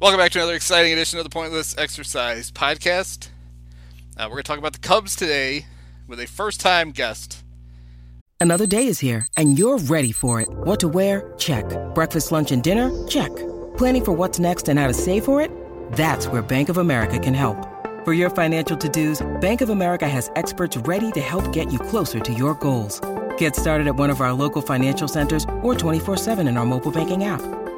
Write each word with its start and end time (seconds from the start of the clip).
Welcome 0.00 0.18
back 0.18 0.32
to 0.32 0.38
another 0.38 0.54
exciting 0.54 0.94
edition 0.94 1.18
of 1.18 1.24
the 1.24 1.30
Pointless 1.30 1.76
Exercise 1.76 2.50
Podcast. 2.50 3.28
Uh, 4.16 4.22
we're 4.22 4.28
going 4.30 4.38
to 4.38 4.42
talk 4.44 4.56
about 4.56 4.72
the 4.72 4.78
Cubs 4.78 5.14
today 5.14 5.66
with 6.08 6.18
a 6.20 6.26
first 6.26 6.58
time 6.58 6.90
guest. 6.90 7.44
Another 8.40 8.66
day 8.66 8.86
is 8.86 8.98
here, 8.98 9.26
and 9.36 9.58
you're 9.58 9.76
ready 9.76 10.10
for 10.10 10.40
it. 10.40 10.48
What 10.48 10.80
to 10.80 10.88
wear? 10.88 11.34
Check. 11.36 11.66
Breakfast, 11.94 12.32
lunch, 12.32 12.50
and 12.50 12.62
dinner? 12.62 12.90
Check. 13.08 13.28
Planning 13.76 14.04
for 14.06 14.12
what's 14.12 14.38
next 14.38 14.70
and 14.70 14.78
how 14.78 14.86
to 14.86 14.94
save 14.94 15.22
for 15.26 15.42
it? 15.42 15.50
That's 15.92 16.26
where 16.28 16.40
Bank 16.40 16.70
of 16.70 16.78
America 16.78 17.18
can 17.18 17.34
help. 17.34 17.58
For 18.06 18.14
your 18.14 18.30
financial 18.30 18.78
to 18.78 18.88
dos, 18.88 19.20
Bank 19.42 19.60
of 19.60 19.68
America 19.68 20.08
has 20.08 20.30
experts 20.34 20.78
ready 20.78 21.12
to 21.12 21.20
help 21.20 21.52
get 21.52 21.70
you 21.70 21.78
closer 21.78 22.20
to 22.20 22.32
your 22.32 22.54
goals. 22.54 23.02
Get 23.36 23.54
started 23.54 23.86
at 23.86 23.96
one 23.96 24.08
of 24.08 24.22
our 24.22 24.32
local 24.32 24.62
financial 24.62 25.08
centers 25.08 25.44
or 25.60 25.74
24 25.74 26.16
7 26.16 26.48
in 26.48 26.56
our 26.56 26.64
mobile 26.64 26.90
banking 26.90 27.24
app. 27.24 27.59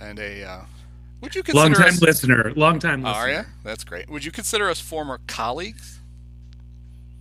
And 0.00 0.18
a. 0.18 0.44
Uh, 0.44 0.60
would 1.20 1.34
you 1.34 1.42
consider 1.42 1.62
Long 1.64 1.74
time 1.74 1.88
us, 1.94 2.00
listener. 2.02 2.52
Long 2.54 2.78
time 2.78 3.02
listener. 3.02 3.20
are 3.20 3.28
you? 3.30 3.40
That's 3.64 3.82
great. 3.84 4.08
Would 4.08 4.24
you 4.24 4.30
consider 4.30 4.68
us 4.70 4.78
former 4.80 5.18
colleagues? 5.26 5.98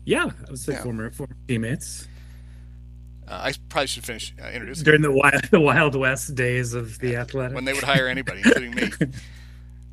Yeah, 0.06 0.26
I 0.26 0.50
would 0.52 0.60
say 0.60 0.74
Yeah. 0.74 0.84
former 0.84 1.10
former 1.12 1.36
teammates 1.48 2.08
Uh, 3.28 3.42
I 3.44 3.54
probably 3.70 3.88
should 3.88 4.06
finish 4.06 4.34
uh, 4.42 4.48
introducing 4.50 4.84
during 4.86 5.02
the 5.02 5.12
wild 5.12 5.44
the 5.52 5.60
Wild 5.60 5.96
West 5.96 6.36
days 6.36 6.74
of 6.74 7.00
the 7.00 7.16
Athletic. 7.18 7.56
when 7.56 7.66
they 7.66 7.74
would 7.74 7.84
hire 7.84 8.08
anybody, 8.08 8.42
including 8.46 8.76
me. 8.76 8.90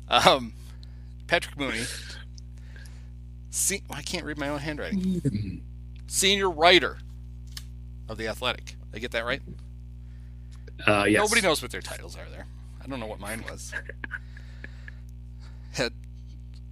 Um, 0.07 0.53
Patrick 1.25 1.57
Mooney. 1.57 1.81
Se- 3.49 3.81
I 3.89 4.03
can't 4.03 4.23
read 4.23 4.37
my 4.37 4.49
own 4.49 4.59
handwriting. 4.59 5.63
Senior 6.07 6.49
writer 6.51 6.99
of 8.07 8.17
the 8.19 8.27
Athletic. 8.27 8.65
Did 8.65 8.77
I 8.93 8.99
get 8.99 9.11
that 9.13 9.25
right? 9.25 9.41
uh, 10.87 11.05
yes. 11.09 11.19
Nobody 11.21 11.41
knows 11.41 11.61
what 11.63 11.71
their 11.71 11.81
titles 11.81 12.15
are 12.15 12.29
there. 12.29 12.45
I 12.85 12.87
don't 12.87 12.99
know 12.99 13.07
what 13.07 13.19
mine 13.19 13.43
was. 13.49 13.73
Head 15.73 15.91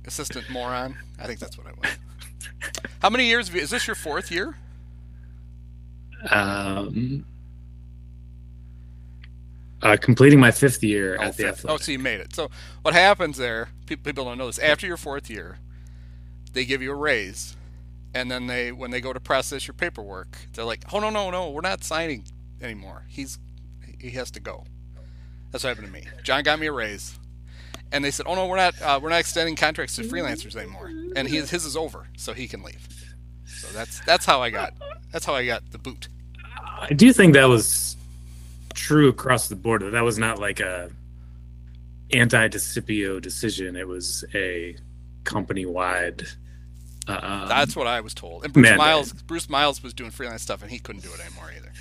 assistant 0.06 0.48
moron. 0.50 0.96
I 1.20 1.26
think 1.26 1.40
that's 1.40 1.58
what 1.58 1.66
I 1.66 1.72
was. 1.72 1.98
How 3.02 3.10
many 3.10 3.26
years? 3.26 3.48
Have 3.48 3.56
you, 3.56 3.62
is 3.64 3.72
this 3.72 3.88
your 3.88 3.96
fourth 3.96 4.30
year? 4.32 4.56
Um, 6.30 7.26
uh, 9.82 9.98
completing 10.00 10.40
my 10.40 10.52
fifth 10.52 10.84
year 10.84 11.18
Oh, 11.20 11.24
at 11.24 11.38
the 11.38 11.44
fifth. 11.44 11.66
Oh, 11.68 11.78
so 11.78 11.92
you 11.92 12.00
made 12.00 12.20
it. 12.20 12.36
So 12.36 12.50
what 12.84 12.94
happens 12.94 13.38
there? 13.38 13.70
People, 13.88 14.04
people 14.04 14.26
don't 14.26 14.38
know 14.38 14.48
this. 14.48 14.60
After 14.60 14.86
your 14.86 14.98
fourth 14.98 15.30
year, 15.30 15.58
they 16.54 16.64
give 16.64 16.82
you 16.82 16.92
a 16.92 16.96
raise, 16.96 17.58
and 18.14 18.30
then 18.30 18.46
they, 18.48 18.72
when 18.72 18.92
they 18.92 19.02
go 19.02 19.14
to 19.14 19.20
process 19.20 19.68
your 19.68 19.74
paperwork, 19.74 20.38
they're 20.54 20.64
like, 20.64 20.86
"Oh 20.94 21.00
no, 21.00 21.10
no, 21.10 21.32
no, 21.32 21.50
we're 21.50 21.62
not 21.62 21.84
signing 21.84 22.26
anymore. 22.62 23.06
He's 23.10 23.40
he 24.00 24.12
has 24.12 24.30
to 24.32 24.40
go." 24.40 24.66
That's 25.54 25.64
what 25.64 25.70
happened 25.70 25.88
to 25.88 25.94
me. 25.94 26.08
John 26.24 26.42
got 26.42 26.60
me 26.60 26.66
a 26.66 26.72
raise, 26.72 27.18
and 27.92 28.04
they 28.04 28.10
said, 28.10 28.26
"Oh 28.28 28.34
no, 28.34 28.48
we're 28.48 28.58
not 28.58 28.74
uh, 28.82 29.00
we're 29.02 29.10
not 29.10 29.20
extending 29.20 29.56
contracts 29.56 29.96
to 29.98 30.02
freelancers 30.02 30.56
anymore, 30.56 30.92
and 31.16 31.28
his 31.28 31.52
his 31.52 31.64
is 31.64 31.78
over, 31.78 32.08
so 32.18 32.34
he 32.34 32.48
can 32.48 32.64
leave." 32.64 32.88
So 33.46 33.68
that's 33.68 34.00
that's 34.00 34.26
how 34.26 34.42
I 34.42 34.50
got 34.50 34.74
that's 35.12 35.26
how 35.26 35.36
I 35.36 35.46
got 35.46 35.62
the 35.72 35.78
boot. 35.78 36.08
I 36.80 36.92
do 36.94 37.14
think 37.14 37.36
that 37.36 37.46
was 37.46 37.96
true 38.74 39.10
across 39.10 39.48
the 39.48 39.56
board. 39.56 39.84
That 39.84 40.04
was 40.04 40.18
not 40.18 40.40
like 40.40 40.60
a 40.60 40.90
anti-Discipio 42.12 43.22
decision. 43.22 43.76
It 43.76 43.88
was 43.88 44.26
a 44.34 44.76
company-wide. 45.24 46.24
Uh, 47.08 47.48
That's 47.48 47.76
what 47.76 47.86
I 47.86 48.02
was 48.02 48.14
told. 48.14 48.44
And 48.44 48.54
Bruce 48.54 48.76
Miles 48.76 49.14
Bruce 49.14 49.50
Miles 49.50 49.84
was 49.84 49.94
doing 49.94 50.10
freelance 50.10 50.42
stuff, 50.42 50.64
and 50.64 50.72
he 50.72 50.80
couldn't 50.80 51.04
do 51.04 51.10
it 51.14 51.20
anymore 51.20 51.52
either. 51.56 51.72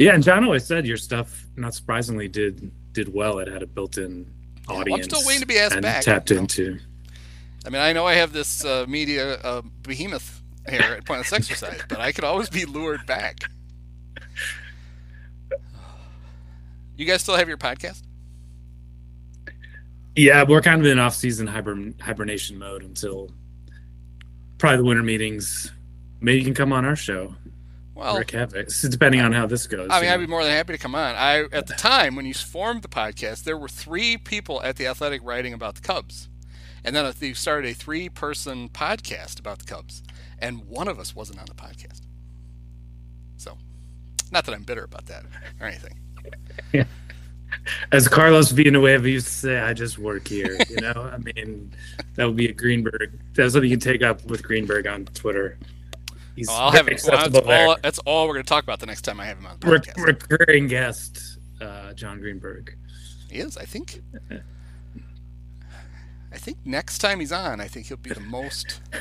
Yeah, 0.00 0.14
and 0.14 0.22
John 0.22 0.44
always 0.44 0.64
said 0.64 0.86
your 0.86 0.96
stuff, 0.96 1.46
not 1.56 1.74
surprisingly, 1.74 2.26
did 2.26 2.70
did 2.92 3.12
well. 3.12 3.38
It 3.38 3.48
had 3.48 3.62
a 3.62 3.66
built-in 3.66 4.26
well, 4.68 4.84
I'm 4.94 5.02
still 5.02 5.26
waiting 5.26 5.40
to 5.40 5.46
be 5.46 5.58
asked 5.58 5.74
and 5.74 5.82
back, 5.82 6.02
Tapped 6.02 6.30
you 6.30 6.36
know. 6.36 6.42
into. 6.42 6.78
I 7.66 7.70
mean, 7.70 7.82
I 7.82 7.92
know 7.92 8.06
I 8.06 8.14
have 8.14 8.32
this 8.32 8.64
uh, 8.64 8.86
media 8.88 9.34
uh, 9.34 9.62
behemoth 9.82 10.42
here 10.68 10.80
at 10.80 11.04
Pointless 11.04 11.32
Exercise, 11.32 11.82
but 11.88 12.00
I 12.00 12.12
could 12.12 12.24
always 12.24 12.48
be 12.48 12.64
lured 12.64 13.04
back. 13.06 13.38
You 16.96 17.06
guys 17.06 17.22
still 17.22 17.36
have 17.36 17.48
your 17.48 17.58
podcast? 17.58 18.02
Yeah, 20.16 20.44
we're 20.44 20.60
kind 20.60 20.80
of 20.80 20.86
in 20.86 20.98
off-season 20.98 21.46
hibern- 21.46 21.98
hibernation 22.00 22.58
mode 22.58 22.82
until 22.82 23.30
probably 24.58 24.78
the 24.78 24.84
winter 24.84 25.02
meetings. 25.02 25.72
Maybe 26.20 26.38
you 26.38 26.44
can 26.44 26.54
come 26.54 26.72
on 26.72 26.84
our 26.84 26.96
show, 26.96 27.34
Well, 28.00 28.16
Rick 28.16 28.34
depending 28.88 29.20
on 29.20 29.32
how 29.32 29.46
this 29.46 29.66
goes. 29.66 29.88
I 29.90 30.00
mean, 30.00 30.08
you 30.08 30.14
I'd 30.14 30.20
be 30.20 30.26
more 30.26 30.42
than 30.42 30.52
happy 30.52 30.72
to 30.72 30.78
come 30.78 30.94
on. 30.94 31.14
I 31.16 31.44
at 31.52 31.66
the 31.66 31.74
time 31.74 32.16
when 32.16 32.24
you 32.24 32.32
formed 32.32 32.80
the 32.80 32.88
podcast, 32.88 33.44
there 33.44 33.58
were 33.58 33.68
three 33.68 34.16
people 34.16 34.62
at 34.62 34.76
the 34.76 34.86
Athletic 34.86 35.20
writing 35.22 35.52
about 35.52 35.74
the 35.74 35.82
Cubs, 35.82 36.30
and 36.82 36.96
then 36.96 37.12
they 37.20 37.34
started 37.34 37.70
a 37.70 37.74
three-person 37.74 38.70
podcast 38.70 39.38
about 39.38 39.58
the 39.58 39.66
Cubs, 39.66 40.02
and 40.38 40.64
one 40.66 40.88
of 40.88 40.98
us 40.98 41.14
wasn't 41.14 41.40
on 41.40 41.44
the 41.44 41.52
podcast. 41.52 42.00
So, 43.36 43.58
not 44.32 44.46
that 44.46 44.54
I'm 44.54 44.62
bitter 44.62 44.84
about 44.84 45.04
that 45.06 45.24
or 45.60 45.66
anything. 45.66 45.98
As 47.92 48.08
Carlos 48.08 48.50
Villanueva 48.50 49.10
used 49.10 49.26
to 49.26 49.32
say, 49.32 49.58
I 49.58 49.74
just 49.74 49.98
work 49.98 50.26
here. 50.26 50.56
You 50.70 50.76
know, 50.76 51.10
I 51.12 51.18
mean, 51.18 51.70
that 52.14 52.24
would 52.24 52.36
be 52.36 52.48
a 52.48 52.52
Greenberg. 52.54 53.20
That's 53.34 53.52
something 53.52 53.70
you 53.70 53.76
can 53.76 53.92
take 53.92 54.02
up 54.02 54.24
with 54.24 54.42
Greenberg 54.42 54.86
on 54.86 55.04
Twitter. 55.04 55.58
He's 56.36 56.48
Well, 56.48 56.56
I'll 56.56 56.70
have 56.72 56.86
very 56.86 56.96
it. 56.96 57.04
Well, 57.06 57.28
that's, 57.28 57.46
there. 57.46 57.68
all, 57.68 57.76
that's 57.82 57.98
all 58.00 58.26
we're 58.26 58.34
going 58.34 58.44
to 58.44 58.48
talk 58.48 58.64
about 58.64 58.80
the 58.80 58.86
next 58.86 59.02
time 59.02 59.20
I 59.20 59.26
have 59.26 59.38
him 59.38 59.46
on 59.46 59.58
the 59.60 59.66
Re- 59.70 59.78
podcast. 59.78 60.06
recurring 60.06 60.68
guest, 60.68 61.38
uh, 61.60 61.92
John 61.92 62.20
Greenberg. 62.20 62.76
He 63.30 63.38
is, 63.38 63.56
I 63.56 63.64
think. 63.64 64.02
I 66.32 66.38
think 66.38 66.58
next 66.64 66.98
time 66.98 67.18
he's 67.20 67.32
on, 67.32 67.60
I 67.60 67.66
think 67.66 67.86
he'll 67.86 67.96
be 67.96 68.10
the 68.10 68.20
most 68.20 68.80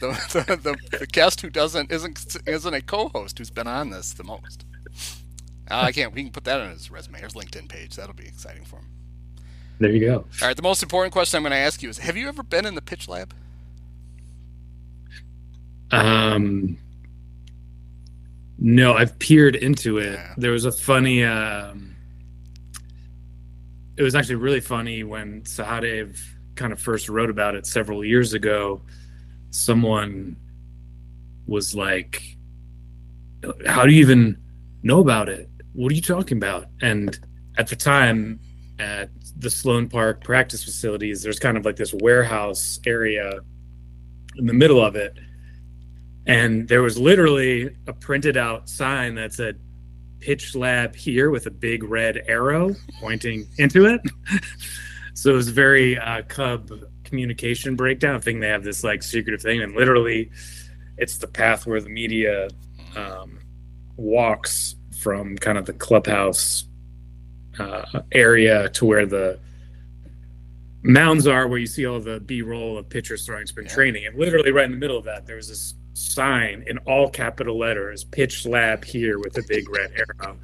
the, 0.00 0.08
the, 0.32 0.56
the, 0.90 0.98
the 0.98 1.06
guest 1.06 1.42
who 1.42 1.50
doesn't 1.50 1.92
isn't 1.92 2.36
isn't 2.46 2.74
a 2.74 2.80
co-host 2.80 3.38
who's 3.38 3.50
been 3.50 3.66
on 3.66 3.90
this 3.90 4.14
the 4.14 4.24
most. 4.24 4.64
Uh, 5.70 5.82
I 5.82 5.92
can't. 5.92 6.12
We 6.14 6.22
can 6.22 6.32
put 6.32 6.44
that 6.44 6.60
on 6.60 6.70
his 6.70 6.90
resume, 6.90 7.20
his 7.20 7.34
LinkedIn 7.34 7.68
page. 7.68 7.94
That'll 7.96 8.14
be 8.14 8.26
exciting 8.26 8.64
for 8.64 8.76
him. 8.76 8.86
There 9.78 9.90
you 9.90 10.00
go. 10.00 10.16
All 10.16 10.48
right. 10.48 10.56
The 10.56 10.62
most 10.62 10.82
important 10.82 11.12
question 11.12 11.36
I'm 11.36 11.42
going 11.42 11.52
to 11.52 11.56
ask 11.58 11.82
you 11.82 11.88
is: 11.88 11.98
Have 11.98 12.16
you 12.16 12.26
ever 12.28 12.42
been 12.42 12.66
in 12.66 12.74
the 12.74 12.82
pitch 12.82 13.06
lab? 13.06 13.32
Um, 15.92 16.78
no, 18.58 18.94
I've 18.94 19.18
peered 19.18 19.56
into 19.56 19.98
it. 19.98 20.12
Yeah. 20.12 20.34
There 20.36 20.52
was 20.52 20.64
a 20.66 20.72
funny. 20.72 21.24
Um, 21.24 21.96
it 23.96 24.02
was 24.02 24.14
actually 24.14 24.36
really 24.36 24.60
funny 24.60 25.02
when 25.02 25.42
Sahadev 25.42 26.18
kind 26.54 26.72
of 26.72 26.80
first 26.80 27.08
wrote 27.08 27.30
about 27.30 27.54
it 27.54 27.66
several 27.66 28.04
years 28.04 28.34
ago. 28.34 28.82
Someone 29.50 30.36
was 31.46 31.74
like, 31.74 32.36
"How 33.66 33.86
do 33.86 33.92
you 33.92 34.00
even 34.00 34.36
know 34.82 35.00
about 35.00 35.28
it? 35.28 35.48
What 35.72 35.90
are 35.90 35.94
you 35.94 36.02
talking 36.02 36.36
about?" 36.36 36.66
And 36.82 37.18
at 37.56 37.66
the 37.66 37.76
time, 37.76 38.40
at 38.78 39.10
the 39.38 39.50
Sloan 39.50 39.88
Park 39.88 40.22
practice 40.22 40.62
facilities, 40.62 41.22
there's 41.22 41.38
kind 41.38 41.56
of 41.56 41.64
like 41.64 41.76
this 41.76 41.94
warehouse 41.94 42.78
area 42.86 43.40
in 44.36 44.46
the 44.46 44.52
middle 44.52 44.84
of 44.84 44.96
it 44.96 45.18
and 46.26 46.68
there 46.68 46.82
was 46.82 46.98
literally 46.98 47.74
a 47.86 47.92
printed 47.92 48.36
out 48.36 48.68
sign 48.68 49.14
that 49.16 49.32
said 49.32 49.58
pitch 50.20 50.54
lab 50.54 50.94
here 50.94 51.30
with 51.30 51.46
a 51.46 51.50
big 51.50 51.82
red 51.82 52.22
arrow 52.26 52.74
pointing 53.00 53.48
into 53.58 53.86
it. 53.86 54.00
So 55.14 55.32
it 55.32 55.34
was 55.34 55.50
very 55.50 55.98
uh, 55.98 56.22
cub 56.22 56.70
communication 57.04 57.74
breakdown 57.74 58.14
i 58.14 58.18
think 58.20 58.40
they 58.40 58.48
have 58.48 58.62
this 58.62 58.84
like 58.84 59.02
secretive 59.02 59.42
thing. 59.42 59.60
And 59.60 59.74
literally 59.74 60.30
it's 60.96 61.18
the 61.18 61.26
path 61.26 61.66
where 61.66 61.80
the 61.80 61.88
media 61.90 62.48
um, 62.96 63.40
walks 63.96 64.76
from 64.98 65.36
kind 65.36 65.58
of 65.58 65.66
the 65.66 65.72
clubhouse 65.72 66.64
uh, 67.58 68.00
area 68.12 68.68
to 68.70 68.84
where 68.84 69.06
the 69.06 69.38
mounds 70.82 71.26
are 71.26 71.48
where 71.48 71.58
you 71.58 71.66
see 71.66 71.84
all 71.84 72.00
the 72.00 72.20
b-roll 72.20 72.78
of 72.78 72.88
pitchers 72.88 73.26
throwing. 73.26 73.46
Spring 73.46 73.66
yeah. 73.66 73.74
training. 73.74 74.06
And 74.06 74.16
literally 74.16 74.52
right 74.52 74.64
in 74.64 74.70
the 74.70 74.78
middle 74.78 74.96
of 74.96 75.04
that 75.04 75.26
there 75.26 75.36
was 75.36 75.48
this 75.48 75.74
sign 76.00 76.64
in 76.66 76.78
all 76.78 77.08
capital 77.08 77.58
letters 77.58 78.04
pitch 78.04 78.46
lab 78.46 78.84
here 78.84 79.18
with 79.18 79.36
a 79.36 79.42
big 79.48 79.68
red 79.68 79.92
arrow 79.96 80.36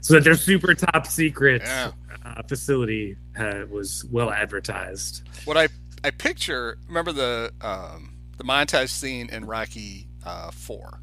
so 0.00 0.14
that 0.14 0.24
their 0.24 0.36
super 0.36 0.74
top 0.74 1.06
secret 1.06 1.62
yeah. 1.64 1.90
uh, 2.24 2.42
facility 2.42 3.16
uh, 3.38 3.62
was 3.68 4.04
well 4.10 4.30
advertised 4.30 5.22
what 5.44 5.56
i 5.56 5.68
i 6.04 6.10
picture 6.10 6.78
remember 6.86 7.12
the 7.12 7.52
um, 7.60 8.16
the 8.36 8.44
montage 8.44 8.90
scene 8.90 9.28
in 9.30 9.44
rocky 9.44 10.06
uh, 10.24 10.50
4 10.50 11.00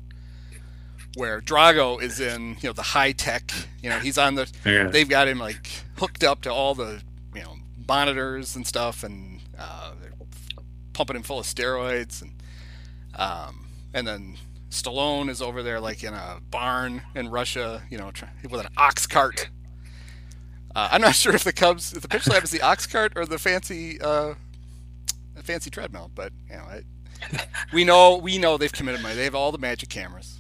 where 1.16 1.42
Drago 1.42 2.02
is 2.02 2.20
in, 2.20 2.56
you 2.62 2.70
know, 2.70 2.74
the 2.74 2.82
high 2.82 3.12
tech. 3.12 3.52
You 3.82 3.90
know, 3.90 4.00
he's 4.00 4.18
on 4.18 4.36
the. 4.36 4.50
Yeah. 4.66 4.88
They've 4.88 5.10
got 5.10 5.28
him 5.28 5.40
like 5.40 5.70
hooked 5.98 6.24
up 6.24 6.42
to 6.44 6.54
all 6.54 6.74
the, 6.74 7.02
you 7.36 7.42
know, 7.42 7.56
monitors 7.88 8.56
and 8.56 8.66
stuff, 8.66 9.04
and 9.04 9.42
uh, 9.58 9.92
they're 10.02 10.14
pumping 10.94 11.18
him 11.18 11.24
full 11.24 11.40
of 11.40 11.46
steroids, 11.46 12.22
and 12.22 12.32
um, 13.16 13.68
and 13.94 14.08
then 14.08 14.38
Stallone 14.70 15.30
is 15.30 15.42
over 15.42 15.62
there 15.64 15.80
like 15.80 16.04
in 16.04 16.14
a 16.14 16.40
barn 16.50 17.02
in 17.14 17.30
Russia, 17.30 17.84
you 17.90 17.98
know, 17.98 18.12
with 18.50 18.62
an 18.62 18.72
ox 18.78 19.06
cart. 19.06 19.50
Uh, 20.74 20.90
I'm 20.92 21.02
not 21.02 21.16
sure 21.16 21.36
if 21.36 21.44
the 21.44 21.54
Cubs, 21.54 21.94
if 21.94 22.02
the 22.02 22.08
pitch 22.08 22.28
lab 22.28 22.44
is 22.44 22.52
the 22.52 22.62
ox 22.62 22.88
cart 22.88 23.14
or 23.16 23.26
the 23.26 23.38
fancy, 23.38 24.00
uh, 24.00 24.36
fancy 25.44 25.70
treadmill, 25.70 26.10
but 26.16 26.32
you 26.50 26.56
know, 26.56 26.68
it, 26.72 26.86
we 27.74 27.84
know 27.84 28.18
we 28.18 28.38
know 28.38 28.58
they've 28.58 28.72
committed 28.72 29.02
money. 29.02 29.16
They 29.16 29.26
have 29.26 29.36
all 29.36 29.52
the 29.52 29.58
magic 29.58 29.90
cameras. 29.90 30.40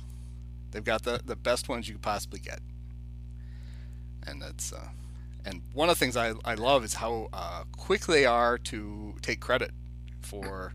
They've 0.72 0.84
got 0.84 1.04
the, 1.04 1.22
the 1.24 1.36
best 1.36 1.68
ones 1.70 1.88
you 1.88 1.96
could 1.96 2.02
possibly 2.02 2.40
get. 2.40 2.60
And 4.26 4.42
that's 4.42 4.72
uh, 4.72 4.88
and 5.46 5.62
one 5.74 5.90
of 5.90 5.98
the 5.98 6.00
things 6.00 6.16
I, 6.16 6.34
I 6.46 6.56
love 6.56 6.84
is 6.84 6.96
how 6.96 7.30
uh, 7.34 7.64
quick 7.78 8.06
they 8.06 8.26
are 8.26 8.58
to 8.58 9.16
take 9.22 9.40
credit 9.40 9.72
for 10.22 10.74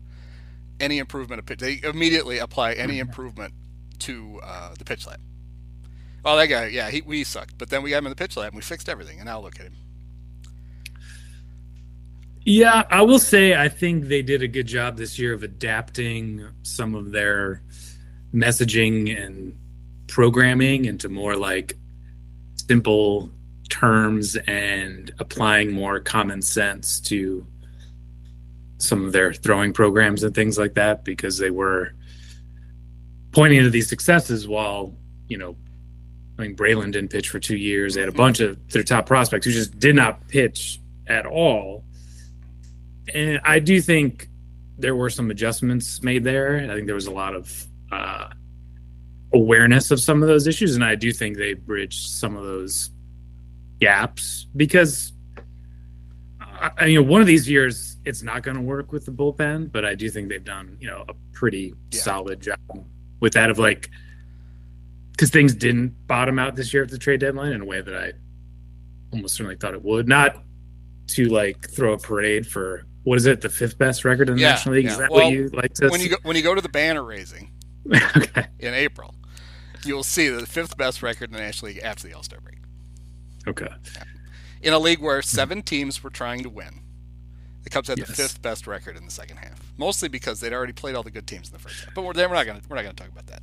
any 0.79 0.99
improvement 0.99 1.39
of 1.39 1.45
pitch. 1.45 1.59
They 1.59 1.79
immediately 1.83 2.37
apply 2.37 2.73
any 2.73 2.99
improvement 2.99 3.53
to 3.99 4.39
uh, 4.43 4.75
the 4.77 4.85
pitch 4.85 5.07
lab. 5.07 5.19
Well, 6.23 6.37
that 6.37 6.47
guy, 6.47 6.67
yeah, 6.67 6.89
he, 6.89 7.01
we 7.01 7.23
sucked, 7.23 7.57
but 7.57 7.69
then 7.69 7.83
we 7.83 7.91
got 7.91 7.99
him 7.99 8.07
in 8.07 8.09
the 8.09 8.15
pitch 8.15 8.35
lab 8.35 8.47
and 8.47 8.55
we 8.55 8.61
fixed 8.61 8.89
everything, 8.89 9.17
and 9.19 9.25
now 9.25 9.39
look 9.39 9.59
at 9.59 9.67
him. 9.67 9.75
Yeah, 12.43 12.83
I 12.89 13.01
will 13.01 13.19
say 13.19 13.55
I 13.55 13.67
think 13.67 14.05
they 14.05 14.21
did 14.21 14.41
a 14.41 14.47
good 14.47 14.67
job 14.67 14.95
this 14.95 15.19
year 15.19 15.33
of 15.33 15.43
adapting 15.43 16.47
some 16.63 16.95
of 16.95 17.11
their 17.11 17.61
messaging 18.33 19.21
and 19.21 19.57
programming 20.07 20.85
into 20.85 21.09
more 21.09 21.35
like 21.35 21.77
simple 22.67 23.29
terms 23.69 24.37
and 24.47 25.11
applying 25.19 25.71
more 25.71 25.99
common 25.99 26.41
sense 26.41 26.99
to 27.01 27.45
some 28.77 29.05
of 29.05 29.11
their 29.11 29.33
throwing 29.33 29.73
programs 29.73 30.23
and 30.23 30.35
things 30.35 30.57
like 30.57 30.75
that 30.75 31.03
because 31.03 31.37
they 31.37 31.49
were 31.49 31.93
pointing 33.31 33.61
to 33.63 33.69
these 33.69 33.89
successes 33.89 34.47
while 34.47 34.95
you 35.27 35.37
know 35.37 35.55
I 36.37 36.43
mean 36.43 36.55
Brailyn 36.55 36.91
didn't 36.91 37.09
pitch 37.09 37.29
for 37.29 37.39
two 37.39 37.57
years. 37.57 37.95
They 37.95 38.01
had 38.01 38.09
a 38.09 38.13
bunch 38.13 38.39
of 38.39 38.57
their 38.69 38.83
top 38.83 39.05
prospects 39.05 39.45
who 39.45 39.51
just 39.51 39.77
did 39.79 39.95
not 39.95 40.27
pitch 40.27 40.79
at 41.07 41.25
all. 41.25 41.83
And 43.13 43.39
I 43.43 43.59
do 43.59 43.81
think 43.81 44.29
there 44.77 44.95
were 44.95 45.09
some 45.09 45.31
adjustments 45.31 46.03
made 46.03 46.23
there. 46.23 46.57
I 46.57 46.75
think 46.75 46.85
there 46.85 46.95
was 46.95 47.07
a 47.07 47.11
lot 47.11 47.33
of 47.33 47.65
uh, 47.91 48.29
awareness 49.33 49.91
of 49.91 49.99
some 49.99 50.21
of 50.21 50.27
those 50.27 50.47
issues, 50.47 50.75
and 50.75 50.83
I 50.83 50.95
do 50.95 51.11
think 51.11 51.37
they 51.37 51.53
bridged 51.53 52.09
some 52.09 52.35
of 52.35 52.43
those 52.43 52.91
gaps 53.79 54.47
because 54.55 55.13
I, 56.39 56.85
you 56.85 57.01
know 57.01 57.07
one 57.07 57.21
of 57.21 57.27
these 57.27 57.49
years 57.49 57.96
it's 58.07 58.23
not 58.23 58.41
going 58.41 58.55
to 58.55 58.63
work 58.63 58.91
with 58.91 59.05
the 59.05 59.11
bullpen, 59.11 59.71
but 59.71 59.83
I 59.83 59.93
do 59.93 60.09
think 60.09 60.29
they've 60.29 60.43
done 60.43 60.77
you 60.79 60.87
know 60.87 61.03
a 61.07 61.13
pretty 61.33 61.73
yeah. 61.91 62.01
solid 62.01 62.41
job 62.41 62.59
with 63.19 63.33
that 63.33 63.49
of 63.49 63.59
like 63.59 63.89
because 65.11 65.29
things 65.29 65.53
didn't 65.53 66.07
bottom 66.07 66.39
out 66.39 66.55
this 66.55 66.73
year 66.73 66.83
at 66.83 66.89
the 66.89 66.97
trade 66.97 67.19
deadline 67.19 67.51
in 67.51 67.61
a 67.61 67.65
way 67.65 67.81
that 67.81 67.95
I 67.95 68.13
almost 69.11 69.35
certainly 69.35 69.55
thought 69.55 69.73
it 69.73 69.83
would. 69.83 70.07
Not 70.07 70.37
to 71.07 71.25
like 71.25 71.69
throw 71.69 71.93
a 71.93 71.97
parade 71.97 72.47
for 72.47 72.85
what 73.03 73.17
is 73.17 73.25
it 73.25 73.41
the 73.41 73.49
fifth 73.49 73.77
best 73.77 74.05
record 74.05 74.29
in 74.29 74.35
the 74.35 74.41
yeah, 74.41 74.49
National 74.51 74.75
League? 74.75 74.85
Yeah. 74.85 74.91
Is 74.91 74.97
that 74.97 75.11
well, 75.11 75.25
what 75.25 75.33
you 75.33 75.49
like 75.53 75.73
to? 75.75 75.89
When 75.89 76.01
you 76.01 76.09
go, 76.09 76.17
when 76.23 76.35
you 76.35 76.43
go 76.43 76.53
to 76.53 76.61
the 76.61 76.69
banner 76.69 77.03
raising 77.03 77.51
okay. 78.15 78.47
in 78.59 78.73
April, 78.73 79.15
you'll 79.85 80.03
see 80.03 80.29
the 80.29 80.45
fifth 80.45 80.77
best 80.77 81.01
record 81.01 81.29
in 81.29 81.33
the 81.33 81.41
National 81.41 81.71
League 81.71 81.81
after 81.83 82.07
the 82.07 82.13
All 82.13 82.23
Star 82.23 82.39
break. 82.39 82.59
Okay. 83.47 83.69
In 84.61 84.73
a 84.73 84.79
league 84.79 84.99
where 84.99 85.21
seven 85.21 85.61
teams 85.61 86.03
were 86.03 86.09
trying 86.09 86.43
to 86.43 86.49
win, 86.49 86.81
the 87.67 87.73
Cubs 87.73 87.89
had 87.89 87.97
yes. 87.97 88.07
the 88.07 88.13
fifth 88.13 88.41
best 88.41 88.65
record 88.65 88.95
in 88.95 89.03
the 89.03 89.11
second 89.11 89.37
half, 89.37 89.61
mostly 89.77 90.07
because 90.07 90.39
they'd 90.39 90.53
already 90.53 90.71
played 90.71 90.95
all 90.95 91.03
the 91.03 91.11
good 91.11 91.27
teams 91.27 91.49
in 91.49 91.53
the 91.53 91.59
first 91.59 91.83
half. 91.83 91.93
But 91.93 92.03
we're, 92.03 92.13
we're 92.13 92.33
not 92.33 92.45
going 92.45 92.61
to 92.61 92.69
we're 92.69 92.77
not 92.77 92.83
going 92.83 92.95
to 92.95 93.03
talk 93.03 93.11
about 93.11 93.27
that. 93.27 93.41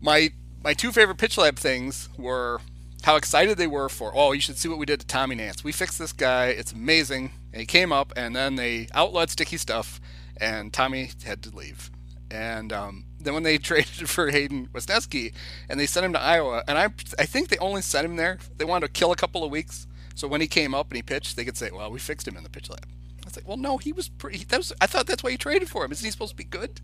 My 0.00 0.32
my 0.64 0.74
two 0.74 0.90
favorite 0.90 1.18
pitch 1.18 1.38
lab 1.38 1.56
things 1.56 2.08
were 2.18 2.60
how 3.04 3.14
excited 3.14 3.56
they 3.56 3.68
were 3.68 3.88
for 3.88 4.10
oh 4.14 4.32
you 4.32 4.40
should 4.40 4.58
see 4.58 4.68
what 4.68 4.78
we 4.78 4.86
did 4.86 4.98
to 4.98 5.06
Tommy 5.06 5.36
Nance. 5.36 5.62
We 5.62 5.70
fixed 5.70 6.00
this 6.00 6.12
guy. 6.12 6.46
It's 6.46 6.72
amazing. 6.72 7.30
And 7.52 7.60
he 7.60 7.66
came 7.66 7.92
up 7.92 8.12
and 8.16 8.34
then 8.34 8.56
they 8.56 8.88
outlawed 8.94 9.30
sticky 9.30 9.58
stuff 9.58 10.00
and 10.36 10.72
Tommy 10.72 11.12
had 11.24 11.40
to 11.44 11.54
leave. 11.54 11.92
And 12.32 12.72
um, 12.72 13.04
then 13.20 13.32
when 13.32 13.44
they 13.44 13.58
traded 13.70 14.10
for 14.10 14.32
Hayden 14.32 14.66
Wesneski 14.72 15.32
and 15.68 15.78
they 15.78 15.86
sent 15.86 16.04
him 16.04 16.14
to 16.14 16.20
Iowa, 16.20 16.64
and 16.66 16.76
I 16.76 16.86
I 17.16 17.26
think 17.26 17.48
they 17.48 17.58
only 17.58 17.82
sent 17.82 18.04
him 18.04 18.16
there. 18.16 18.38
They 18.56 18.64
wanted 18.64 18.88
to 18.88 18.92
kill 18.92 19.12
a 19.12 19.16
couple 19.16 19.44
of 19.44 19.52
weeks, 19.52 19.86
so 20.16 20.26
when 20.26 20.40
he 20.40 20.48
came 20.48 20.74
up 20.74 20.88
and 20.88 20.96
he 20.96 21.02
pitched, 21.02 21.36
they 21.36 21.44
could 21.44 21.56
say, 21.56 21.70
"Well, 21.70 21.92
we 21.92 22.00
fixed 22.00 22.26
him 22.26 22.36
in 22.36 22.42
the 22.42 22.50
pitch 22.50 22.68
lab." 22.68 22.86
I 23.24 23.28
was 23.28 23.36
like, 23.36 23.48
"Well, 23.48 23.56
no, 23.56 23.78
he 23.78 23.92
was 23.92 24.08
pretty. 24.08 24.44
That 24.44 24.58
was 24.58 24.72
I 24.80 24.86
thought 24.86 25.06
that's 25.06 25.22
why 25.22 25.30
you 25.30 25.38
traded 25.38 25.68
for 25.68 25.84
him. 25.84 25.92
Isn't 25.92 26.04
he 26.04 26.10
supposed 26.10 26.32
to 26.32 26.36
be 26.36 26.44
good?" 26.44 26.80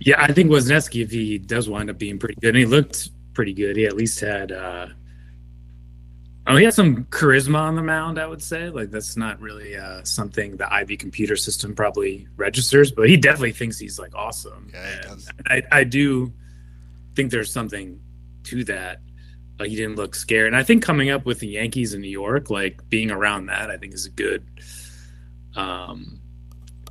Yeah, 0.00 0.20
I 0.20 0.32
think 0.32 0.50
Wesneski, 0.50 1.02
if 1.02 1.12
he 1.12 1.38
does 1.38 1.68
wind 1.68 1.88
up 1.88 1.98
being 1.98 2.18
pretty 2.18 2.34
good, 2.40 2.48
and 2.48 2.56
he 2.56 2.66
looked 2.66 3.10
pretty 3.34 3.54
good. 3.54 3.76
He 3.76 3.86
at 3.86 3.94
least 3.94 4.18
had 4.18 4.50
uh, 4.50 4.88
Oh, 6.46 6.56
he 6.56 6.64
had 6.64 6.74
some 6.74 7.04
charisma 7.04 7.58
on 7.58 7.76
the 7.76 7.82
mound, 7.82 8.18
I 8.18 8.26
would 8.26 8.42
say. 8.42 8.68
Like 8.68 8.90
that's 8.90 9.16
not 9.16 9.40
really 9.40 9.76
uh, 9.76 10.02
something 10.02 10.56
the 10.56 10.72
Ivy 10.72 10.96
computer 10.96 11.36
system 11.36 11.74
probably 11.74 12.26
registers, 12.36 12.90
but 12.90 13.08
he 13.08 13.16
definitely 13.16 13.52
thinks 13.52 13.78
he's 13.78 13.98
like 13.98 14.14
awesome. 14.14 14.70
Yeah, 14.72 15.00
does 15.02 15.30
I, 15.46 15.62
I 15.70 15.84
do 15.84 16.32
think 17.14 17.30
there's 17.30 17.52
something 17.52 18.00
to 18.44 18.64
that. 18.64 19.00
He 19.62 19.76
didn't 19.76 19.96
look 19.96 20.14
scared, 20.14 20.48
and 20.48 20.56
I 20.56 20.62
think 20.62 20.82
coming 20.82 21.10
up 21.10 21.24
with 21.24 21.40
the 21.40 21.48
Yankees 21.48 21.94
in 21.94 22.00
New 22.00 22.08
York, 22.08 22.50
like 22.50 22.88
being 22.88 23.10
around 23.10 23.46
that, 23.46 23.70
I 23.70 23.76
think 23.76 23.94
is 23.94 24.06
a 24.06 24.10
good 24.10 24.46
um, 25.56 26.20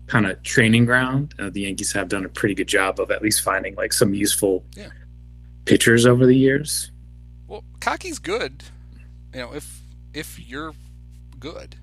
kind 0.07 0.25
of 0.25 0.41
training 0.43 0.85
ground. 0.85 1.33
Uh, 1.39 1.49
the 1.49 1.61
Yankees 1.61 1.91
have 1.93 2.09
done 2.09 2.25
a 2.25 2.29
pretty 2.29 2.55
good 2.55 2.67
job 2.67 2.99
of 2.99 3.11
at 3.11 3.21
least 3.21 3.41
finding 3.41 3.75
like 3.75 3.93
some 3.93 4.13
useful 4.13 4.63
yeah. 4.75 4.89
pitchers 5.65 6.05
over 6.05 6.25
the 6.25 6.35
years. 6.35 6.91
Well, 7.47 7.63
Cocky's 7.79 8.19
good 8.19 8.63
you 9.33 9.39
know, 9.39 9.53
if 9.53 9.81
if 10.13 10.39
you're 10.39 10.73
good, 11.39 11.77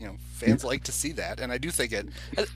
you 0.00 0.06
know, 0.06 0.16
fans 0.32 0.64
like 0.64 0.84
to 0.84 0.92
see 0.92 1.12
that, 1.12 1.40
and 1.40 1.52
I 1.52 1.58
do 1.58 1.70
think 1.70 1.92
it, 1.92 2.08
it 2.32 2.50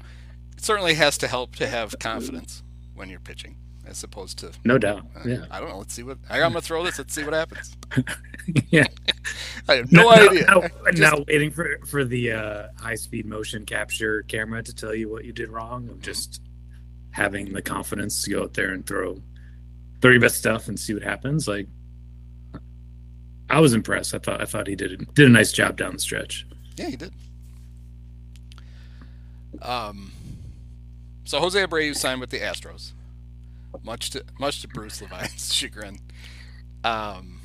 certainly 0.56 0.94
has 0.94 1.18
to 1.18 1.28
help 1.28 1.56
to 1.56 1.66
have 1.66 1.98
confidence 1.98 2.62
when 2.94 3.08
you're 3.08 3.20
pitching, 3.20 3.56
as 3.90 4.04
opposed 4.04 4.38
to 4.38 4.52
no 4.64 4.78
doubt. 4.78 5.04
Uh, 5.16 5.28
yeah, 5.28 5.44
I 5.50 5.60
don't 5.60 5.68
know. 5.68 5.78
Let's 5.78 5.92
see 5.92 6.04
what 6.04 6.18
I, 6.30 6.38
am 6.38 6.52
gonna 6.52 6.62
throw 6.62 6.84
this. 6.84 6.96
Let's 6.96 7.12
see 7.12 7.24
what 7.24 7.34
happens. 7.34 7.76
yeah, 8.70 8.86
I 9.68 9.76
have 9.76 9.92
no, 9.92 10.04
no 10.04 10.10
idea. 10.10 10.44
Now, 10.46 10.60
Just, 10.92 10.98
now, 10.98 11.24
waiting 11.26 11.50
for 11.50 11.78
for 11.86 12.04
the 12.04 12.32
uh, 12.32 12.68
high 12.78 12.94
speed 12.94 13.26
motion 13.26 13.66
capture 13.66 14.22
camera 14.22 14.62
to 14.62 14.74
tell 14.74 14.94
you 14.94 15.10
what 15.10 15.24
you 15.24 15.32
did 15.32 15.50
wrong. 15.50 15.88
Of 15.88 16.00
just 16.00 16.40
having 17.10 17.52
the 17.52 17.60
confidence 17.60 18.22
to 18.22 18.30
go 18.30 18.42
out 18.44 18.54
there 18.54 18.70
and 18.70 18.86
throw 18.86 19.20
throw 20.00 20.12
your 20.12 20.20
best 20.20 20.36
stuff 20.36 20.68
and 20.68 20.78
see 20.78 20.94
what 20.94 21.02
happens. 21.02 21.46
Like 21.48 21.66
I 23.50 23.60
was 23.60 23.74
impressed. 23.74 24.14
I 24.14 24.18
thought 24.18 24.40
I 24.40 24.44
thought 24.44 24.68
he 24.68 24.76
did 24.76 25.12
did 25.14 25.26
a 25.26 25.32
nice 25.32 25.52
job 25.52 25.76
down 25.76 25.94
the 25.94 25.98
stretch. 25.98 26.46
Yeah, 26.76 26.88
he 26.88 26.96
did. 26.96 27.12
Um, 29.60 30.12
so 31.24 31.38
Jose 31.40 31.60
Abreu 31.60 31.94
signed 31.94 32.20
with 32.20 32.30
the 32.30 32.38
Astros, 32.38 32.92
much 33.82 34.10
to 34.10 34.24
much 34.38 34.62
to 34.62 34.68
Bruce 34.68 35.00
Levine's 35.00 35.52
chagrin. 35.54 35.98
Um, 36.84 37.40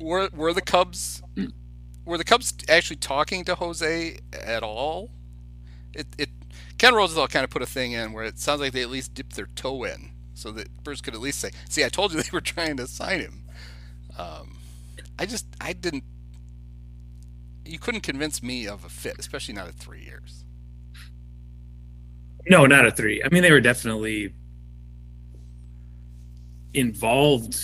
were 0.00 0.28
were 0.34 0.52
the 0.52 0.62
Cubs 0.62 1.22
were 2.04 2.18
the 2.18 2.24
Cubs 2.24 2.54
actually 2.68 2.96
talking 2.96 3.44
to 3.44 3.54
Jose 3.54 4.18
at 4.32 4.62
all? 4.62 5.10
It 5.92 6.06
it 6.18 6.30
Ken 6.78 6.94
Rosenthal 6.94 7.28
kind 7.28 7.44
of 7.44 7.50
put 7.50 7.62
a 7.62 7.66
thing 7.66 7.92
in 7.92 8.12
where 8.12 8.24
it 8.24 8.38
sounds 8.38 8.60
like 8.60 8.72
they 8.72 8.82
at 8.82 8.90
least 8.90 9.14
dipped 9.14 9.36
their 9.36 9.48
toe 9.54 9.84
in, 9.84 10.10
so 10.34 10.50
that 10.52 10.68
Bruce 10.82 11.00
could 11.00 11.14
at 11.14 11.20
least 11.20 11.40
say, 11.40 11.50
"See, 11.68 11.84
I 11.84 11.88
told 11.88 12.12
you 12.12 12.22
they 12.22 12.28
were 12.32 12.40
trying 12.40 12.76
to 12.76 12.86
sign 12.86 13.20
him." 13.20 13.44
Um, 14.18 14.58
I 15.18 15.26
just 15.26 15.46
I 15.60 15.72
didn't. 15.72 16.04
You 17.64 17.78
couldn't 17.78 18.02
convince 18.02 18.42
me 18.42 18.66
of 18.66 18.84
a 18.84 18.88
fit, 18.88 19.16
especially 19.18 19.54
not 19.54 19.66
at 19.66 19.74
three 19.74 20.04
years. 20.04 20.44
No, 22.48 22.66
not 22.66 22.86
at 22.86 22.96
three. 22.96 23.22
I 23.24 23.28
mean, 23.30 23.42
they 23.42 23.50
were 23.50 23.60
definitely 23.60 24.32
involved 26.76 27.56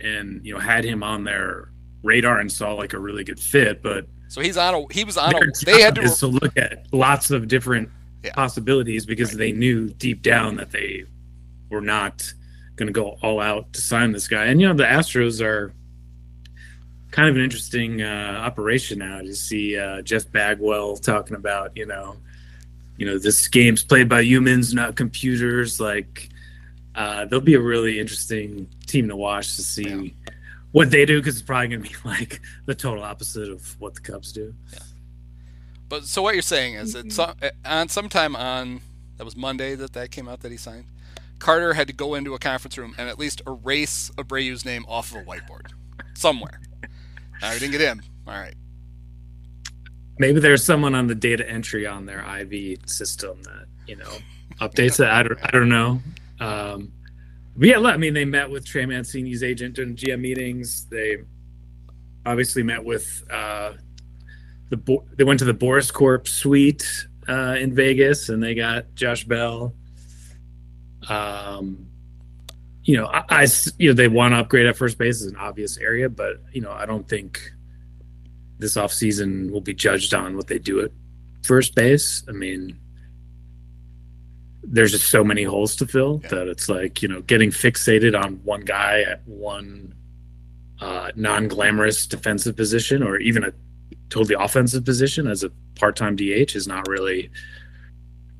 and 0.00 0.44
you 0.46 0.54
know 0.54 0.60
had 0.60 0.84
him 0.84 1.02
on 1.02 1.24
their 1.24 1.70
radar 2.02 2.38
and 2.38 2.50
saw 2.50 2.74
like 2.74 2.92
a 2.92 2.98
really 2.98 3.24
good 3.24 3.40
fit, 3.40 3.82
but 3.82 4.06
So 4.28 4.40
he's 4.40 4.56
on 4.56 4.74
a 4.74 4.92
he 4.92 5.04
was 5.04 5.16
on 5.16 5.34
a 5.34 5.40
they 5.64 5.80
had 5.80 5.94
to 5.96 6.02
is 6.02 6.18
to 6.18 6.26
look 6.28 6.56
at 6.56 6.86
lots 6.92 7.30
of 7.30 7.48
different 7.48 7.88
Yeah. 8.24 8.32
possibilities 8.34 9.04
because 9.06 9.32
they 9.32 9.52
knew 9.52 9.88
deep 9.90 10.22
down 10.22 10.56
that 10.56 10.70
they 10.70 11.04
were 11.70 11.80
not 11.80 12.32
going 12.76 12.86
to 12.86 12.92
go 12.92 13.18
all 13.22 13.40
out 13.40 13.72
to 13.72 13.80
sign 13.80 14.12
this 14.12 14.28
guy. 14.28 14.46
And 14.46 14.60
you 14.60 14.68
know, 14.68 14.74
the 14.74 14.84
Astros 14.84 15.40
are 15.44 15.72
kind 17.10 17.28
of 17.28 17.36
an 17.36 17.42
interesting 17.42 18.02
uh, 18.02 18.40
operation 18.44 18.98
now 19.00 19.20
to 19.22 19.34
see 19.34 19.76
uh, 19.76 20.02
Jeff 20.02 20.30
Bagwell 20.30 20.96
talking 20.98 21.36
about, 21.36 21.76
you 21.76 21.86
know, 21.86 22.16
you 22.96 23.06
know, 23.06 23.18
this 23.18 23.48
game's 23.48 23.82
played 23.82 24.08
by 24.08 24.20
humans, 24.20 24.74
not 24.74 24.94
computers. 24.94 25.80
Like, 25.80 26.28
uh, 26.98 27.24
they'll 27.26 27.40
be 27.40 27.54
a 27.54 27.60
really 27.60 27.98
interesting 28.00 28.68
team 28.86 29.08
to 29.08 29.16
watch 29.16 29.56
to 29.56 29.62
see 29.62 29.88
Yeah. 29.88 30.10
what 30.72 30.90
they 30.90 31.06
do 31.06 31.20
because 31.20 31.36
it's 31.36 31.46
probably 31.46 31.68
going 31.68 31.82
to 31.82 31.88
be 31.88 31.94
like 32.04 32.40
the 32.66 32.74
total 32.74 33.04
opposite 33.04 33.48
of 33.50 33.80
what 33.80 33.94
the 33.94 34.00
Cubs 34.00 34.32
do. 34.32 34.52
But 35.88 36.04
so 36.04 36.20
what 36.22 36.34
you're 36.34 36.42
saying 36.42 36.74
is 36.74 36.92
that 36.92 37.06
Mm-hmm. 37.06 37.10
some, 37.10 37.34
on 37.64 37.88
sometime 37.88 38.36
on 38.36 38.80
that 39.16 39.24
was 39.24 39.36
Monday 39.36 39.74
that 39.76 39.92
that 39.94 40.10
came 40.10 40.28
out 40.28 40.40
that 40.40 40.50
he 40.52 40.58
signed. 40.58 40.84
Carter 41.38 41.72
had 41.72 41.86
to 41.86 41.92
go 41.92 42.14
into 42.14 42.34
a 42.34 42.38
conference 42.38 42.76
room 42.76 42.94
and 42.98 43.08
at 43.08 43.18
least 43.18 43.42
erase 43.46 44.10
Abreu's 44.18 44.64
name 44.64 44.84
off 44.88 45.12
of 45.12 45.18
a 45.18 45.24
whiteboard 45.24 45.70
somewhere. 46.14 46.60
I 47.40 47.54
didn't 47.54 47.70
get 47.72 47.80
in. 47.80 48.02
All 48.26 48.34
right. 48.34 48.54
Maybe 50.18 50.40
there's 50.40 50.64
someone 50.64 50.94
on 50.96 51.06
the 51.06 51.14
data 51.14 51.48
entry 51.48 51.86
on 51.86 52.06
their 52.06 52.20
IV 52.40 52.78
system 52.86 53.40
that 53.44 53.66
you 53.86 53.94
know 53.96 54.10
updates 54.60 54.98
it. 55.00 55.06
I 55.08 55.22
don't, 55.22 55.38
I 55.42 55.50
don't 55.50 55.68
know. 55.68 56.00
Um, 56.40 56.92
but 57.56 57.68
yeah, 57.68 57.80
I 57.80 57.96
mean, 57.96 58.14
they 58.14 58.24
met 58.24 58.50
with 58.50 58.64
Trey 58.64 58.86
Mancini's 58.86 59.42
agent 59.42 59.74
during 59.74 59.96
GM 59.96 60.20
meetings. 60.20 60.86
They 60.86 61.18
obviously 62.24 62.62
met 62.62 62.84
with 62.84 63.24
uh, 63.30 63.72
the 64.70 64.76
Bo- 64.76 65.04
they 65.16 65.24
went 65.24 65.40
to 65.40 65.44
the 65.44 65.54
Boras 65.54 65.92
Corp 65.92 66.28
suite 66.28 67.06
uh, 67.28 67.56
in 67.58 67.74
Vegas, 67.74 68.28
and 68.28 68.42
they 68.42 68.54
got 68.54 68.94
Josh 68.94 69.24
Bell. 69.24 69.74
Um, 71.08 71.88
you 72.84 72.96
know, 72.96 73.06
I, 73.06 73.24
I 73.28 73.46
you 73.78 73.90
know 73.90 73.94
they 73.94 74.08
want 74.08 74.32
to 74.32 74.38
upgrade 74.38 74.66
at 74.66 74.76
first 74.76 74.96
base 74.96 75.20
is 75.20 75.26
an 75.26 75.36
obvious 75.36 75.78
area, 75.78 76.08
but 76.08 76.36
you 76.52 76.60
know, 76.60 76.72
I 76.72 76.86
don't 76.86 77.08
think 77.08 77.52
this 78.58 78.76
offseason 78.76 79.50
will 79.50 79.60
be 79.60 79.74
judged 79.74 80.14
on 80.14 80.36
what 80.36 80.46
they 80.46 80.58
do 80.58 80.80
at 80.80 80.90
first 81.42 81.74
base. 81.74 82.22
I 82.28 82.32
mean, 82.32 82.78
there's 84.70 84.92
just 84.92 85.08
so 85.10 85.24
many 85.24 85.42
holes 85.44 85.74
to 85.76 85.86
fill 85.86 86.20
Yeah. 86.24 86.28
that 86.30 86.48
it's 86.48 86.68
like, 86.68 87.02
you 87.02 87.08
know, 87.08 87.22
getting 87.22 87.50
fixated 87.50 88.20
on 88.20 88.34
one 88.44 88.60
guy 88.62 89.00
at 89.02 89.26
one 89.26 89.94
uh, 90.80 91.10
non 91.16 91.48
glamorous 91.48 92.06
defensive 92.06 92.54
position 92.56 93.02
or 93.02 93.18
even 93.18 93.44
a 93.44 93.52
totally 94.10 94.36
offensive 94.38 94.84
position 94.84 95.26
as 95.26 95.42
a 95.42 95.50
part 95.74 95.96
time 95.96 96.16
DH 96.16 96.54
is 96.54 96.66
not 96.68 96.86
really 96.86 97.30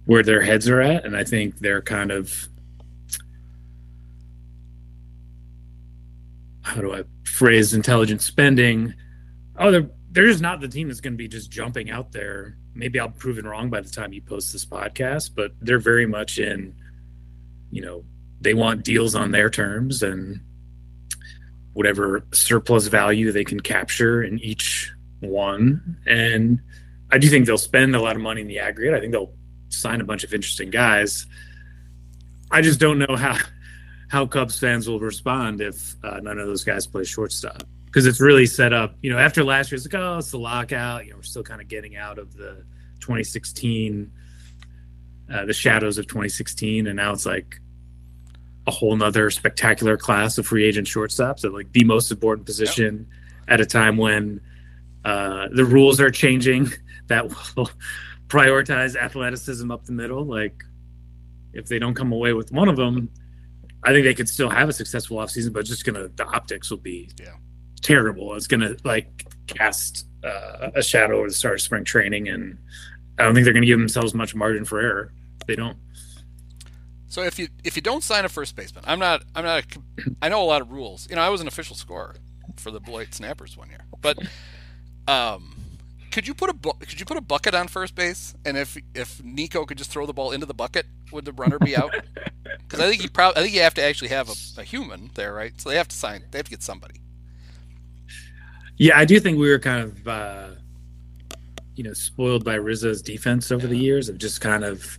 where 0.04 0.22
their 0.22 0.42
heads 0.42 0.68
are 0.68 0.80
at. 0.80 1.04
And 1.04 1.16
I 1.16 1.24
think 1.24 1.58
they're 1.58 1.82
kind 1.82 2.10
of, 2.10 2.48
how 6.62 6.80
do 6.80 6.94
I 6.94 7.04
phrase 7.24 7.74
intelligent 7.74 8.20
spending? 8.22 8.94
Oh, 9.58 9.70
they're 9.70 9.88
they're 10.10 10.26
just 10.26 10.40
not 10.40 10.60
the 10.60 10.68
team 10.68 10.88
that's 10.88 11.00
going 11.00 11.12
to 11.14 11.18
be 11.18 11.28
just 11.28 11.50
jumping 11.50 11.90
out 11.90 12.12
there. 12.12 12.56
Maybe 12.78 13.00
I'll 13.00 13.10
prove 13.10 13.38
it 13.38 13.44
wrong 13.44 13.70
by 13.70 13.80
the 13.80 13.90
time 13.90 14.12
you 14.12 14.22
post 14.22 14.52
this 14.52 14.64
podcast, 14.64 15.32
but 15.34 15.52
they're 15.60 15.80
very 15.80 16.06
much 16.06 16.38
in, 16.38 16.76
you 17.72 17.82
know, 17.82 18.04
they 18.40 18.54
want 18.54 18.84
deals 18.84 19.16
on 19.16 19.32
their 19.32 19.50
terms 19.50 20.00
and 20.02 20.40
whatever 21.72 22.24
surplus 22.32 22.86
value 22.86 23.32
they 23.32 23.42
can 23.42 23.58
capture 23.58 24.22
in 24.22 24.38
each 24.38 24.92
one. 25.18 25.98
And 26.06 26.60
I 27.10 27.18
do 27.18 27.28
think 27.28 27.46
they'll 27.46 27.58
spend 27.58 27.96
a 27.96 28.00
lot 28.00 28.14
of 28.14 28.22
money 28.22 28.42
in 28.42 28.46
the 28.46 28.60
aggregate. 28.60 28.94
I 28.94 29.00
think 29.00 29.10
they'll 29.10 29.34
sign 29.70 30.00
a 30.00 30.04
bunch 30.04 30.22
of 30.22 30.32
interesting 30.32 30.70
guys. 30.70 31.26
I 32.52 32.62
just 32.62 32.78
don't 32.78 33.00
know 33.00 33.16
how 33.16 33.38
how 34.08 34.24
Cubs 34.24 34.58
fans 34.58 34.88
will 34.88 35.00
respond 35.00 35.60
if 35.60 35.96
uh, 36.04 36.20
none 36.22 36.38
of 36.38 36.46
those 36.46 36.62
guys 36.62 36.86
play 36.86 37.04
shortstop 37.04 37.64
because 37.88 38.06
it's 38.06 38.20
really 38.20 38.46
set 38.46 38.72
up. 38.72 38.94
You 39.02 39.10
know, 39.10 39.18
after 39.18 39.42
last 39.42 39.72
year, 39.72 39.76
it's 39.76 39.86
like, 39.86 40.00
oh, 40.00 40.18
it's 40.18 40.30
the 40.30 40.38
lockout. 40.38 41.04
You 41.04 41.12
know, 41.12 41.16
we're 41.16 41.22
still 41.22 41.42
kind 41.42 41.60
of 41.60 41.68
getting 41.68 41.96
out 41.96 42.18
of 42.18 42.34
the 42.36 42.64
2016, 43.00 44.12
uh, 45.32 45.44
the 45.46 45.52
shadows 45.52 45.96
of 45.96 46.06
2016, 46.06 46.86
and 46.86 46.96
now 46.96 47.12
it's 47.12 47.26
like 47.26 47.60
a 48.66 48.70
whole 48.70 48.94
nother 48.94 49.30
spectacular 49.30 49.96
class 49.96 50.36
of 50.36 50.46
free 50.46 50.64
agent 50.64 50.86
shortstops 50.86 51.44
at 51.44 51.54
like 51.54 51.72
the 51.72 51.84
most 51.84 52.10
important 52.10 52.46
position 52.46 53.06
at 53.48 53.60
a 53.60 53.66
time 53.66 53.96
when 53.96 54.40
uh, 55.06 55.48
the 55.52 55.64
rules 55.64 56.00
are 56.00 56.10
changing 56.10 56.70
that 57.06 57.26
will 57.56 57.70
prioritize 58.28 58.94
athleticism 58.94 59.70
up 59.70 59.86
the 59.86 59.92
middle. 59.92 60.24
Like, 60.24 60.62
if 61.54 61.66
they 61.66 61.78
don't 61.78 61.94
come 61.94 62.12
away 62.12 62.34
with 62.34 62.52
one 62.52 62.68
of 62.68 62.76
them, 62.76 63.08
I 63.82 63.92
think 63.92 64.04
they 64.04 64.12
could 64.12 64.28
still 64.28 64.50
have 64.50 64.68
a 64.68 64.72
successful 64.72 65.16
offseason, 65.16 65.54
but 65.54 65.64
just 65.64 65.86
gonna 65.86 66.08
the 66.08 66.26
optics 66.26 66.68
will 66.68 66.78
be 66.78 67.08
Yeah. 67.18 67.36
Terrible. 67.80 68.34
It's 68.34 68.46
gonna 68.46 68.76
like 68.84 69.26
cast 69.46 70.06
uh, 70.24 70.70
a 70.74 70.82
shadow 70.82 71.18
over 71.18 71.28
the 71.28 71.34
start 71.34 71.54
of 71.54 71.60
spring 71.60 71.84
training, 71.84 72.28
and 72.28 72.58
I 73.18 73.24
don't 73.24 73.34
think 73.34 73.44
they're 73.44 73.54
gonna 73.54 73.66
give 73.66 73.78
themselves 73.78 74.14
much 74.14 74.34
margin 74.34 74.64
for 74.64 74.80
error. 74.80 75.12
They 75.46 75.56
don't. 75.56 75.76
So 77.08 77.22
if 77.22 77.38
you 77.38 77.48
if 77.64 77.74
you 77.74 77.82
don't 77.82 78.02
sign 78.02 78.24
a 78.24 78.28
first 78.28 78.54
baseman, 78.54 78.84
I'm 78.86 78.98
not 78.98 79.22
I'm 79.34 79.44
not 79.44 79.64
a, 79.64 80.10
I 80.22 80.28
know 80.28 80.42
a 80.42 80.44
lot 80.44 80.60
of 80.60 80.70
rules. 80.70 81.08
You 81.08 81.16
know, 81.16 81.22
I 81.22 81.30
was 81.30 81.40
an 81.40 81.48
official 81.48 81.74
scorer 81.74 82.16
for 82.56 82.70
the 82.70 82.80
Beloit 82.80 83.14
Snappers 83.14 83.56
one 83.56 83.70
year. 83.70 83.80
But 84.00 84.18
um 85.06 85.54
could 86.10 86.26
you 86.26 86.34
put 86.34 86.50
a 86.50 86.54
bu- 86.54 86.78
could 86.80 87.00
you 87.00 87.06
put 87.06 87.16
a 87.16 87.20
bucket 87.22 87.54
on 87.54 87.68
first 87.68 87.94
base 87.94 88.34
and 88.44 88.56
if 88.56 88.76
if 88.94 89.22
Nico 89.24 89.64
could 89.64 89.78
just 89.78 89.90
throw 89.90 90.04
the 90.06 90.12
ball 90.12 90.32
into 90.32 90.46
the 90.46 90.54
bucket, 90.54 90.86
would 91.12 91.24
the 91.24 91.32
runner 91.32 91.58
be 91.58 91.76
out? 91.76 91.94
Cuz 92.68 92.78
I 92.78 92.88
think 92.90 93.02
you 93.02 93.08
probably 93.08 93.40
I 93.40 93.42
think 93.44 93.54
you 93.54 93.62
have 93.62 93.74
to 93.74 93.82
actually 93.82 94.08
have 94.08 94.28
a, 94.28 94.60
a 94.60 94.64
human 94.64 95.10
there, 95.14 95.32
right? 95.32 95.58
So 95.58 95.70
they 95.70 95.76
have 95.76 95.88
to 95.88 95.96
sign 95.96 96.24
they 96.30 96.38
have 96.38 96.44
to 96.44 96.50
get 96.50 96.62
somebody. 96.62 97.00
Yeah, 98.78 98.96
I 98.98 99.04
do 99.04 99.18
think 99.20 99.38
we 99.38 99.48
were 99.50 99.58
kind 99.58 99.82
of, 99.84 100.08
uh, 100.08 100.48
you 101.74 101.84
know, 101.84 101.92
spoiled 101.92 102.44
by 102.44 102.54
Rizzo's 102.54 103.02
defense 103.02 103.50
over 103.52 103.66
the 103.66 103.76
years 103.78 104.08
of 104.08 104.18
just 104.18 104.40
kind 104.40 104.64
of 104.64 104.98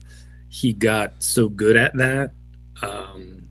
he 0.49 0.73
got 0.73 1.21
so 1.23 1.47
good 1.49 1.75
at 1.77 1.95
that. 1.97 2.31
Um, 2.81 3.47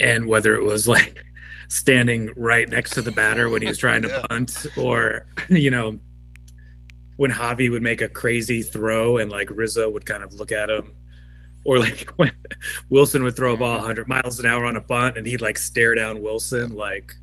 and 0.00 0.26
whether 0.26 0.54
it 0.54 0.64
was 0.64 0.88
like 0.88 1.24
standing 1.68 2.30
right 2.36 2.68
next 2.68 2.90
to 2.90 3.02
the 3.02 3.12
batter 3.12 3.48
when 3.48 3.62
he 3.62 3.68
was 3.68 3.78
trying 3.78 4.02
to 4.02 4.08
Yeah. 4.08 4.26
bunt, 4.28 4.66
or 4.76 5.26
you 5.48 5.70
know, 5.70 5.98
when 7.16 7.30
Javi 7.30 7.70
would 7.70 7.82
make 7.82 8.00
a 8.02 8.08
crazy 8.08 8.62
throw 8.62 9.18
and 9.18 9.30
like 9.30 9.48
Rizzo 9.50 9.88
would 9.90 10.06
kind 10.06 10.22
of 10.22 10.34
look 10.34 10.52
at 10.52 10.70
him, 10.70 10.92
or 11.64 11.78
like 11.78 12.08
when 12.16 12.32
Wilson 12.90 13.22
would 13.24 13.36
throw 13.36 13.54
a 13.54 13.56
ball 13.56 13.76
100 13.78 14.08
miles 14.08 14.38
an 14.40 14.46
hour 14.46 14.64
on 14.64 14.76
a 14.76 14.80
bunt 14.80 15.16
and 15.18 15.26
he'd 15.26 15.40
like 15.40 15.58
stare 15.58 15.94
down 15.94 16.22
Wilson. 16.22 16.74
Like 16.74 17.14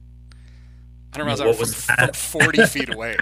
I 1.13 1.17
don't 1.17 1.27
know 1.27 1.45
What 1.47 1.59
was, 1.59 1.73
from, 1.85 1.95
that? 1.97 2.15
from 2.15 2.41
40 2.41 2.65
feet 2.67 2.89
away. 2.93 3.17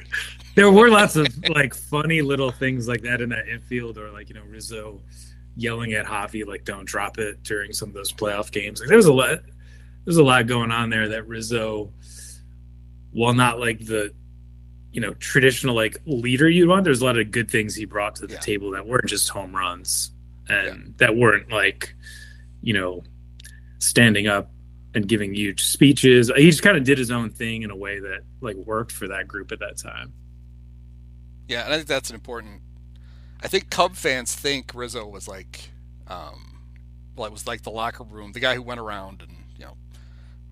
there 0.55 0.69
were 0.71 0.89
lots 0.89 1.15
of 1.15 1.27
like 1.49 1.73
funny 1.73 2.21
little 2.21 2.51
things 2.51 2.87
like 2.87 3.01
that 3.03 3.21
in 3.21 3.29
that 3.29 3.47
infield, 3.47 3.97
or 3.97 4.11
like 4.11 4.29
you 4.29 4.35
know 4.35 4.43
Rizzo 4.49 5.01
yelling 5.55 5.93
at 5.93 6.05
Javi 6.05 6.45
like 6.45 6.65
"Don't 6.65 6.85
drop 6.85 7.17
it" 7.17 7.41
during 7.43 7.73
some 7.73 7.87
of 7.89 7.95
those 7.95 8.11
playoff 8.11 8.51
games. 8.51 8.79
Like 8.79 8.89
there 8.89 8.97
was 8.97 9.05
a 9.07 9.13
lot, 9.13 9.39
there's 10.05 10.17
a 10.17 10.23
lot 10.23 10.45
going 10.47 10.71
on 10.71 10.89
there 10.89 11.07
that 11.09 11.27
Rizzo, 11.27 11.91
while 13.11 13.33
not 13.33 13.59
like 13.59 13.85
the 13.85 14.13
you 14.91 14.99
know 15.01 15.13
traditional 15.15 15.73
like 15.75 15.97
leader 16.05 16.49
you 16.49 16.67
want, 16.67 16.83
there's 16.83 17.01
a 17.01 17.05
lot 17.05 17.17
of 17.17 17.31
good 17.31 17.49
things 17.49 17.73
he 17.75 17.85
brought 17.85 18.15
to 18.15 18.27
the 18.27 18.33
Yeah. 18.33 18.39
table 18.39 18.71
that 18.71 18.85
weren't 18.85 19.07
just 19.07 19.29
home 19.29 19.55
runs 19.55 20.11
and 20.49 20.93
that 20.97 21.15
weren't 21.15 21.51
like 21.51 21.93
you 22.61 22.73
know 22.73 23.03
standing 23.79 24.27
up 24.27 24.51
and 24.93 25.07
giving 25.07 25.33
huge 25.33 25.63
speeches. 25.63 26.31
He 26.35 26.49
just 26.49 26.63
kind 26.63 26.77
of 26.77 26.83
did 26.83 26.97
his 26.97 27.11
own 27.11 27.29
thing 27.29 27.63
in 27.63 27.71
a 27.71 27.75
way 27.75 27.99
that 27.99 28.21
like 28.41 28.55
worked 28.55 28.91
for 28.91 29.07
that 29.07 29.27
group 29.27 29.51
at 29.51 29.59
that 29.59 29.77
time. 29.77 30.13
Yeah, 31.47 31.63
and 31.63 31.73
I 31.73 31.77
think 31.77 31.87
that's 31.87 32.09
an 32.09 32.15
important. 32.15 32.61
I 33.41 33.47
think 33.47 33.69
Cub 33.69 33.95
fans 33.95 34.35
think 34.35 34.71
Rizzo 34.73 35.07
was 35.07 35.27
like, 35.27 35.69
um, 36.07 36.59
well, 37.15 37.27
it 37.27 37.31
was 37.31 37.45
like 37.47 37.61
the 37.61 37.71
locker 37.71 38.03
room, 38.03 38.31
the 38.31 38.39
guy 38.39 38.55
who 38.55 38.61
went 38.61 38.79
around 38.79 39.21
and 39.21 39.31
you 39.57 39.65
know 39.65 39.77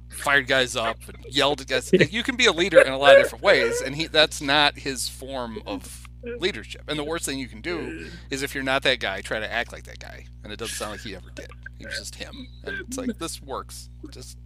fired 0.09 0.47
guys 0.47 0.75
up 0.75 0.97
and 1.07 1.25
yelled 1.29 1.61
at 1.61 1.67
guys. 1.67 1.91
You 1.91 2.23
can 2.23 2.35
be 2.35 2.45
a 2.45 2.51
leader 2.51 2.79
in 2.79 2.93
a 2.93 2.97
lot 2.97 3.15
of 3.15 3.23
different 3.23 3.43
ways, 3.43 3.81
and 3.81 3.95
he 3.95 4.07
that's 4.07 4.41
not 4.41 4.77
his 4.77 5.09
form 5.09 5.61
of 5.65 6.04
leadership. 6.39 6.83
And 6.87 6.97
the 6.99 7.03
worst 7.03 7.25
thing 7.25 7.39
you 7.39 7.47
can 7.47 7.61
do 7.61 8.07
is 8.29 8.43
if 8.43 8.53
you're 8.55 8.63
not 8.63 8.83
that 8.83 8.99
guy, 8.99 9.21
try 9.21 9.39
to 9.39 9.51
act 9.51 9.71
like 9.71 9.83
that 9.83 9.99
guy, 9.99 10.25
and 10.43 10.51
it 10.51 10.57
doesn't 10.59 10.75
sound 10.75 10.91
like 10.91 11.01
he 11.01 11.15
ever 11.15 11.29
did. 11.35 11.49
He 11.77 11.85
was 11.85 11.97
just 11.97 12.15
him, 12.15 12.47
and 12.63 12.77
it's 12.79 12.97
like 12.97 13.17
this 13.17 13.41
works. 13.41 13.89
Just 14.11 14.37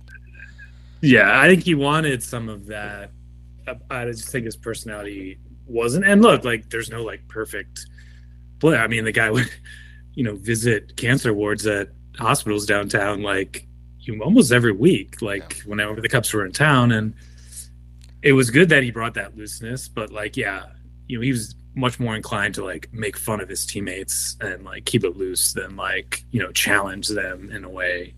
Yeah, 1.02 1.40
I 1.40 1.48
think 1.48 1.64
he 1.64 1.76
wanted 1.76 2.24
some 2.24 2.50
of 2.50 2.68
that. 2.68 3.12
I- 3.90 4.06
just 4.06 4.30
think 4.30 4.46
his 4.46 4.58
personality 4.58 5.38
wasn't. 5.68 6.06
And 6.06 6.22
look, 6.22 6.44
like, 6.44 6.70
there's 6.70 6.90
no 6.90 7.04
like 7.04 7.28
perfect 7.28 7.86
play. 8.60 8.76
I 8.78 8.88
mean, 8.88 9.06
the 9.06 9.12
guy 9.12 9.30
would, 9.30 9.50
you 10.16 10.24
know, 10.24 10.36
visit 10.36 10.98
cancer 10.98 11.34
wards 11.34 11.68
at 11.68 11.90
hospitals 12.18 12.66
downtown 12.66 13.22
like 13.22 13.68
you 14.00 14.22
almost 14.24 14.52
every 14.52 14.72
week, 14.72 15.22
like 15.22 15.62
whenever 15.66 16.02
the 16.02 16.10
Cubs 16.10 16.34
were 16.34 16.46
in 16.46 16.52
town. 16.52 16.92
And 16.92 17.14
it 18.24 18.34
was 18.34 18.50
good 18.50 18.70
that 18.70 18.82
he 18.84 18.92
brought 18.92 19.14
that 19.14 19.38
looseness, 19.38 19.88
but 19.88 20.12
like, 20.12 20.36
yeah, 20.36 20.64
you 21.08 21.18
know, 21.18 21.22
he 21.22 21.32
was 21.32 21.56
much 21.80 22.00
more 22.00 22.16
inclined 22.16 22.56
to 22.56 22.64
like 22.64 22.90
make 22.92 23.18
fun 23.18 23.42
of 23.42 23.50
his 23.50 23.66
teammates 23.66 24.36
and 24.42 24.66
like 24.66 24.86
keep 24.86 25.04
it 25.04 25.18
loose 25.18 25.54
than 25.54 25.76
like, 25.76 26.24
you 26.32 26.42
know, 26.42 26.52
challenge 26.52 27.08
them 27.08 27.52
in 27.52 27.64
a 27.64 27.70
way, 27.70 28.14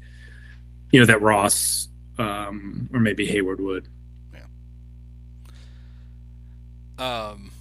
you 0.92 1.00
know, 1.00 1.06
that 1.06 1.22
Ross 1.22 1.88
um, 2.18 2.90
or 2.94 3.00
maybe 3.00 3.28
Heyward 3.28 3.60
would. 3.60 3.88
Yeah. 4.34 4.46
Um, 7.30 7.52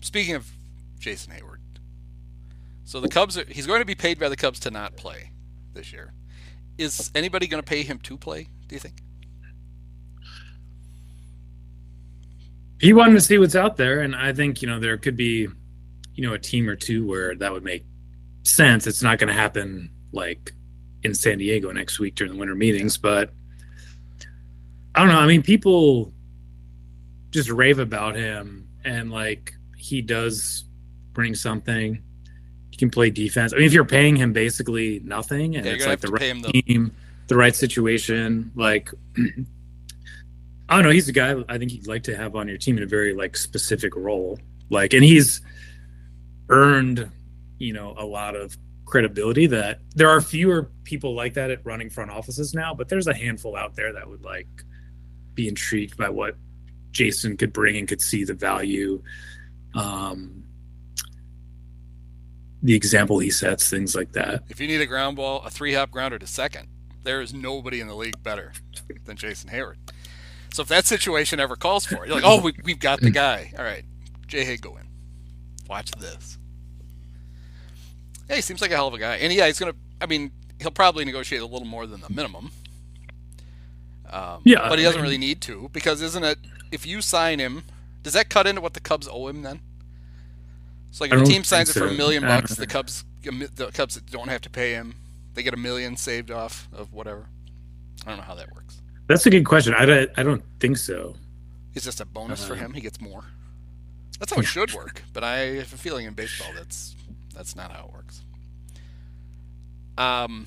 speaking 0.00 0.34
of 0.34 0.50
Jason 0.98 1.32
Heyward, 1.32 1.58
so 2.84 3.00
the 3.00 3.08
Cubs 3.08 3.38
are, 3.38 3.44
he's 3.48 3.66
going 3.66 3.80
to 3.80 3.86
be 3.86 3.94
paid 3.94 4.18
by 4.18 4.28
the 4.28 4.36
Cubs 4.36 4.60
to 4.60 4.70
not 4.70 4.96
play 4.96 5.30
this 5.72 5.92
year. 5.92 6.12
Is 6.78 7.10
anybody 7.14 7.46
going 7.46 7.62
to 7.62 7.68
pay 7.68 7.82
him 7.82 7.98
to 8.00 8.16
play? 8.16 8.48
Do 8.68 8.74
you 8.74 8.80
think? 8.80 9.03
He 12.80 12.92
wanted 12.92 13.14
to 13.14 13.20
see 13.20 13.38
what's 13.38 13.54
out 13.54 13.76
there, 13.76 14.00
and 14.00 14.14
I 14.14 14.32
think 14.32 14.60
you 14.62 14.68
know 14.68 14.78
there 14.78 14.96
could 14.96 15.16
be, 15.16 15.48
you 16.14 16.26
know, 16.26 16.34
a 16.34 16.38
team 16.38 16.68
or 16.68 16.76
two 16.76 17.06
where 17.06 17.34
that 17.36 17.52
would 17.52 17.64
make 17.64 17.84
sense. 18.42 18.86
It's 18.86 19.02
not 19.02 19.18
going 19.18 19.28
to 19.28 19.34
happen 19.34 19.90
like 20.12 20.52
in 21.02 21.14
San 21.14 21.38
Diego 21.38 21.70
next 21.72 21.98
week 21.98 22.14
during 22.14 22.32
the 22.32 22.38
winter 22.38 22.54
meetings, 22.54 22.96
but 22.96 23.32
I 24.94 25.00
don't 25.00 25.08
know. 25.08 25.18
I 25.18 25.26
mean, 25.26 25.42
people 25.42 26.12
just 27.30 27.50
rave 27.50 27.78
about 27.78 28.16
him, 28.16 28.68
and 28.84 29.10
like 29.10 29.54
he 29.76 30.02
does 30.02 30.64
bring 31.12 31.34
something. 31.34 32.02
He 32.70 32.76
can 32.76 32.90
play 32.90 33.08
defense. 33.10 33.52
I 33.52 33.56
mean, 33.58 33.66
if 33.66 33.72
you're 33.72 33.84
paying 33.84 34.16
him 34.16 34.32
basically 34.32 35.00
nothing, 35.04 35.56
and 35.56 35.64
Yeah, 35.64 35.72
it's 35.72 35.86
like 35.86 36.00
the 36.00 36.08
right 36.08 36.42
the- 36.42 36.62
team, 36.62 36.92
the 37.28 37.36
right 37.36 37.54
situation, 37.54 38.50
like 38.56 38.90
I 40.68 40.76
don't 40.76 40.84
know. 40.84 40.90
He's 40.90 41.08
a 41.08 41.12
guy 41.12 41.34
I 41.48 41.58
think 41.58 41.72
you'd 41.72 41.86
like 41.86 42.04
to 42.04 42.16
have 42.16 42.36
on 42.36 42.48
your 42.48 42.56
team 42.56 42.76
in 42.76 42.82
a 42.82 42.86
very 42.86 43.14
like 43.14 43.36
specific 43.36 43.94
role. 43.96 44.38
Like, 44.70 44.94
and 44.94 45.04
he's 45.04 45.42
earned, 46.48 47.10
you 47.58 47.72
know, 47.72 47.94
a 47.98 48.04
lot 48.04 48.34
of 48.34 48.56
credibility 48.86 49.46
that 49.46 49.80
there 49.94 50.08
are 50.08 50.20
fewer 50.20 50.70
people 50.84 51.14
like 51.14 51.34
that 51.34 51.50
at 51.50 51.64
running 51.64 51.90
front 51.90 52.10
offices 52.10 52.54
now, 52.54 52.74
but 52.74 52.88
there's 52.88 53.06
a 53.06 53.14
handful 53.14 53.56
out 53.56 53.74
there 53.74 53.92
that 53.92 54.08
would 54.08 54.22
like 54.22 54.48
be 55.34 55.48
intrigued 55.48 55.96
by 55.96 56.08
what 56.08 56.36
Jason 56.92 57.36
could 57.36 57.52
bring 57.52 57.76
and 57.76 57.88
could 57.88 58.00
see 58.00 58.24
the 58.24 58.34
value. 58.34 59.02
Um, 59.74 60.44
the 62.62 62.74
example 62.74 63.18
he 63.18 63.30
sets, 63.30 63.68
things 63.68 63.94
like 63.94 64.12
that. 64.12 64.44
If 64.48 64.60
you 64.60 64.66
need 64.66 64.80
a 64.80 64.86
ground 64.86 65.16
ball, 65.16 65.42
a 65.42 65.50
three 65.50 65.74
hop 65.74 65.90
grounder 65.90 66.18
to 66.18 66.26
second, 66.26 66.68
there 67.02 67.20
is 67.20 67.34
nobody 67.34 67.80
in 67.80 67.88
the 67.88 67.94
league 67.94 68.22
better 68.22 68.52
than 69.04 69.16
Jason 69.16 69.50
Heyward. 69.50 69.76
So 70.54 70.62
if 70.62 70.68
that 70.68 70.86
situation 70.86 71.40
ever 71.40 71.56
calls 71.56 71.84
for 71.84 72.04
it, 72.04 72.06
you're 72.06 72.14
like, 72.14 72.22
oh, 72.24 72.40
we, 72.40 72.54
we've 72.62 72.78
got 72.78 73.00
the 73.00 73.10
guy. 73.10 73.52
All 73.58 73.64
right, 73.64 73.82
Jay 74.28 74.44
in. 74.44 74.60
Watch 75.68 75.90
this. 75.98 76.38
Yeah, 78.30 78.36
he 78.36 78.40
seems 78.40 78.60
like 78.62 78.70
a 78.70 78.76
hell 78.76 78.86
of 78.86 78.94
a 78.94 78.98
guy. 79.00 79.16
And 79.16 79.32
yeah, 79.32 79.48
he's 79.48 79.58
going 79.58 79.72
to, 79.72 79.78
I 80.00 80.06
mean, 80.06 80.30
he'll 80.60 80.70
probably 80.70 81.04
negotiate 81.04 81.42
a 81.42 81.44
little 81.44 81.66
more 81.66 81.88
than 81.88 82.02
the 82.02 82.06
minimum. 82.08 82.52
Um, 84.08 84.42
Yeah, 84.44 84.68
But 84.68 84.78
he 84.78 84.84
doesn't 84.84 85.00
mean- 85.00 85.02
really 85.02 85.18
need 85.18 85.40
to 85.40 85.70
because 85.72 86.00
isn't 86.00 86.22
it, 86.22 86.38
if 86.70 86.86
you 86.86 87.02
sign 87.02 87.40
him, 87.40 87.64
does 88.04 88.12
that 88.12 88.28
cut 88.28 88.46
into 88.46 88.60
what 88.60 88.74
the 88.74 88.80
Cubs 88.80 89.08
owe 89.10 89.26
him 89.26 89.42
then? 89.42 89.58
So 90.92 91.02
like 91.02 91.12
if 91.12 91.20
a 91.20 91.24
team 91.24 91.42
signs 91.42 91.70
it 91.70 91.72
for 91.80 91.88
a 91.88 91.92
million 91.94 92.22
bucks, 92.22 92.54
the 92.54 92.68
Cubs 92.68 93.04
the 93.24 93.72
Cubs 93.74 93.96
don't 94.02 94.28
have 94.28 94.42
to 94.42 94.50
pay 94.50 94.74
him. 94.74 94.94
They 95.34 95.42
get 95.42 95.52
a 95.52 95.56
million 95.56 95.96
saved 95.96 96.30
off 96.30 96.68
of 96.72 96.92
whatever. 96.92 97.26
I 98.06 98.10
don't 98.10 98.18
know 98.18 98.22
how 98.24 98.36
that 98.36 98.54
works. 98.54 98.80
That's 99.06 99.26
a 99.26 99.30
good 99.30 99.44
question. 99.44 99.74
I 99.74 99.84
don't, 99.84 100.10
I 100.16 100.22
don't 100.22 100.42
think 100.60 100.76
so. 100.78 101.14
It's 101.74 101.84
just 101.84 102.00
a 102.00 102.04
bonus 102.06 102.44
for 102.44 102.54
Uh, 102.54 102.56
him. 102.56 102.72
He 102.72 102.80
gets 102.80 103.00
more. 103.00 103.24
That's 104.18 104.32
how 104.32 104.40
it 104.40 104.44
should 104.46 104.72
work. 104.72 105.02
But 105.12 105.24
I 105.24 105.36
have 105.56 105.72
a 105.72 105.76
feeling 105.76 106.06
in 106.06 106.14
baseball 106.14 106.52
that's 106.54 106.94
that's 107.34 107.56
not 107.56 107.72
how 107.72 107.86
it 107.86 107.92
works. 107.92 108.22
Um, 109.98 110.46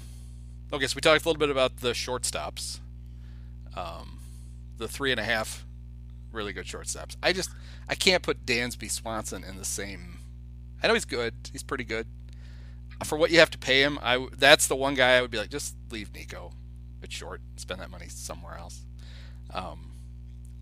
okay, 0.71 0.87
so 0.87 0.95
we 0.95 1.01
talked 1.01 1.23
a 1.25 1.27
little 1.29 1.39
bit 1.39 1.49
about 1.49 1.77
the 1.77 1.91
shortstops. 1.91 2.79
Um, 3.75 4.19
the 4.77 4.87
three 4.87 5.11
and 5.11 5.19
a 5.19 5.23
half 5.23 5.65
really 6.31 6.53
good 6.53 6.65
shortstops. 6.65 7.15
I 7.21 7.33
just 7.33 7.49
I 7.89 7.95
can't 7.95 8.23
put 8.23 8.45
Dansby 8.45 8.89
Swanson 8.89 9.43
in 9.43 9.57
the 9.57 9.65
same. 9.65 10.19
I 10.81 10.87
know 10.87 10.93
he's 10.93 11.05
good. 11.05 11.33
He's 11.51 11.63
pretty 11.63 11.83
good. 11.83 12.07
For 13.03 13.17
what 13.17 13.29
you 13.31 13.39
have 13.39 13.51
to 13.51 13.57
pay 13.57 13.81
him, 13.81 13.99
I 14.01 14.27
that's 14.37 14.67
the 14.67 14.75
one 14.75 14.93
guy 14.95 15.17
I 15.17 15.21
would 15.21 15.31
be 15.31 15.37
like, 15.37 15.49
just 15.49 15.75
leave 15.91 16.13
Nico 16.13 16.51
at 17.03 17.11
short, 17.11 17.41
spend 17.55 17.79
that 17.81 17.89
money 17.89 18.07
somewhere 18.09 18.57
else. 18.57 18.85
Um, 19.53 19.91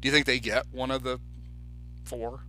do 0.01 0.07
you 0.07 0.13
think 0.13 0.25
they 0.25 0.39
get 0.39 0.65
one 0.71 0.91
of 0.91 1.03
the 1.03 1.19
four? 2.03 2.41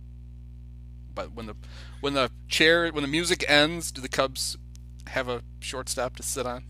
But 1.13 1.33
when 1.33 1.47
the 1.47 1.55
when 2.01 2.13
the 2.13 2.29
chair 2.47 2.89
when 2.91 3.01
the 3.01 3.09
music 3.09 3.43
ends, 3.47 3.91
do 3.91 4.01
the 4.01 4.09
Cubs 4.09 4.57
have 5.07 5.27
a 5.27 5.41
shortstop 5.59 6.15
to 6.17 6.23
sit 6.23 6.45
on? 6.45 6.63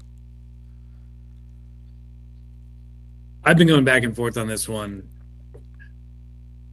I've 3.43 3.58
been 3.58 3.67
going 3.67 3.84
back 3.84 4.03
and 4.03 4.15
forth 4.15 4.38
on 4.38 4.47
this 4.47 4.67
one. 4.67 5.10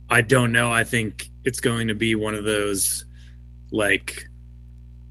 I 0.09 0.22
don't 0.22 0.52
know. 0.52 0.72
I 0.72 0.85
think 0.85 1.30
it's 1.44 1.61
going 1.61 1.88
to 1.88 1.94
be 1.94 2.14
one 2.14 2.35
of 2.35 2.44
those 2.44 3.04
like 3.70 4.28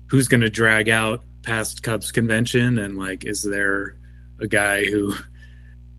who's 0.08 0.28
going 0.28 0.41
to 0.41 0.50
drag 0.50 0.89
out 0.89 1.24
past 1.41 1.84
Cubs 1.84 2.12
convention 2.12 2.78
and 2.80 2.98
like 2.98 3.26
is 3.26 3.43
there 3.43 3.98
a 4.44 4.48
guy 4.48 4.86
who 4.86 5.16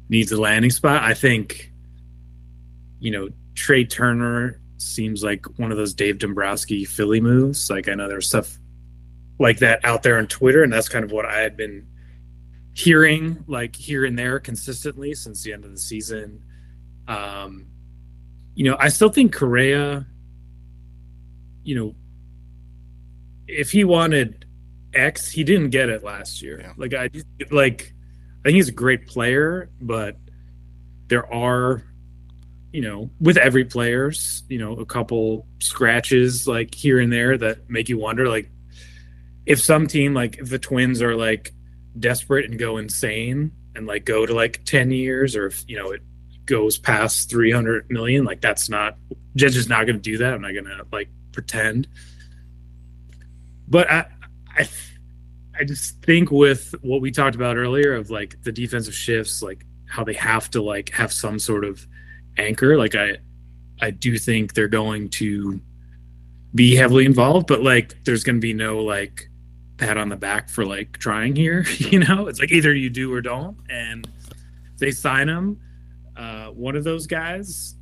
needs 0.09 0.31
a 0.31 0.41
landing 0.41 0.71
spot? 0.71 1.03
I 1.03 1.15
think 1.15 1.73
you 3.05 3.11
know, 3.11 3.29
Trea 3.55 3.85
Turner 3.85 4.59
seems 4.79 5.23
like 5.23 5.45
one 5.59 5.71
of 5.71 5.77
those 5.77 5.93
Dave 5.93 6.19
Dombrowski 6.19 6.87
Philly 6.87 7.21
moves. 7.21 7.69
Like 7.69 7.87
I 7.87 7.95
know 7.95 8.09
there's 8.09 8.27
stuff 8.27 8.59
like 9.39 9.59
that 9.59 9.85
out 9.85 10.03
there 10.03 10.17
on 10.17 10.27
Twitter 10.27 10.63
and 10.63 10.73
that's 10.73 10.89
kind 10.89 11.05
of 11.05 11.13
what 11.13 11.27
I 11.27 11.41
had 11.41 11.55
been 11.55 11.87
hearing 12.73 13.45
like 13.47 13.77
here 13.77 14.07
and 14.07 14.19
there 14.19 14.41
consistently 14.41 15.15
since 15.15 15.43
the 15.43 15.53
end 15.53 15.67
of 15.67 15.71
the 15.71 15.79
season. 15.79 16.43
Um, 17.07 17.67
you 18.55 18.65
know, 18.65 18.77
I 18.81 18.89
still 18.89 19.11
think 19.11 19.35
Correa, 19.35 20.07
you 21.63 21.75
know, 21.75 21.95
if 23.47 23.71
he 23.71 23.85
wanted 23.85 24.47
X, 24.95 25.31
he 25.31 25.45
didn't 25.45 25.71
get 25.71 25.91
it 25.91 26.03
last 26.03 26.41
year. 26.41 26.59
Yeah. 26.61 26.73
Like 26.79 26.95
I 26.95 27.11
like 27.51 27.93
I 28.45 28.49
think 28.49 28.57
he's 28.57 28.69
a 28.69 28.73
great 28.73 29.07
player, 29.07 29.71
but 29.81 30.17
there 31.09 31.33
are 31.33 31.85
you 32.75 32.81
know, 32.81 33.09
with 33.21 33.37
every 33.37 33.65
players, 33.65 34.43
you 34.49 34.59
know, 34.59 34.73
a 34.73 34.85
couple 34.85 35.47
scratches 35.61 36.49
like 36.49 36.75
here 36.75 36.99
and 36.99 37.13
there 37.13 37.39
that 37.39 37.71
make 37.71 37.89
you 37.89 37.99
wonder 37.99 38.29
like 38.29 38.51
if 39.47 39.61
some 39.61 39.87
team 39.87 40.13
like 40.13 40.39
if 40.39 40.51
the 40.51 40.59
twins 40.59 41.01
are 41.01 41.15
like 41.15 41.55
desperate 42.01 42.51
and 42.51 42.59
go 42.59 42.79
insane 42.79 43.53
and 43.77 43.87
like 43.87 44.05
go 44.05 44.27
to 44.27 44.35
like 44.35 44.65
10 44.65 44.91
years 44.91 45.37
or 45.37 45.47
if 45.47 45.63
you 45.69 45.77
know 45.77 45.93
it 45.93 46.03
goes 46.47 46.77
past 46.77 47.31
300 47.31 47.89
million 47.91 48.25
like 48.25 48.41
that's 48.41 48.69
not 48.69 48.97
Jed's 49.37 49.55
just 49.55 49.69
not 49.69 49.87
going 49.87 49.97
to 49.97 50.03
do 50.03 50.19
that. 50.19 50.35
I'm 50.35 50.43
not 50.43 50.53
going 50.53 50.65
to 50.65 50.85
like 50.93 51.09
pretend. 51.31 51.87
But 53.69 53.91
i 53.91 54.07
i 54.57 54.69
i 55.59 55.65
just 55.65 56.01
think 56.03 56.31
with 56.31 56.75
what 56.83 57.01
we 57.01 57.11
talked 57.11 57.37
about 57.37 57.57
earlier 57.57 57.95
of 57.95 58.11
like 58.11 58.41
the 58.43 58.53
defensive 58.53 58.95
shifts 58.95 59.43
like 59.43 59.65
how 59.87 60.03
they 60.05 60.15
have 60.15 60.51
to 60.51 60.63
like 60.63 60.91
have 60.91 61.13
some 61.13 61.39
sort 61.39 61.65
of 61.65 61.87
anchor 62.39 62.77
like 62.77 62.95
i 62.95 63.17
i 63.81 63.91
do 63.91 64.19
think 64.19 64.55
they're 64.55 64.69
going 64.69 65.09
to 65.09 65.61
be 66.55 66.75
heavily 66.75 67.05
involved 67.05 67.47
but 67.47 67.63
like 67.63 68.03
there's 68.05 68.25
going 68.25 68.37
to 68.37 68.41
be 68.41 68.55
no 68.55 68.83
like 68.83 69.29
pat 69.77 69.97
on 69.97 70.09
the 70.09 70.17
back 70.17 70.49
for 70.49 70.65
like 70.65 70.99
trying 70.99 71.35
here. 71.37 71.65
You 71.79 72.01
know, 72.01 72.27
it's 72.27 72.41
like 72.41 72.51
either 72.51 72.75
you 72.75 72.91
do 72.91 73.13
or 73.13 73.21
don't, 73.21 73.57
and 73.69 74.09
they 74.79 74.91
sign 74.91 75.29
him, 75.29 75.61
uh, 76.17 76.47
one 76.49 76.75
of 76.77 76.83
those 76.83 77.07
guys. 77.07 77.77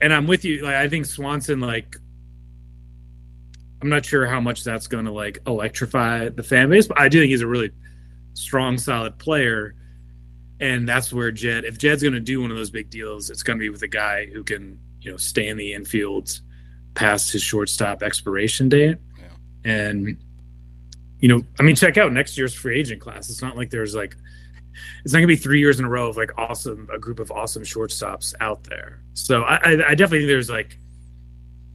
And 0.00 0.12
I'm 0.12 0.26
with 0.26 0.44
you. 0.44 0.62
Like 0.62 0.76
I 0.76 0.88
think 0.88 1.06
Swanson, 1.06 1.60
like, 1.60 1.96
I'm 3.82 3.88
not 3.88 4.04
sure 4.04 4.26
how 4.26 4.40
much 4.40 4.64
that's 4.64 4.86
going 4.86 5.04
to 5.06 5.12
like 5.12 5.40
electrify 5.46 6.28
the 6.28 6.42
fan 6.42 6.70
base, 6.70 6.86
but 6.86 7.00
I 7.00 7.08
do 7.08 7.20
think 7.20 7.30
he's 7.30 7.40
a 7.40 7.46
really 7.46 7.70
strong, 8.34 8.78
solid 8.78 9.18
player. 9.18 9.74
And 10.60 10.88
that's 10.88 11.12
where 11.12 11.32
Jed, 11.32 11.64
if 11.64 11.76
Jed's 11.76 12.02
going 12.02 12.14
to 12.14 12.20
do 12.20 12.40
one 12.40 12.50
of 12.52 12.56
those 12.56 12.70
big 12.70 12.88
deals, 12.88 13.28
it's 13.30 13.42
going 13.42 13.58
to 13.58 13.60
be 13.60 13.70
with 13.70 13.82
a 13.82 13.88
guy 13.88 14.26
who 14.26 14.44
can, 14.44 14.78
you 15.00 15.10
know, 15.10 15.16
stay 15.16 15.48
in 15.48 15.56
the 15.56 15.72
infield 15.72 16.40
past 16.94 17.32
his 17.32 17.42
shortstop 17.42 18.02
expiration 18.02 18.68
date. 18.68 18.98
Yeah. 19.18 19.70
And 19.70 20.16
you 21.22 21.28
know, 21.28 21.42
I 21.58 21.62
mean, 21.62 21.76
check 21.76 21.96
out 21.96 22.12
next 22.12 22.36
year's 22.36 22.52
free 22.52 22.78
agent 22.78 23.00
class. 23.00 23.30
It's 23.30 23.40
not 23.40 23.56
like 23.56 23.70
there's 23.70 23.94
like, 23.94 24.16
it's 25.04 25.12
not 25.12 25.20
gonna 25.20 25.28
be 25.28 25.36
three 25.36 25.60
years 25.60 25.78
in 25.78 25.86
a 25.86 25.88
row 25.88 26.08
of 26.08 26.16
like 26.16 26.30
awesome, 26.36 26.88
a 26.92 26.98
group 26.98 27.20
of 27.20 27.30
awesome 27.30 27.62
shortstops 27.62 28.34
out 28.40 28.64
there. 28.64 29.00
So 29.14 29.42
I, 29.42 29.54
I, 29.54 29.70
I 29.90 29.94
definitely 29.94 30.20
think 30.20 30.28
there's 30.28 30.50
like 30.50 30.78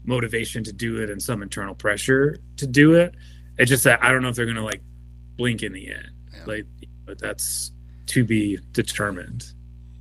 motivation 0.07 0.63
to 0.63 0.73
do 0.73 1.01
it 1.01 1.09
and 1.11 1.21
some 1.21 1.43
internal 1.43 1.75
pressure 1.75 2.37
to 2.57 2.65
do 2.65 2.95
it. 2.95 3.13
It's 3.59 3.69
just 3.69 3.83
that 3.83 4.03
I 4.03 4.11
don't 4.11 4.23
know 4.23 4.29
if 4.29 4.35
they're 4.35 4.45
gonna 4.47 4.63
like 4.65 4.81
blink 5.35 5.61
in 5.61 5.73
the 5.73 5.89
end. 5.93 6.09
Yeah. 6.33 6.43
Like, 6.47 6.65
but 7.05 7.19
that's 7.19 7.71
to 8.07 8.23
be 8.23 8.57
determined. 8.71 9.53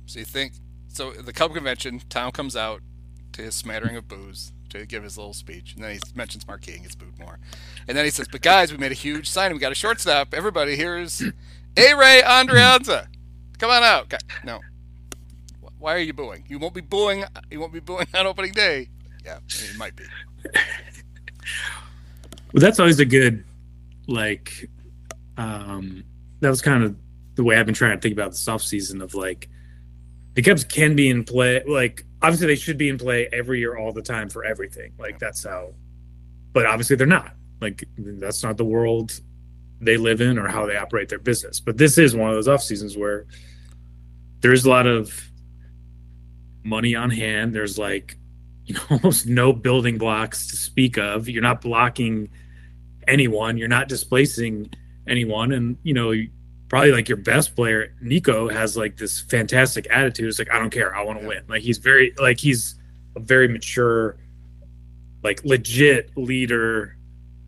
So 0.07 0.19
you 0.19 0.25
think 0.25 0.53
so? 0.87 1.11
The 1.11 1.33
Cub 1.33 1.53
convention, 1.53 2.01
Tom 2.09 2.31
comes 2.31 2.55
out. 2.55 2.81
to 3.33 3.41
his 3.43 3.53
smattering 3.53 3.95
of 3.95 4.07
booze 4.07 4.51
to 4.69 4.85
give 4.87 5.03
his 5.03 5.15
little 5.17 5.33
speech, 5.33 5.75
and 5.75 5.83
then 5.83 5.91
he 5.93 5.99
mentions 6.15 6.47
Marquee 6.47 6.73
and 6.73 6.81
gets 6.81 6.95
booed 6.95 7.19
more, 7.19 7.37
and 7.87 7.95
then 7.95 8.03
he 8.03 8.09
says, 8.09 8.27
"But 8.31 8.41
guys, 8.41 8.71
we 8.71 8.77
made 8.79 8.91
a 8.91 8.95
huge 8.95 9.29
signing. 9.29 9.53
We 9.55 9.59
got 9.59 9.71
a 9.71 9.75
shortstop. 9.75 10.33
Everybody, 10.33 10.75
here's 10.75 11.21
A. 11.21 11.93
Ray 11.93 12.21
Andreanza. 12.25 13.07
Come 13.59 13.69
on 13.69 13.83
out." 13.83 14.11
No, 14.43 14.59
why 15.77 15.93
are 15.93 15.99
you 15.99 16.13
booing? 16.13 16.45
You 16.49 16.57
won't 16.57 16.73
be 16.73 16.81
booing. 16.81 17.25
You 17.51 17.59
won't 17.59 17.73
be 17.73 17.79
booing 17.79 18.07
on 18.15 18.25
opening 18.25 18.53
day. 18.53 18.89
Yeah, 19.27 19.39
it 19.49 19.77
might 19.77 19.93
be. 19.93 20.05
well, 20.53 20.61
that's 22.53 22.79
always 22.79 22.97
a 23.01 23.05
good, 23.05 23.43
like, 24.07 24.69
um, 25.35 26.05
that 26.39 26.49
was 26.49 26.61
kind 26.61 26.85
of 26.85 26.95
the 27.35 27.43
way 27.43 27.57
I've 27.57 27.65
been 27.65 27.75
trying 27.75 27.97
to 27.97 28.01
think 28.01 28.13
about 28.13 28.31
this 28.31 28.47
off 28.47 28.61
season 28.61 29.01
of 29.01 29.13
like, 29.13 29.49
the 30.35 30.41
Cubs 30.41 30.63
can 30.63 30.95
be 30.95 31.09
in 31.09 31.25
play. 31.25 31.61
Like, 31.67 32.05
obviously, 32.21 32.47
they 32.47 32.55
should 32.55 32.77
be 32.77 32.87
in 32.87 32.97
play 32.97 33.27
every 33.33 33.59
year, 33.59 33.75
all 33.75 33.91
the 33.91 34.01
time 34.01 34.29
for 34.29 34.45
everything. 34.45 34.93
Like, 34.97 35.19
that's 35.19 35.43
how. 35.43 35.73
But 36.53 36.65
obviously, 36.65 36.95
they're 36.95 37.05
not. 37.05 37.33
Like, 37.59 37.83
that's 37.97 38.43
not 38.43 38.55
the 38.55 38.63
world 38.63 39.19
they 39.81 39.97
live 39.97 40.21
in 40.21 40.39
or 40.39 40.47
how 40.47 40.65
they 40.65 40.77
operate 40.77 41.09
their 41.09 41.19
business. 41.19 41.59
But 41.59 41.77
this 41.77 41.97
is 41.97 42.15
one 42.15 42.29
of 42.29 42.35
those 42.35 42.47
off 42.47 42.63
seasons 42.63 42.95
where 42.95 43.25
there's 44.39 44.63
a 44.63 44.69
lot 44.69 44.87
of 44.87 45.29
money 46.63 46.95
on 46.95 47.09
hand. 47.09 47.53
There's 47.53 47.77
like 47.77 48.17
you 48.67 48.75
know 48.89 48.97
almost 48.97 49.25
no 49.25 49.53
building 49.53 49.97
blocks 49.97 50.47
to 50.47 50.55
speak 50.55 50.97
of. 50.97 51.27
You're 51.27 51.41
not 51.41 51.61
blocking 51.61 52.29
anyone. 53.07 53.57
You're 53.57 53.67
not 53.67 53.87
displacing 53.87 54.71
anyone, 55.07 55.51
and 55.51 55.77
you 55.83 55.93
know 55.93 56.13
probably 56.69 56.91
like 56.91 57.07
your 57.07 57.17
best 57.17 57.55
player, 57.55 57.95
Nico, 58.01 58.49
has 58.49 58.75
like 58.75 58.97
this 58.97 59.21
fantastic 59.21 59.87
attitude. 59.89 60.27
It's 60.27 60.39
like 60.39 60.51
I 60.51 60.59
don't 60.59 60.69
care, 60.69 60.95
I 60.95 61.03
want 61.03 61.21
to 61.21 61.27
win. 61.27 61.43
Like 61.47 61.61
he's 61.61 61.77
very 61.77 62.13
like 62.19 62.39
he's 62.39 62.75
a 63.15 63.19
very 63.19 63.47
mature, 63.47 64.17
like 65.23 65.43
legit 65.43 66.15
leader, 66.17 66.97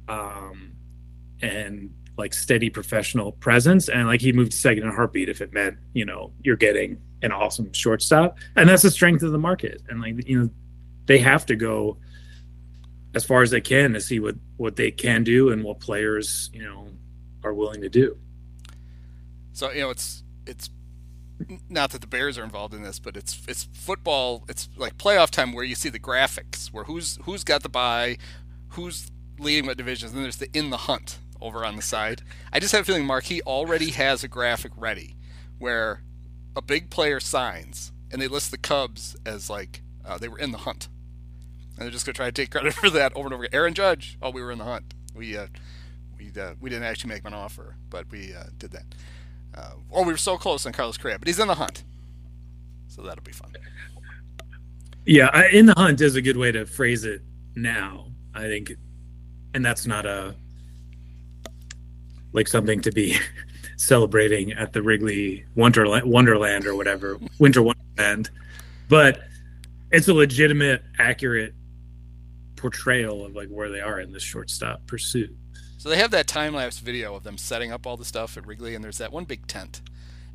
um, 0.07 0.73
and 1.41 1.93
like 2.17 2.33
steady 2.33 2.69
professional 2.69 3.31
presence 3.31 3.87
and 3.87 4.05
like 4.05 4.19
he 4.19 4.33
moved 4.33 4.53
second 4.53 4.83
in 4.83 4.89
a 4.89 4.91
heartbeat 4.91 5.29
if 5.29 5.39
it 5.39 5.53
meant 5.53 5.77
you 5.93 6.03
know 6.03 6.33
you're 6.43 6.57
getting 6.57 7.01
an 7.21 7.31
awesome 7.31 7.71
shortstop 7.71 8.37
and 8.57 8.67
that's 8.67 8.83
the 8.83 8.91
strength 8.91 9.23
of 9.23 9.31
the 9.31 9.37
market 9.37 9.81
and 9.87 10.01
like 10.01 10.27
you 10.27 10.37
know 10.37 10.49
they 11.09 11.19
have 11.19 11.45
to 11.47 11.55
go 11.55 11.97
as 13.13 13.25
far 13.25 13.41
as 13.41 13.51
they 13.51 13.61
can 13.61 13.93
to 13.93 14.01
see 14.01 14.19
what 14.19 14.35
what 14.57 14.75
they 14.75 14.91
can 14.91 15.23
do 15.23 15.49
and 15.49 15.63
what 15.63 15.79
players 15.79 16.49
you 16.53 16.63
know 16.63 16.87
are 17.43 17.53
willing 17.53 17.81
to 17.81 17.89
do 17.89 18.17
so 19.51 19.71
you 19.71 19.81
know 19.81 19.89
it's 19.89 20.23
it's 20.45 20.69
not 21.69 21.91
that 21.91 22.01
the 22.01 22.07
bears 22.07 22.37
are 22.37 22.43
involved 22.43 22.73
in 22.73 22.83
this 22.83 22.99
but 22.99 23.17
it's 23.17 23.41
it's 23.47 23.63
football 23.73 24.43
it's 24.47 24.69
like 24.77 24.97
playoff 24.97 25.29
time 25.29 25.51
where 25.51 25.63
you 25.63 25.75
see 25.75 25.89
the 25.89 25.99
graphics 25.99 26.67
where 26.67 26.85
who's 26.85 27.17
who's 27.23 27.43
got 27.43 27.63
the 27.63 27.69
buy 27.69 28.17
who's 28.69 29.09
leading 29.39 29.65
what 29.65 29.77
divisions 29.77 30.13
and 30.13 30.23
there's 30.23 30.37
the 30.37 30.49
in 30.53 30.69
the 30.69 30.77
hunt 30.77 31.19
over 31.41 31.65
on 31.65 31.75
the 31.75 31.81
side. 31.81 32.21
I 32.51 32.59
just 32.59 32.71
have 32.73 32.81
a 32.81 32.85
feeling 32.85 33.05
Marquee 33.05 33.41
already 33.41 33.91
has 33.91 34.23
a 34.23 34.27
graphic 34.27 34.71
ready 34.75 35.15
where 35.57 36.03
a 36.55 36.61
big 36.61 36.89
player 36.89 37.19
signs 37.19 37.91
and 38.11 38.21
they 38.21 38.27
list 38.27 38.51
the 38.51 38.57
Cubs 38.57 39.15
as 39.25 39.49
like 39.49 39.81
uh, 40.05 40.17
they 40.17 40.27
were 40.27 40.39
in 40.39 40.51
the 40.51 40.59
hunt. 40.59 40.89
And 41.79 41.85
they're 41.85 41.93
just 41.93 42.05
going 42.05 42.13
to 42.13 42.17
try 42.17 42.25
to 42.25 42.31
take 42.33 42.51
credit 42.51 42.73
for 42.75 42.89
that 42.89 43.15
over 43.15 43.27
and 43.27 43.33
over 43.33 43.43
again. 43.45 43.57
Aaron 43.57 43.73
Judge, 43.73 44.17
oh, 44.21 44.31
we 44.31 44.41
were 44.41 44.51
in 44.51 44.57
the 44.57 44.65
hunt. 44.65 44.93
We 45.15 45.37
uh, 45.37 45.47
we 46.17 46.29
uh, 46.39 46.55
we 46.59 46.69
didn't 46.69 46.83
actually 46.83 47.09
make 47.09 47.21
him 47.21 47.27
an 47.27 47.33
offer, 47.33 47.77
but 47.89 48.11
we 48.11 48.33
uh, 48.33 48.43
did 48.57 48.71
that. 48.71 48.83
Uh, 49.55 49.71
oh, 49.91 50.03
we 50.03 50.11
were 50.11 50.17
so 50.17 50.37
close 50.37 50.65
on 50.65 50.73
Carlos 50.73 50.97
Correa, 50.97 51.17
but 51.17 51.27
he's 51.27 51.39
in 51.39 51.47
the 51.47 51.55
hunt, 51.55 51.83
so 52.89 53.01
that'll 53.01 53.23
be 53.23 53.31
fun. 53.31 53.53
Yeah, 55.05 55.47
in 55.51 55.65
the 55.65 55.73
hunt 55.75 56.01
is 56.01 56.15
a 56.15 56.21
good 56.21 56.37
way 56.37 56.51
to 56.51 56.65
phrase 56.65 57.05
it 57.05 57.21
now. 57.55 58.07
I 58.35 58.41
think, 58.41 58.73
and 59.53 59.65
that's 59.65 59.87
not 59.87 60.05
a 60.05 60.35
like 62.33 62.49
something 62.49 62.81
to 62.81 62.91
be 62.91 63.17
celebrating 63.77 64.51
at 64.51 64.73
the 64.73 64.81
Wrigley 64.81 65.45
Wonderland, 65.55 66.05
Wonderland 66.05 66.67
or 66.67 66.75
whatever, 66.75 67.17
Winter 67.39 67.63
Wonderland. 67.63 68.29
But 68.89 69.21
it's 69.91 70.09
a 70.09 70.13
legitimate, 70.13 70.83
accurate 70.99 71.53
portrayal 72.59 73.25
of 73.25 73.35
like 73.35 73.49
where 73.49 73.69
they 73.69 73.81
are 73.81 73.99
in 73.99 74.11
this 74.11 74.23
shortstop 74.23 74.85
pursuit. 74.85 75.35
So 75.77 75.87
they 75.87 75.97
have 75.97 76.11
that 76.11 76.27
time 76.27 76.53
lapse 76.53 76.79
video 76.79 77.15
of 77.15 77.23
them 77.23 77.37
setting 77.37 77.71
up 77.71 77.87
all 77.87 77.95
the 77.95 78.05
stuff 78.05 78.35
at 78.37 78.45
Wrigley, 78.45 78.75
and 78.75 78.83
there's 78.83 78.97
that 78.97 79.13
one 79.13 79.23
big 79.23 79.47
tent. 79.47 79.81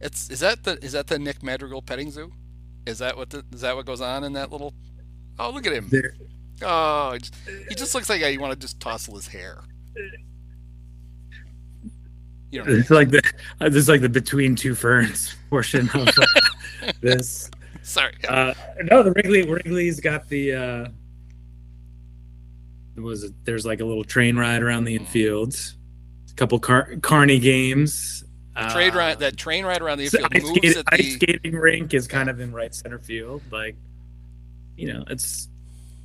It's 0.01 0.31
is 0.31 0.41
that 0.41 0.65
the 0.65 0.83
is 0.83 0.93
that 0.93 1.07
the 1.07 1.19
Nick 1.19 1.43
Madrigal 1.43 1.83
petting 1.83 2.11
zoo? 2.11 2.33
Is 2.87 2.99
that 2.99 3.17
what 3.17 3.31
the, 3.31 3.45
is 3.53 3.61
that 3.61 3.77
what 3.77 3.87
goes 3.87 4.01
on 4.01 4.25
in 4.25 4.33
that 4.33 4.51
little? 4.51 4.73
Oh, 5.39 5.51
look 5.51 5.67
at 5.67 5.73
him! 5.73 5.89
There. 5.91 6.15
Oh, 6.63 7.19
he 7.69 7.75
just, 7.75 7.95
looks 7.95 8.09
like 8.09 8.21
you 8.21 8.41
want 8.41 8.53
to 8.53 8.59
just 8.59 8.81
tousle 8.81 9.17
his 9.17 9.27
hair. 9.27 9.59
You 12.51 12.65
know, 12.65 12.73
it's 12.73 12.91
like 12.91 13.11
the 13.11 13.23
this 13.61 13.75
is 13.75 13.89
like 13.89 14.01
the 14.01 14.09
between 14.09 14.55
two 14.55 14.75
ferns 14.75 15.35
portion 15.51 15.91
of 15.93 16.09
uh, 16.09 16.93
this. 17.01 17.51
Sorry. 17.83 18.15
Uh, 18.29 18.55
no, 18.85 19.03
the 19.03 19.13
Wrigley 19.13 19.43
Wrigley's 19.43 20.01
got 20.01 20.29
the. 20.29 20.53
Uh, 20.55 20.89
was? 23.03 23.31
There's 23.45 23.67
like 23.67 23.81
a 23.81 23.85
little 23.85 24.05
train 24.05 24.37
ride 24.37 24.63
around 24.63 24.85
the 24.85 24.95
infield. 24.95 25.55
A 26.31 26.35
couple 26.35 26.59
car- 26.59 26.97
carny 27.03 27.39
games. 27.39 28.25
Trade 28.71 28.95
ride, 28.95 29.19
that 29.19 29.37
train 29.37 29.65
ride 29.65 29.83
around 29.83 29.99
the 29.99 30.05
infield. 30.05 30.29
Ice, 30.33 30.47
skate, 30.47 30.75
the... 30.75 30.85
ice 30.93 31.15
skating 31.15 31.55
rink 31.55 31.93
is 31.93 32.07
kind 32.07 32.31
of 32.31 32.39
in 32.41 32.53
right 32.53 32.73
center 32.73 33.01
field. 33.01 33.43
Like, 33.51 33.77
you 34.77 34.93
know, 34.93 35.05
it's 35.09 35.49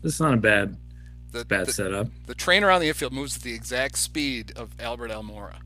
it's 0.04 0.20
not 0.20 0.34
a 0.34 0.38
bad 0.38 0.76
the, 1.32 1.46
bad 1.46 1.68
the, 1.68 1.74
setup. 1.74 2.08
The 2.26 2.34
train 2.34 2.64
around 2.64 2.82
the 2.82 2.88
infield 2.88 3.14
moves 3.14 3.38
at 3.38 3.44
the 3.44 3.54
exact 3.54 3.98
speed 3.98 4.54
of 4.56 4.72
Albert 4.80 5.12
Almora 5.12 5.58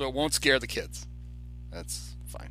so 0.00 0.08
it 0.08 0.14
won't 0.14 0.32
scare 0.32 0.58
the 0.58 0.66
kids. 0.66 1.06
That's 1.70 2.14
fine. 2.26 2.48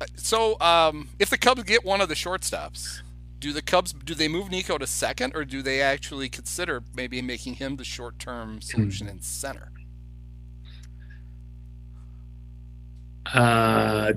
Uh, 0.00 0.06
so, 0.16 0.58
um, 0.58 1.10
if 1.18 1.28
the 1.28 1.36
Cubs 1.36 1.64
get 1.64 1.84
one 1.84 2.00
of 2.00 2.08
the 2.08 2.14
shortstops, 2.14 3.02
do 3.40 3.52
the 3.52 3.62
Cubs 3.62 3.92
do 3.92 4.14
they 4.14 4.28
move 4.28 4.50
Nico 4.50 4.78
to 4.78 4.86
second, 4.86 5.34
or 5.34 5.44
do 5.44 5.62
they 5.62 5.80
actually 5.80 6.28
consider 6.28 6.82
maybe 6.94 7.20
making 7.22 7.54
him 7.54 7.76
the 7.76 7.84
short-term 7.84 8.60
solution 8.60 9.08
in 9.08 9.20
center? 9.22 9.72
Uh, 13.26 14.12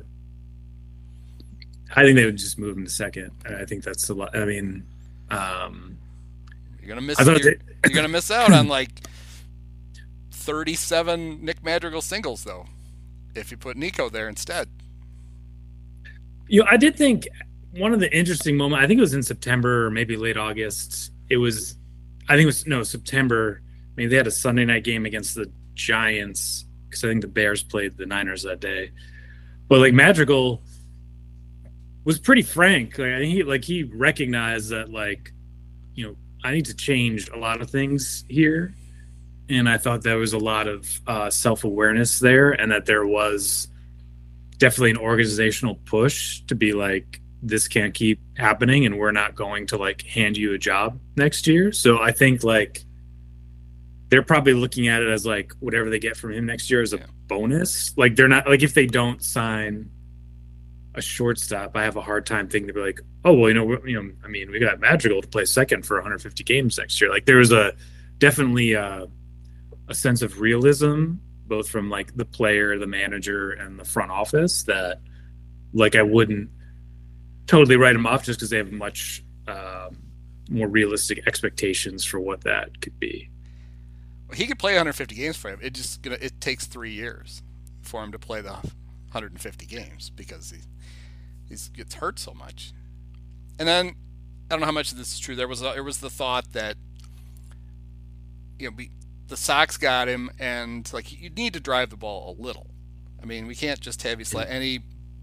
I 1.95 2.03
think 2.03 2.15
they 2.15 2.25
would 2.25 2.38
just 2.38 2.59
move 2.59 2.77
him 2.77 2.86
to 2.86 2.91
second. 2.91 3.31
I 3.45 3.65
think 3.65 3.83
that's 3.83 4.09
a 4.09 4.13
lot. 4.13 4.36
I 4.36 4.45
mean, 4.45 4.86
um, 5.29 5.97
you're 6.79 6.89
gonna 6.89 7.01
miss. 7.01 7.19
You're, 7.19 7.39
they... 7.39 7.55
you're 7.86 7.95
gonna 7.95 8.07
miss 8.07 8.29
out 8.29 8.51
on 8.51 8.67
like 8.67 8.91
37 10.31 11.43
Nick 11.43 11.63
Madrigal 11.63 12.01
singles, 12.01 12.43
though, 12.43 12.65
if 13.36 13.51
you 13.51 13.57
put 13.57 13.77
Nico 13.77 14.09
there 14.09 14.27
instead. 14.27 14.67
You 16.47 16.62
know, 16.62 16.67
I 16.69 16.75
did 16.75 16.97
think 16.97 17.27
one 17.73 17.93
of 17.93 17.99
the 17.99 18.15
interesting 18.15 18.57
moments, 18.57 18.83
I 18.83 18.88
think 18.88 18.99
it 18.99 19.01
was 19.01 19.13
in 19.13 19.23
September 19.23 19.86
or 19.86 19.91
maybe 19.91 20.15
late 20.17 20.38
August. 20.38 21.12
It 21.29 21.38
was, 21.38 21.77
I 22.27 22.33
think 22.33 22.43
it 22.43 22.47
was, 22.47 22.67
no, 22.67 22.83
September. 22.83 23.62
I 23.63 23.93
mean, 23.95 24.09
they 24.09 24.15
had 24.15 24.27
a 24.27 24.31
Sunday 24.31 24.65
night 24.65 24.83
game 24.83 25.05
against 25.05 25.36
the 25.36 25.51
Giants 25.73 26.65
because 26.88 27.03
I 27.03 27.07
think 27.07 27.21
the 27.21 27.27
Bears 27.27 27.63
played 27.63 27.97
the 27.97 28.05
Niners 28.05 28.43
that 28.43 28.59
day. 28.59 28.91
But 29.67 29.79
like 29.79 29.93
Madrigal 29.93 30.62
was 32.03 32.19
pretty 32.19 32.43
frank. 32.43 32.97
Like 32.97 33.23
he 33.23 33.43
like 33.43 33.63
he 33.63 33.83
recognized 33.83 34.69
that 34.69 34.91
like, 34.91 35.31
you 35.95 36.05
know, 36.05 36.15
I 36.43 36.51
need 36.51 36.65
to 36.65 36.75
change 36.75 37.29
a 37.29 37.38
lot 37.38 37.62
of 37.62 37.69
things 37.69 38.25
here 38.27 38.75
and 39.49 39.69
I 39.69 39.77
thought 39.77 40.03
there 40.03 40.17
was 40.17 40.33
a 40.33 40.39
lot 40.39 40.67
of 40.67 41.01
uh, 41.05 41.29
self 41.29 41.63
awareness 41.63 42.19
there, 42.19 42.51
and 42.51 42.71
that 42.71 42.86
there 42.86 43.05
was 43.05 43.67
definitely 44.57 44.91
an 44.91 44.97
organizational 44.97 45.75
push 45.86 46.41
to 46.47 46.55
be 46.55 46.73
like, 46.73 47.19
this 47.43 47.67
can't 47.67 47.93
keep 47.93 48.19
happening, 48.38 48.86
and 48.86 48.97
we're 48.97 49.12
not 49.12 49.36
going 49.36 49.67
to 49.67 49.77
like 49.77 50.03
hand 50.03 50.38
you 50.38 50.53
a 50.53 50.58
job 50.58 50.99
next 51.15 51.47
year. 51.47 51.71
So 51.71 52.01
I 52.01 52.12
think 52.12 52.43
like 52.43 52.84
they're 54.10 54.23
probably 54.23 54.53
looking 54.53 54.88
at 54.88 55.01
it 55.01 55.10
as 55.10 55.25
like 55.25 55.53
whatever 55.60 55.89
they 55.89 55.99
get 55.99 56.17
from 56.17 56.34
him 56.34 56.45
next 56.45 56.71
year 56.71 56.82
is 56.82 56.93
a 56.93 56.97
yeah. 56.97 57.06
bonus. 57.27 57.95
Like 57.97 58.15
they're 58.15 58.27
not 58.27 58.47
like 58.47 58.63
if 58.63 58.73
they 58.73 58.86
don't 58.86 59.23
sign 59.23 59.89
a 60.95 61.01
shortstop, 61.01 61.75
I 61.75 61.84
have 61.84 61.95
a 61.95 62.01
hard 62.01 62.25
time 62.25 62.47
thinking 62.47 62.67
to 62.67 62.73
be 62.73 62.82
like, 62.82 63.01
oh 63.25 63.34
well, 63.34 63.49
you 63.49 63.56
know, 63.56 63.86
you 63.86 64.01
know, 64.01 64.12
I 64.23 64.27
mean, 64.27 64.51
we 64.51 64.60
got 64.60 64.79
Madrigal 64.79 65.21
to 65.21 65.27
play 65.27 65.45
second 65.45 65.86
for 65.86 65.97
150 65.97 66.43
games 66.43 66.77
next 66.77 67.01
year. 67.01 67.10
Like 67.10 67.25
there 67.25 67.38
was 67.38 67.51
a 67.51 67.73
definitely. 68.17 68.75
Uh, 68.75 69.08
a 69.88 69.95
sense 69.95 70.21
of 70.21 70.39
realism 70.39 71.13
both 71.45 71.69
from 71.69 71.89
like 71.89 72.15
the 72.15 72.25
player 72.25 72.77
the 72.77 72.88
manager 72.88 73.51
and 73.51 73.79
the 73.79 73.86
front 73.86 74.12
office 74.12 74.63
that 74.63 75.01
like 75.73 75.95
i 75.95 76.01
wouldn't 76.01 76.49
totally 77.47 77.75
write 77.75 77.93
them 77.93 78.06
off 78.06 78.23
just 78.23 78.39
because 78.39 78.49
they 78.49 78.58
have 78.58 78.71
much 78.71 79.23
um, 79.47 79.97
more 80.49 80.67
realistic 80.67 81.25
expectations 81.27 82.06
for 82.06 82.19
what 82.19 82.41
that 82.41 82.82
could 82.82 82.97
be 82.99 83.29
well, 84.27 84.38
he 84.38 84.45
could 84.45 84.60
play 84.60 84.73
150 84.73 85.15
games 85.15 85.38
for 85.38 85.49
him 85.49 85.60
it 85.62 85.73
just 85.73 86.01
gonna 86.01 86.17
it 86.21 86.39
takes 86.39 86.65
three 86.65 86.91
years 86.91 87.41
for 87.82 88.03
him 88.03 88.12
to 88.12 88.19
play 88.19 88.41
the 88.41 88.51
150 88.51 89.65
games 89.65 90.12
because 90.15 90.51
he 90.51 90.58
he 91.49 91.56
gets 91.75 91.95
hurt 91.95 92.19
so 92.19 92.34
much 92.34 92.73
and 93.60 93.67
then 93.67 93.95
I 94.49 94.56
don't 94.56 94.62
know 94.62 94.65
how 94.65 94.71
much 94.71 94.91
of 94.91 94.97
this 94.97 95.13
is 95.13 95.19
true. 95.19 95.36
There 95.36 95.47
was 95.47 95.62
a, 95.62 95.71
there 95.73 95.84
was 95.84 95.99
the 95.99 96.10
thought 96.10 96.53
that 96.53 96.75
you 98.60 98.69
know, 98.69 98.75
we, 98.77 98.91
the 99.27 99.38
Sox 99.38 99.77
got 99.77 100.08
him, 100.08 100.29
and 100.39 100.91
like 100.93 101.12
you 101.12 101.29
need 101.29 101.53
to 101.53 101.60
drive 101.60 101.89
the 101.89 101.97
ball 101.97 102.36
a 102.38 102.41
little. 102.41 102.67
I 103.21 103.25
mean, 103.25 103.47
we 103.47 103.56
can't 103.56 103.79
just 103.79 104.03
have 104.03 104.19
you 104.19 104.25
slide. 104.25 104.47
And 104.49 104.63
he 104.63 104.82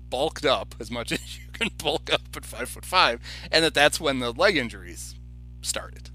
bulked 0.08 0.44
up 0.44 0.74
as 0.80 0.90
much 0.90 1.12
as 1.12 1.38
you 1.38 1.44
can 1.60 1.70
bulk 1.78 2.12
up 2.12 2.22
at 2.34 2.44
five 2.44 2.68
foot 2.68 2.84
five, 2.84 3.20
and 3.52 3.64
that 3.64 3.74
that's 3.74 4.00
when 4.00 4.18
the 4.18 4.32
leg 4.32 4.56
injuries 4.56 5.14
started. 5.60 6.10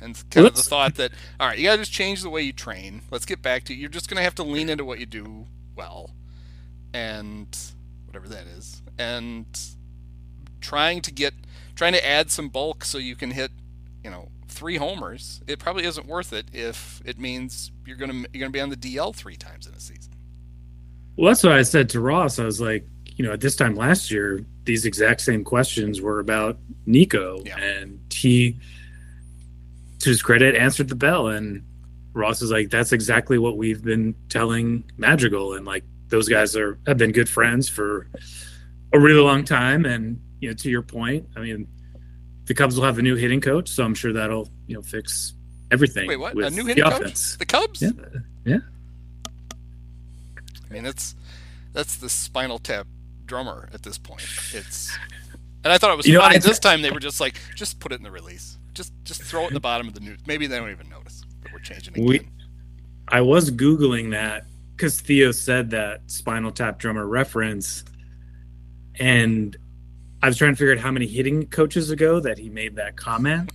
And 0.00 0.22
kind 0.30 0.46
of 0.46 0.54
the 0.54 0.62
thought 0.62 0.96
that 0.96 1.12
all 1.40 1.48
right, 1.48 1.58
you 1.58 1.64
gotta 1.64 1.78
just 1.78 1.92
change 1.92 2.22
the 2.22 2.30
way 2.30 2.42
you 2.42 2.52
train. 2.52 3.02
Let's 3.10 3.24
get 3.24 3.42
back 3.42 3.64
to 3.64 3.74
you're 3.74 3.88
just 3.88 4.08
gonna 4.08 4.22
have 4.22 4.34
to 4.36 4.42
lean 4.42 4.68
into 4.68 4.84
what 4.84 4.98
you 4.98 5.06
do 5.06 5.46
well, 5.76 6.10
and 6.92 7.56
whatever 8.06 8.28
that 8.28 8.46
is, 8.46 8.82
and 8.98 9.46
trying 10.60 11.00
to 11.02 11.12
get 11.12 11.34
trying 11.74 11.92
to 11.92 12.06
add 12.06 12.30
some 12.30 12.48
bulk 12.48 12.84
so 12.84 12.98
you 12.98 13.14
can 13.14 13.30
hit, 13.30 13.52
you 14.02 14.10
know, 14.10 14.28
three 14.48 14.76
homers. 14.76 15.40
It 15.46 15.58
probably 15.58 15.84
isn't 15.84 16.06
worth 16.06 16.32
it 16.32 16.46
if 16.52 17.00
it 17.04 17.18
means 17.18 17.70
you're 17.86 17.96
gonna 17.96 18.24
you're 18.32 18.40
gonna 18.40 18.50
be 18.50 18.60
on 18.60 18.70
the 18.70 18.76
DL 18.76 19.14
three 19.14 19.36
times 19.36 19.66
in 19.66 19.74
a 19.74 19.80
season. 19.80 20.12
Well, 21.16 21.28
that's 21.28 21.42
what 21.42 21.52
I 21.52 21.62
said 21.62 21.88
to 21.90 22.00
Ross. 22.00 22.38
I 22.38 22.44
was 22.44 22.60
like, 22.60 22.86
you 23.18 23.24
know, 23.24 23.32
at 23.32 23.40
this 23.40 23.56
time 23.56 23.74
last 23.74 24.12
year, 24.12 24.44
these 24.64 24.86
exact 24.86 25.20
same 25.20 25.42
questions 25.42 26.00
were 26.00 26.20
about 26.20 26.56
Nico, 26.86 27.42
yeah. 27.44 27.58
and 27.58 28.00
he, 28.12 28.56
to 29.98 30.08
his 30.08 30.22
credit, 30.22 30.54
answered 30.54 30.88
the 30.88 30.94
bell. 30.94 31.26
And 31.26 31.64
Ross 32.12 32.40
is 32.42 32.52
like, 32.52 32.70
that's 32.70 32.92
exactly 32.92 33.36
what 33.36 33.56
we've 33.56 33.82
been 33.82 34.14
telling 34.28 34.84
Madrigal, 34.96 35.54
and 35.54 35.66
like 35.66 35.82
those 36.10 36.28
guys 36.28 36.56
are 36.56 36.78
have 36.86 36.96
been 36.96 37.10
good 37.10 37.28
friends 37.28 37.68
for 37.68 38.06
a 38.92 39.00
really 39.00 39.20
long 39.20 39.44
time. 39.44 39.84
And 39.84 40.20
you 40.38 40.50
know, 40.50 40.54
to 40.54 40.70
your 40.70 40.82
point, 40.82 41.28
I 41.36 41.40
mean, 41.40 41.66
the 42.44 42.54
Cubs 42.54 42.76
will 42.76 42.84
have 42.84 42.98
a 42.98 43.02
new 43.02 43.16
hitting 43.16 43.40
coach, 43.40 43.68
so 43.68 43.82
I'm 43.82 43.96
sure 43.96 44.12
that'll 44.12 44.48
you 44.68 44.76
know 44.76 44.82
fix 44.82 45.34
everything. 45.72 46.06
Wait, 46.06 46.20
what? 46.20 46.36
A 46.36 46.50
new 46.50 46.64
hitting 46.64 46.84
coach? 46.84 47.00
Offense. 47.00 47.36
The 47.36 47.46
Cubs? 47.46 47.82
Yeah, 47.82 47.90
yeah. 48.44 48.58
I 50.70 50.72
mean, 50.72 50.84
that's 50.84 51.16
that's 51.72 51.96
the 51.96 52.08
Spinal 52.08 52.60
Tap 52.60 52.86
drummer 53.28 53.68
at 53.72 53.82
this 53.82 53.98
point. 53.98 54.26
It's 54.52 54.98
and 55.64 55.72
I 55.72 55.78
thought 55.78 55.92
it 55.92 55.96
was 55.96 56.06
you 56.06 56.18
funny. 56.18 56.34
Know, 56.34 56.40
this 56.40 56.58
time 56.58 56.82
they 56.82 56.90
were 56.90 57.00
just 57.00 57.20
like, 57.20 57.36
just 57.54 57.78
put 57.78 57.92
it 57.92 57.96
in 57.96 58.02
the 58.02 58.10
release. 58.10 58.58
Just 58.74 58.92
just 59.04 59.22
throw 59.22 59.44
it 59.44 59.48
in 59.48 59.54
the 59.54 59.60
bottom 59.60 59.86
of 59.86 59.94
the 59.94 60.00
news. 60.00 60.18
Maybe 60.26 60.46
they 60.46 60.58
don't 60.58 60.70
even 60.70 60.88
notice 60.88 61.22
that 61.42 61.52
we're 61.52 61.60
changing 61.60 61.94
again. 61.94 62.06
We, 62.06 62.28
I 63.08 63.20
was 63.20 63.50
googling 63.50 64.10
that 64.10 64.46
because 64.76 65.00
Theo 65.00 65.32
said 65.32 65.70
that 65.70 66.02
Spinal 66.06 66.52
Tap 66.52 66.78
drummer 66.78 67.06
reference, 67.06 67.84
and 68.96 69.56
I 70.22 70.28
was 70.28 70.36
trying 70.36 70.52
to 70.52 70.56
figure 70.56 70.72
out 70.72 70.78
how 70.78 70.90
many 70.90 71.06
hitting 71.06 71.46
coaches 71.46 71.90
ago 71.90 72.20
that 72.20 72.38
he 72.38 72.48
made 72.48 72.76
that 72.76 72.96
comment, 72.96 73.50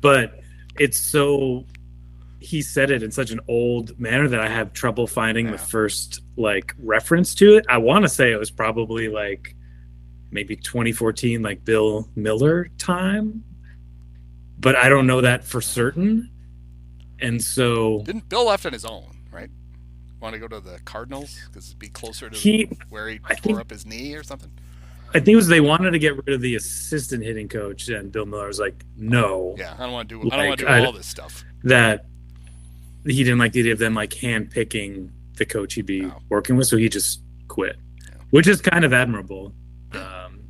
but 0.00 0.40
it's 0.78 0.98
so 0.98 1.64
he 2.46 2.62
said 2.62 2.92
it 2.92 3.02
in 3.02 3.10
such 3.10 3.32
an 3.32 3.40
old 3.48 3.98
manner 3.98 4.28
that 4.28 4.40
I 4.40 4.48
have 4.48 4.72
trouble 4.72 5.08
finding 5.08 5.46
yeah. 5.46 5.52
the 5.52 5.58
first 5.58 6.20
like 6.36 6.74
reference 6.78 7.34
to 7.36 7.56
it. 7.56 7.66
I 7.68 7.78
want 7.78 8.04
to 8.04 8.08
say 8.08 8.30
it 8.30 8.38
was 8.38 8.52
probably 8.52 9.08
like 9.08 9.56
maybe 10.30 10.54
2014, 10.54 11.42
like 11.42 11.64
Bill 11.64 12.08
Mueller 12.14 12.68
time, 12.78 13.42
but 14.60 14.76
I 14.76 14.88
don't 14.88 15.08
know 15.08 15.22
that 15.22 15.44
for 15.44 15.60
certain. 15.60 16.30
And 17.18 17.42
so, 17.42 18.02
didn't 18.04 18.28
Bill 18.28 18.46
left 18.46 18.64
on 18.64 18.72
his 18.72 18.84
own, 18.84 19.16
right? 19.32 19.50
Want 20.20 20.34
to 20.34 20.38
go 20.38 20.46
to 20.46 20.60
the 20.60 20.78
Cardinals 20.84 21.36
because 21.46 21.68
it'd 21.68 21.80
be 21.80 21.88
closer 21.88 22.30
to 22.30 22.38
he, 22.38 22.70
where 22.90 23.08
he 23.08 23.18
I 23.24 23.34
tore 23.34 23.38
think, 23.38 23.58
up 23.58 23.70
his 23.70 23.84
knee 23.84 24.14
or 24.14 24.22
something. 24.22 24.52
I 25.08 25.14
think 25.14 25.28
it 25.28 25.36
was 25.36 25.48
they 25.48 25.60
wanted 25.60 25.90
to 25.92 25.98
get 25.98 26.14
rid 26.16 26.28
of 26.28 26.40
the 26.42 26.54
assistant 26.54 27.24
hitting 27.24 27.48
coach, 27.48 27.88
and 27.88 28.12
Bill 28.12 28.26
Mueller 28.26 28.46
was 28.46 28.60
like, 28.60 28.84
"No, 28.96 29.56
yeah, 29.58 29.74
I 29.78 29.82
don't 29.82 29.92
want 29.92 30.08
to 30.10 30.14
do. 30.14 30.28
Like, 30.28 30.32
I 30.32 30.36
don't 30.36 30.48
want 30.48 30.60
to 30.60 30.66
do 30.66 30.86
all 30.86 30.92
this 30.92 31.06
stuff." 31.06 31.44
That 31.64 32.06
he 33.06 33.24
didn't 33.24 33.38
like 33.38 33.52
the 33.52 33.60
idea 33.60 33.72
of 33.72 33.78
them 33.78 33.94
like 33.94 34.14
hand 34.14 34.50
picking 34.50 35.12
the 35.36 35.44
coach 35.44 35.74
he'd 35.74 35.86
be 35.86 36.10
working 36.28 36.56
with, 36.56 36.66
so 36.66 36.76
he 36.76 36.88
just 36.88 37.20
quit, 37.48 37.76
yeah. 38.02 38.16
which 38.30 38.46
is 38.46 38.60
kind 38.60 38.84
of 38.84 38.92
admirable. 38.92 39.52
Um, 39.92 40.40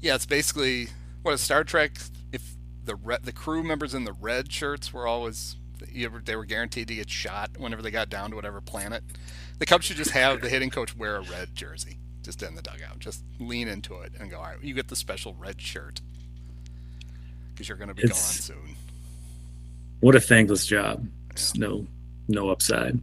yeah, 0.00 0.14
it's 0.14 0.26
basically 0.26 0.88
what 1.22 1.34
a 1.34 1.38
Star 1.38 1.64
Trek. 1.64 1.98
If 2.32 2.54
the 2.84 2.96
re- 2.96 3.18
the 3.22 3.32
crew 3.32 3.62
members 3.62 3.94
in 3.94 4.04
the 4.04 4.12
red 4.12 4.52
shirts 4.52 4.92
were 4.92 5.06
always 5.06 5.56
they 6.24 6.36
were 6.36 6.44
guaranteed 6.44 6.88
to 6.88 6.94
get 6.94 7.10
shot 7.10 7.50
whenever 7.58 7.82
they 7.82 7.90
got 7.90 8.08
down 8.08 8.30
to 8.30 8.36
whatever 8.36 8.60
planet. 8.60 9.02
The 9.58 9.66
Cubs 9.66 9.86
should 9.86 9.96
just 9.96 10.10
have 10.10 10.40
the 10.40 10.48
hitting 10.48 10.70
coach 10.70 10.96
wear 10.96 11.16
a 11.16 11.22
red 11.22 11.54
jersey 11.54 11.98
just 12.22 12.42
in 12.42 12.54
the 12.54 12.62
dugout. 12.62 12.98
Just 12.98 13.24
lean 13.38 13.68
into 13.68 14.00
it 14.00 14.12
and 14.18 14.30
go, 14.30 14.38
all 14.38 14.44
right, 14.44 14.62
you 14.62 14.74
get 14.74 14.88
the 14.88 14.96
special 14.96 15.34
red 15.38 15.60
shirt 15.60 16.00
because 17.52 17.68
you're 17.68 17.78
going 17.78 17.88
to 17.88 17.94
be 17.94 18.02
it's, 18.02 18.48
gone 18.48 18.56
soon. 18.56 18.76
What 20.00 20.14
a 20.14 20.20
thankless 20.20 20.66
job. 20.66 21.06
Yeah. 21.36 21.42
No, 21.56 21.86
no 22.28 22.50
upside. 22.50 23.00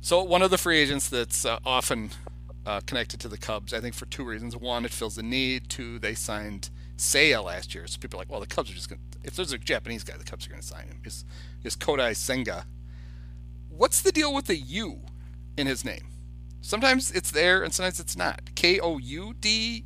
So 0.00 0.22
one 0.22 0.42
of 0.42 0.50
the 0.50 0.58
free 0.58 0.78
agents 0.78 1.08
that's 1.08 1.44
uh, 1.44 1.58
often 1.64 2.10
uh, 2.66 2.80
connected 2.86 3.20
to 3.20 3.28
the 3.28 3.38
Cubs, 3.38 3.72
I 3.72 3.80
think 3.80 3.94
for 3.94 4.06
two 4.06 4.24
reasons. 4.24 4.56
One, 4.56 4.84
it 4.84 4.90
fills 4.90 5.16
the 5.16 5.22
need. 5.22 5.68
Two, 5.68 5.98
they 5.98 6.14
signed 6.14 6.70
Seiya 6.96 7.42
last 7.42 7.74
year, 7.74 7.86
so 7.86 7.98
people 7.98 8.18
are 8.18 8.22
like, 8.22 8.30
well, 8.30 8.40
the 8.40 8.46
Cubs 8.46 8.70
are 8.70 8.74
just 8.74 8.88
going. 8.88 9.00
to 9.12 9.18
If 9.24 9.36
there's 9.36 9.52
a 9.52 9.58
Japanese 9.58 10.04
guy, 10.04 10.16
the 10.16 10.24
Cubs 10.24 10.46
are 10.46 10.50
going 10.50 10.60
to 10.60 10.66
sign 10.66 10.86
him. 10.86 11.00
Is 11.04 11.24
is 11.62 11.76
Kodai 11.76 12.14
Senga? 12.14 12.66
What's 13.68 14.02
the 14.02 14.12
deal 14.12 14.32
with 14.32 14.46
the 14.46 14.56
U 14.56 15.00
in 15.56 15.66
his 15.66 15.84
name? 15.84 16.08
Sometimes 16.60 17.10
it's 17.10 17.30
there, 17.30 17.62
and 17.62 17.72
sometimes 17.72 17.98
it's 17.98 18.16
not. 18.16 18.54
K 18.54 18.78
O 18.80 18.98
U 18.98 19.34
D 19.40 19.84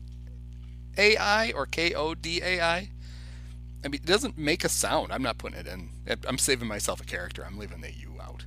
A 0.96 1.16
I 1.16 1.52
or 1.52 1.66
K 1.66 1.94
O 1.94 2.14
D 2.14 2.40
A 2.42 2.60
I. 2.60 2.90
I 3.84 3.88
mean, 3.88 4.00
it 4.02 4.06
doesn't 4.06 4.36
make 4.36 4.64
a 4.64 4.68
sound. 4.68 5.12
I'm 5.12 5.22
not 5.22 5.38
putting 5.38 5.58
it 5.58 5.66
in. 5.66 5.90
I'm 6.26 6.38
saving 6.38 6.66
myself 6.66 7.00
a 7.00 7.04
character. 7.04 7.44
I'm 7.44 7.58
leaving 7.58 7.80
the 7.80 7.92
U 7.92 8.16
out. 8.20 8.44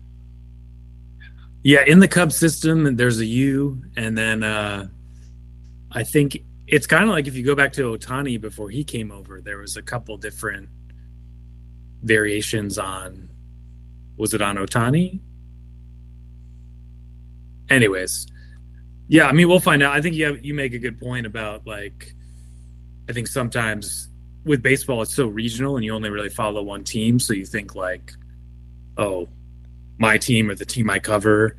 Yeah, 1.63 1.83
in 1.85 1.99
the 1.99 2.07
Cub 2.07 2.31
system, 2.31 2.95
there's 2.95 3.19
a 3.19 3.25
U, 3.25 3.83
and 3.95 4.17
then 4.17 4.43
uh, 4.43 4.87
I 5.91 6.03
think 6.03 6.43
it's 6.67 6.87
kind 6.87 7.03
of 7.03 7.09
like 7.09 7.27
if 7.27 7.35
you 7.35 7.43
go 7.43 7.55
back 7.55 7.71
to 7.73 7.83
Otani 7.95 8.39
before 8.41 8.69
he 8.69 8.83
came 8.83 9.11
over, 9.11 9.41
there 9.41 9.59
was 9.59 9.77
a 9.77 9.81
couple 9.81 10.17
different 10.17 10.69
variations 12.01 12.77
on. 12.77 13.29
Was 14.17 14.33
it 14.33 14.41
on 14.41 14.57
Otani? 14.57 15.19
Anyways, 17.69 18.27
yeah, 19.07 19.27
I 19.27 19.31
mean, 19.31 19.47
we'll 19.47 19.59
find 19.59 19.83
out. 19.83 19.93
I 19.93 20.01
think 20.01 20.15
you 20.15 20.25
have, 20.25 20.43
you 20.43 20.53
make 20.53 20.73
a 20.73 20.79
good 20.79 20.99
point 20.99 21.25
about 21.25 21.65
like, 21.65 22.13
I 23.09 23.13
think 23.13 23.27
sometimes 23.27 24.09
with 24.43 24.61
baseball 24.61 25.01
it's 25.01 25.13
so 25.13 25.27
regional 25.27 25.75
and 25.75 25.85
you 25.85 25.93
only 25.93 26.09
really 26.09 26.29
follow 26.29 26.61
one 26.63 26.83
team. 26.83 27.19
So 27.19 27.33
you 27.33 27.45
think 27.45 27.75
like 27.75 28.13
oh 28.97 29.27
my 29.97 30.17
team 30.17 30.49
or 30.49 30.55
the 30.55 30.65
team 30.65 30.89
i 30.89 30.99
cover 30.99 31.55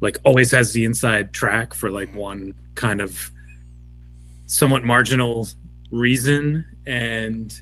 like 0.00 0.18
always 0.24 0.50
has 0.50 0.72
the 0.72 0.84
inside 0.84 1.32
track 1.32 1.72
for 1.72 1.90
like 1.90 2.08
mm-hmm. 2.10 2.18
one 2.18 2.54
kind 2.74 3.00
of 3.00 3.30
somewhat 4.46 4.84
marginal 4.84 5.48
reason. 5.90 6.64
And 6.86 7.54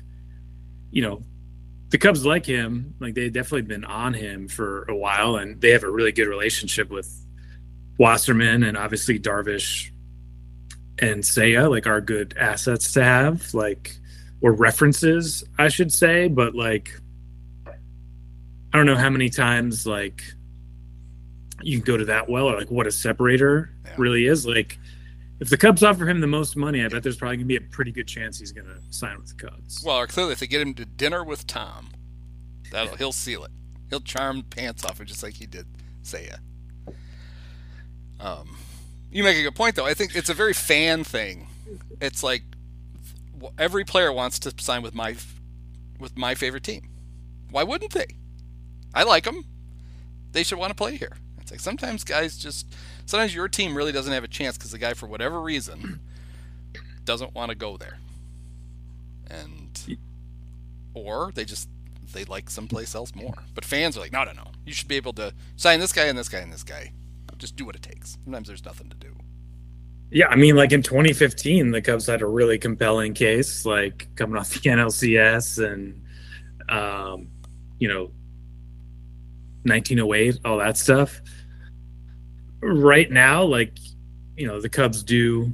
you 0.91 1.01
know 1.01 1.23
the 1.89 1.97
cubs 1.97 2.25
like 2.25 2.45
him 2.45 2.95
like 2.99 3.13
they've 3.13 3.31
definitely 3.31 3.61
been 3.61 3.85
on 3.85 4.13
him 4.13 4.47
for 4.47 4.83
a 4.85 4.95
while 4.95 5.35
and 5.35 5.61
they 5.61 5.69
have 5.69 5.83
a 5.83 5.89
really 5.89 6.11
good 6.11 6.27
relationship 6.27 6.89
with 6.89 7.07
wasserman 7.99 8.63
and 8.63 8.75
obviously 8.75 9.19
darvish 9.19 9.91
and 10.99 11.23
Seiya 11.23 11.69
like 11.69 11.87
are 11.87 12.01
good 12.01 12.35
assets 12.37 12.93
to 12.93 13.03
have. 13.03 13.53
Like 13.53 13.97
or 14.43 14.51
references, 14.51 15.43
I 15.57 15.69
should 15.69 15.91
say, 15.91 16.27
but 16.27 16.53
like 16.53 16.99
I 17.65 18.77
don't 18.77 18.85
know 18.85 18.97
how 18.97 19.09
many 19.09 19.29
times 19.29 19.87
like 19.87 20.21
you 21.61 21.79
can 21.79 21.85
go 21.85 21.97
to 21.97 22.05
that 22.05 22.29
well 22.29 22.47
or 22.47 22.57
like 22.57 22.69
what 22.69 22.85
a 22.85 22.91
separator 22.91 23.71
yeah. 23.85 23.93
really 23.97 24.27
is. 24.27 24.45
Like 24.45 24.77
if 25.39 25.49
the 25.49 25.57
Cubs 25.57 25.81
offer 25.81 26.07
him 26.07 26.19
the 26.19 26.27
most 26.27 26.57
money, 26.57 26.83
I 26.83 26.89
bet 26.89 27.03
there's 27.03 27.15
probably 27.15 27.37
gonna 27.37 27.47
be 27.47 27.55
a 27.55 27.61
pretty 27.61 27.91
good 27.91 28.07
chance 28.07 28.37
he's 28.37 28.51
gonna 28.51 28.79
sign 28.89 29.17
with 29.17 29.35
the 29.35 29.47
Cubs. 29.47 29.81
Well, 29.83 29.97
or 29.97 30.07
clearly 30.07 30.33
if 30.33 30.39
they 30.39 30.47
get 30.47 30.61
him 30.61 30.73
to 30.75 30.85
dinner 30.85 31.23
with 31.23 31.47
Tom, 31.47 31.91
that'll 32.69 32.97
he'll 32.97 33.11
seal 33.13 33.45
it. 33.45 33.51
He'll 33.89 34.01
charm 34.01 34.43
pants 34.43 34.83
off 34.83 34.99
it 34.99 35.05
just 35.05 35.23
like 35.23 35.35
he 35.35 35.45
did 35.45 35.67
Seiya. 36.03 36.39
Um, 38.19 38.57
you 39.09 39.23
make 39.23 39.37
a 39.37 39.43
good 39.43 39.55
point 39.55 39.75
though. 39.77 39.85
I 39.85 39.93
think 39.93 40.15
it's 40.15 40.29
a 40.29 40.33
very 40.33 40.53
fan 40.53 41.05
thing. 41.05 41.47
It's 42.01 42.23
like 42.23 42.43
every 43.57 43.83
player 43.83 44.11
wants 44.11 44.39
to 44.39 44.53
sign 44.59 44.81
with 44.81 44.93
my 44.93 45.15
with 45.99 46.17
my 46.17 46.35
favorite 46.35 46.63
team. 46.63 46.89
Why 47.49 47.63
wouldn't 47.63 47.93
they? 47.93 48.07
I 48.93 49.03
like 49.03 49.23
them. 49.25 49.45
They 50.31 50.43
should 50.43 50.57
want 50.57 50.71
to 50.71 50.75
play 50.75 50.97
here. 50.97 51.17
It's 51.39 51.51
like 51.51 51.59
sometimes 51.59 52.03
guys 52.03 52.37
just 52.37 52.73
sometimes 53.05 53.35
your 53.35 53.47
team 53.47 53.75
really 53.75 53.91
doesn't 53.91 54.13
have 54.13 54.23
a 54.23 54.27
chance 54.29 54.57
because 54.57 54.71
the 54.71 54.77
guy 54.77 54.93
for 54.93 55.07
whatever 55.07 55.41
reason 55.41 55.99
doesn't 57.05 57.35
want 57.35 57.49
to 57.49 57.55
go 57.55 57.77
there, 57.77 57.99
and 59.29 59.97
or 60.93 61.31
they 61.33 61.45
just 61.45 61.69
they 62.13 62.23
like 62.25 62.49
someplace 62.49 62.95
else 62.95 63.13
more. 63.15 63.33
But 63.53 63.65
fans 63.65 63.97
are 63.97 63.99
like, 63.99 64.11
no, 64.11 64.23
no, 64.23 64.31
no. 64.31 64.47
You 64.65 64.73
should 64.73 64.87
be 64.87 64.95
able 64.95 65.13
to 65.13 65.33
sign 65.55 65.79
this 65.79 65.91
guy 65.91 66.05
and 66.05 66.17
this 66.17 66.29
guy 66.29 66.39
and 66.39 66.51
this 66.51 66.63
guy. 66.63 66.91
Just 67.37 67.55
do 67.55 67.65
what 67.65 67.75
it 67.75 67.81
takes. 67.81 68.17
Sometimes 68.23 68.47
there's 68.47 68.63
nothing 68.63 68.89
to 68.89 68.95
do. 68.95 69.15
Yeah, 70.11 70.27
I 70.27 70.35
mean, 70.35 70.55
like 70.55 70.71
in 70.71 70.83
2015, 70.83 71.71
the 71.71 71.81
Cubs 71.81 72.05
had 72.05 72.21
a 72.21 72.27
really 72.27 72.59
compelling 72.59 73.13
case, 73.13 73.65
like 73.65 74.07
coming 74.15 74.37
off 74.37 74.49
the 74.51 74.59
NLCS 74.69 75.63
and, 75.65 76.01
um, 76.69 77.27
you 77.79 77.87
know, 77.87 78.11
1908, 79.63 80.39
all 80.45 80.57
that 80.57 80.77
stuff. 80.77 81.21
Right 82.61 83.11
now, 83.11 83.43
like, 83.43 83.77
you 84.37 84.47
know, 84.47 84.61
the 84.61 84.69
Cubs 84.69 85.03
do 85.03 85.51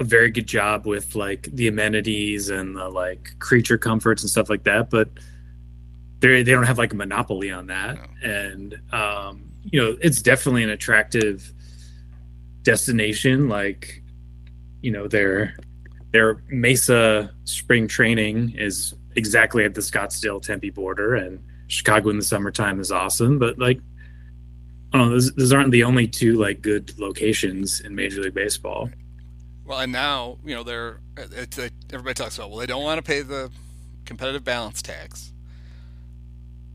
a 0.00 0.04
very 0.04 0.30
good 0.30 0.46
job 0.46 0.86
with 0.86 1.14
like 1.14 1.48
the 1.52 1.68
amenities 1.68 2.50
and 2.50 2.76
the 2.76 2.88
like 2.88 3.30
creature 3.38 3.78
comforts 3.78 4.22
and 4.22 4.30
stuff 4.30 4.50
like 4.50 4.64
that, 4.64 4.90
but 4.90 5.08
they 6.20 6.42
they 6.42 6.52
don't 6.52 6.64
have 6.64 6.78
like 6.78 6.92
a 6.92 6.96
monopoly 6.96 7.50
on 7.50 7.66
that. 7.68 7.96
No. 7.96 8.30
And 8.30 8.80
um, 8.92 9.50
you 9.62 9.80
know, 9.80 9.96
it's 10.00 10.22
definitely 10.22 10.64
an 10.64 10.70
attractive 10.70 11.52
destination. 12.64 13.48
Like, 13.48 14.02
you 14.82 14.90
know, 14.90 15.06
their 15.06 15.56
their 16.12 16.42
Mesa 16.48 17.32
spring 17.44 17.86
training 17.86 18.54
is 18.56 18.94
exactly 19.16 19.64
at 19.64 19.74
the 19.74 19.80
Scottsdale 19.80 20.42
Tempe 20.42 20.70
border, 20.70 21.14
and 21.14 21.42
Chicago 21.68 22.10
in 22.10 22.16
the 22.16 22.24
summertime 22.24 22.80
is 22.80 22.90
awesome. 22.90 23.38
But 23.38 23.58
like, 23.58 23.80
oh, 24.92 25.10
those, 25.10 25.32
those 25.34 25.52
aren't 25.52 25.70
the 25.70 25.84
only 25.84 26.08
two 26.08 26.34
like 26.34 26.62
good 26.62 26.98
locations 26.98 27.80
in 27.80 27.94
Major 27.94 28.22
League 28.22 28.34
Baseball. 28.34 28.90
Well, 29.64 29.78
and 29.78 29.92
now 29.92 30.38
you 30.44 30.54
know 30.54 30.62
they're 30.62 31.00
it's, 31.16 31.58
it, 31.58 31.72
everybody 31.92 32.14
talks 32.14 32.36
about 32.36 32.50
well 32.50 32.58
they 32.58 32.66
don't 32.66 32.82
want 32.82 32.98
to 32.98 33.02
pay 33.02 33.22
the 33.22 33.50
competitive 34.04 34.44
balance 34.44 34.82
tax, 34.82 35.32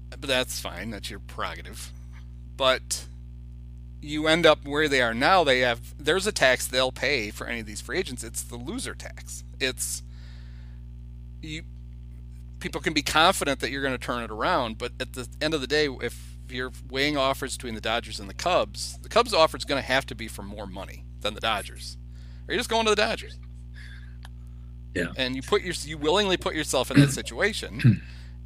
but 0.09 0.21
that's 0.21 0.59
fine. 0.59 0.89
That's 0.89 1.09
your 1.09 1.19
prerogative. 1.19 1.91
But 2.57 3.05
you 4.01 4.27
end 4.27 4.45
up 4.45 4.65
where 4.65 4.87
they 4.87 5.01
are 5.01 5.13
now. 5.13 5.43
They 5.43 5.59
have 5.59 5.93
there's 5.97 6.27
a 6.27 6.31
tax 6.31 6.67
they'll 6.67 6.91
pay 6.91 7.31
for 7.31 7.47
any 7.47 7.59
of 7.61 7.65
these 7.65 7.81
free 7.81 7.97
agents. 7.97 8.23
It's 8.23 8.41
the 8.41 8.55
loser 8.55 8.95
tax. 8.95 9.43
It's 9.59 10.03
you. 11.41 11.63
People 12.59 12.81
can 12.81 12.93
be 12.93 13.01
confident 13.01 13.61
that 13.61 13.71
you're 13.71 13.81
going 13.81 13.93
to 13.93 13.97
turn 13.97 14.21
it 14.21 14.31
around, 14.31 14.77
but 14.77 14.91
at 14.99 15.13
the 15.13 15.27
end 15.41 15.53
of 15.53 15.61
the 15.61 15.67
day, 15.67 15.87
if 16.01 16.35
you're 16.49 16.71
weighing 16.89 17.15
offers 17.15 17.55
between 17.55 17.73
the 17.73 17.81
Dodgers 17.81 18.19
and 18.19 18.29
the 18.29 18.33
Cubs, 18.33 18.97
the 19.01 19.07
Cubs' 19.07 19.33
offer 19.33 19.55
is 19.55 19.63
going 19.63 19.81
to 19.81 19.87
have 19.87 20.05
to 20.07 20.15
be 20.15 20.27
for 20.27 20.41
more 20.41 20.67
money 20.67 21.05
than 21.21 21.35
the 21.35 21.39
Dodgers 21.39 21.97
Are 22.47 22.53
you're 22.53 22.59
just 22.59 22.69
going 22.69 22.85
to 22.85 22.89
the 22.89 22.95
Dodgers. 22.95 23.37
Yeah. 24.93 25.07
And 25.15 25.35
you 25.35 25.41
put 25.41 25.61
your 25.61 25.73
you 25.85 25.97
willingly 25.97 26.37
put 26.37 26.55
yourself 26.55 26.91
in 26.91 26.99
that 26.99 27.11
situation, 27.11 28.01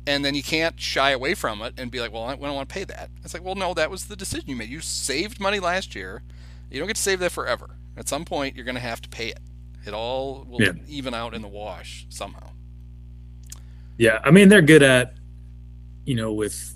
and 0.06 0.24
then 0.24 0.36
you 0.36 0.44
can't 0.44 0.80
shy 0.80 1.12
away 1.12 1.34
from 1.34 1.62
it 1.62 1.74
and 1.78 1.89
be 1.89 2.00
like, 2.00 2.12
well, 2.12 2.24
I 2.24 2.36
don't 2.36 2.42
want 2.42 2.68
to 2.68 2.74
pay 2.74 2.84
that. 2.84 3.10
It's 3.24 3.34
like, 3.34 3.44
well, 3.44 3.56
no, 3.56 3.74
that 3.74 3.89
was 3.89 4.06
the 4.06 4.16
decision 4.16 4.50
you 4.50 4.56
made. 4.56 4.70
You 4.70 4.82
saved 4.82 5.39
money 5.39 5.60
last 5.60 5.96
year. 5.96 6.24
You 6.70 6.80
don't 6.80 6.88
get 6.88 6.96
to 6.98 7.02
save 7.02 7.20
that 7.20 7.32
forever. 7.32 7.78
At 7.96 8.10
some 8.10 8.26
point, 8.26 8.56
you're 8.56 8.66
going 8.66 8.76
to 8.76 8.82
have 8.82 9.02
to 9.02 9.10
pay 9.10 9.28
it. 9.28 9.39
It 9.86 9.94
all 9.94 10.46
will 10.50 10.62
yeah. 10.62 10.74
even 10.88 11.13
out 11.13 11.34
in 11.34 11.42
the 11.42 11.48
wash 11.48 12.06
somehow. 12.10 12.50
Yeah, 13.98 14.20
I 14.24 14.32
mean 14.32 14.50
they're 14.50 14.62
good 14.62 14.84
at, 14.84 15.16
you 16.06 16.16
know, 16.16 16.34
with 16.34 16.76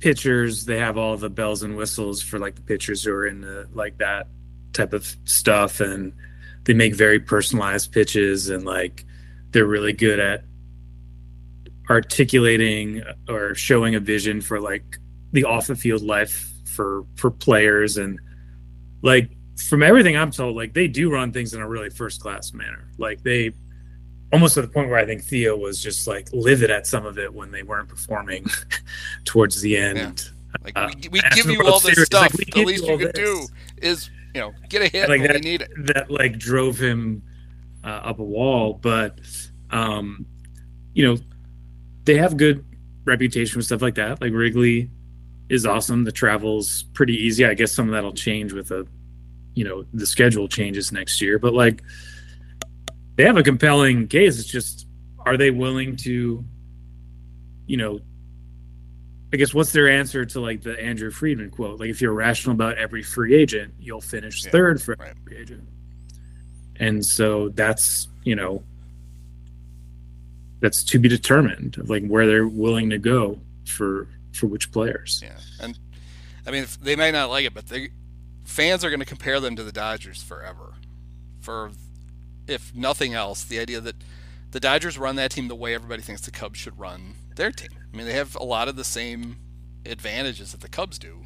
pitchers. 0.00 0.64
They 0.64 0.78
have 0.78 0.98
all 0.98 1.16
the 1.16 1.30
bells 1.30 1.62
and 1.62 1.76
whistles 1.76 2.22
for 2.22 2.38
like 2.38 2.56
the 2.56 2.62
pitchers 2.62 3.04
who 3.04 3.12
are 3.12 3.26
in 3.26 3.40
the 3.40 3.68
like 3.72 3.98
that 3.98 4.28
type 4.72 4.92
of 4.92 5.16
stuff, 5.24 5.80
and 5.80 6.12
they 6.64 6.74
make 6.74 6.94
very 6.94 7.18
personalized 7.20 7.92
pitches 7.92 8.50
and 8.50 8.64
like 8.64 9.04
they're 9.52 9.66
really 9.66 9.92
good 9.92 10.18
at 10.18 10.44
articulating 11.90 13.02
or 13.28 13.54
showing 13.54 13.94
a 13.94 14.00
vision 14.00 14.40
for 14.40 14.60
like 14.60 14.98
the 15.32 15.44
off 15.44 15.66
the 15.66 15.76
field 15.76 16.02
life 16.02 16.50
for 16.64 17.04
for 17.16 17.30
players 17.30 17.96
and 17.96 18.18
like 19.02 19.30
from 19.68 19.82
everything 19.82 20.16
I'm 20.16 20.30
told 20.30 20.56
like 20.56 20.74
they 20.74 20.88
do 20.88 21.10
run 21.10 21.32
things 21.32 21.54
in 21.54 21.60
a 21.60 21.68
really 21.68 21.90
first 21.90 22.20
class 22.20 22.52
manner 22.52 22.90
like 22.98 23.22
they 23.22 23.52
almost 24.32 24.54
to 24.54 24.62
the 24.62 24.68
point 24.68 24.90
where 24.90 24.98
I 24.98 25.06
think 25.06 25.22
Theo 25.22 25.56
was 25.56 25.82
just 25.82 26.06
like 26.06 26.28
livid 26.32 26.70
at 26.70 26.86
some 26.86 27.06
of 27.06 27.18
it 27.18 27.32
when 27.32 27.50
they 27.50 27.62
weren't 27.62 27.88
performing 27.88 28.46
towards 29.24 29.60
the 29.60 29.76
end. 29.76 29.98
Yeah. 29.98 30.58
Like 30.64 30.72
uh, 30.76 30.90
we, 31.02 31.08
we 31.08 31.20
give 31.34 31.46
you 31.46 31.62
all 31.66 31.80
this 31.80 32.02
stuff. 32.04 32.36
Like, 32.36 32.54
the 32.54 32.64
least 32.64 32.86
you 32.86 32.98
could 32.98 33.12
do 33.12 33.46
is 33.78 34.10
you 34.34 34.40
know, 34.40 34.54
get 34.68 34.82
a 34.82 34.88
hit 34.88 35.08
like 35.08 35.22
that, 35.22 35.42
need 35.42 35.62
it. 35.62 35.70
That 35.86 36.10
like 36.10 36.38
drove 36.38 36.78
him 36.78 37.22
uh, 37.84 37.88
up 38.04 38.18
a 38.18 38.24
wall, 38.24 38.74
but 38.74 39.18
um, 39.70 40.26
you 40.92 41.06
know, 41.06 41.16
they 42.06 42.16
have 42.16 42.36
good 42.36 42.64
reputation 43.04 43.58
with 43.58 43.66
stuff 43.66 43.82
like 43.82 43.96
that. 43.96 44.20
Like 44.20 44.32
Wrigley 44.32 44.90
is 45.48 45.66
awesome. 45.66 46.04
The 46.04 46.12
travel's 46.12 46.84
pretty 46.94 47.14
easy. 47.14 47.44
I 47.44 47.54
guess 47.54 47.72
some 47.72 47.88
of 47.88 47.92
that'll 47.92 48.12
change 48.12 48.52
with 48.52 48.70
a, 48.70 48.86
you 49.54 49.64
know, 49.64 49.84
the 49.92 50.06
schedule 50.06 50.48
changes 50.48 50.90
next 50.92 51.20
year. 51.20 51.38
But 51.38 51.52
like, 51.52 51.82
they 53.16 53.24
have 53.24 53.36
a 53.36 53.42
compelling 53.42 54.08
case. 54.08 54.38
It's 54.38 54.48
just, 54.48 54.86
are 55.20 55.36
they 55.36 55.50
willing 55.50 55.96
to, 55.96 56.44
you 57.66 57.76
know, 57.76 58.00
I 59.32 59.36
guess 59.36 59.52
what's 59.52 59.72
their 59.72 59.88
answer 59.88 60.24
to 60.24 60.40
like 60.40 60.62
the 60.62 60.80
Andrew 60.80 61.10
Friedman 61.10 61.50
quote? 61.50 61.80
Like, 61.80 61.90
if 61.90 62.00
you're 62.00 62.12
rational 62.12 62.54
about 62.54 62.78
every 62.78 63.02
free 63.02 63.34
agent, 63.34 63.74
you'll 63.78 64.00
finish 64.00 64.44
yeah, 64.44 64.50
third 64.50 64.80
for 64.80 64.96
right. 64.98 65.12
every 65.26 65.38
agent. 65.38 65.68
And 66.78 67.04
so 67.04 67.48
that's 67.50 68.08
you 68.24 68.36
know 68.36 68.62
that's 70.60 70.82
to 70.84 70.98
be 70.98 71.08
determined 71.08 71.78
of 71.78 71.90
like 71.90 72.06
where 72.06 72.26
they're 72.26 72.48
willing 72.48 72.90
to 72.90 72.98
go 72.98 73.40
for 73.66 74.08
for 74.32 74.46
which 74.46 74.70
players. 74.72 75.22
Yeah, 75.22 75.38
and 75.60 75.78
I 76.46 76.50
mean 76.50 76.66
they 76.80 76.96
may 76.96 77.10
not 77.10 77.30
like 77.30 77.44
it, 77.44 77.54
but 77.54 77.68
they 77.68 77.90
fans 78.44 78.84
are 78.84 78.90
going 78.90 79.00
to 79.00 79.06
compare 79.06 79.40
them 79.40 79.56
to 79.56 79.62
the 79.62 79.72
Dodgers 79.72 80.22
forever. 80.22 80.74
For 81.40 81.72
if 82.46 82.74
nothing 82.74 83.14
else, 83.14 83.44
the 83.44 83.58
idea 83.58 83.80
that 83.80 83.96
the 84.52 84.60
Dodgers 84.60 84.96
run 84.96 85.16
that 85.16 85.32
team 85.32 85.48
the 85.48 85.54
way 85.54 85.74
everybody 85.74 86.02
thinks 86.02 86.22
the 86.22 86.30
Cubs 86.30 86.58
should 86.58 86.78
run 86.78 87.14
their 87.34 87.50
team. 87.50 87.70
I 87.92 87.96
mean, 87.96 88.06
they 88.06 88.14
have 88.14 88.36
a 88.36 88.44
lot 88.44 88.68
of 88.68 88.76
the 88.76 88.84
same 88.84 89.36
advantages 89.84 90.52
that 90.52 90.60
the 90.60 90.68
Cubs 90.68 90.98
do. 90.98 91.22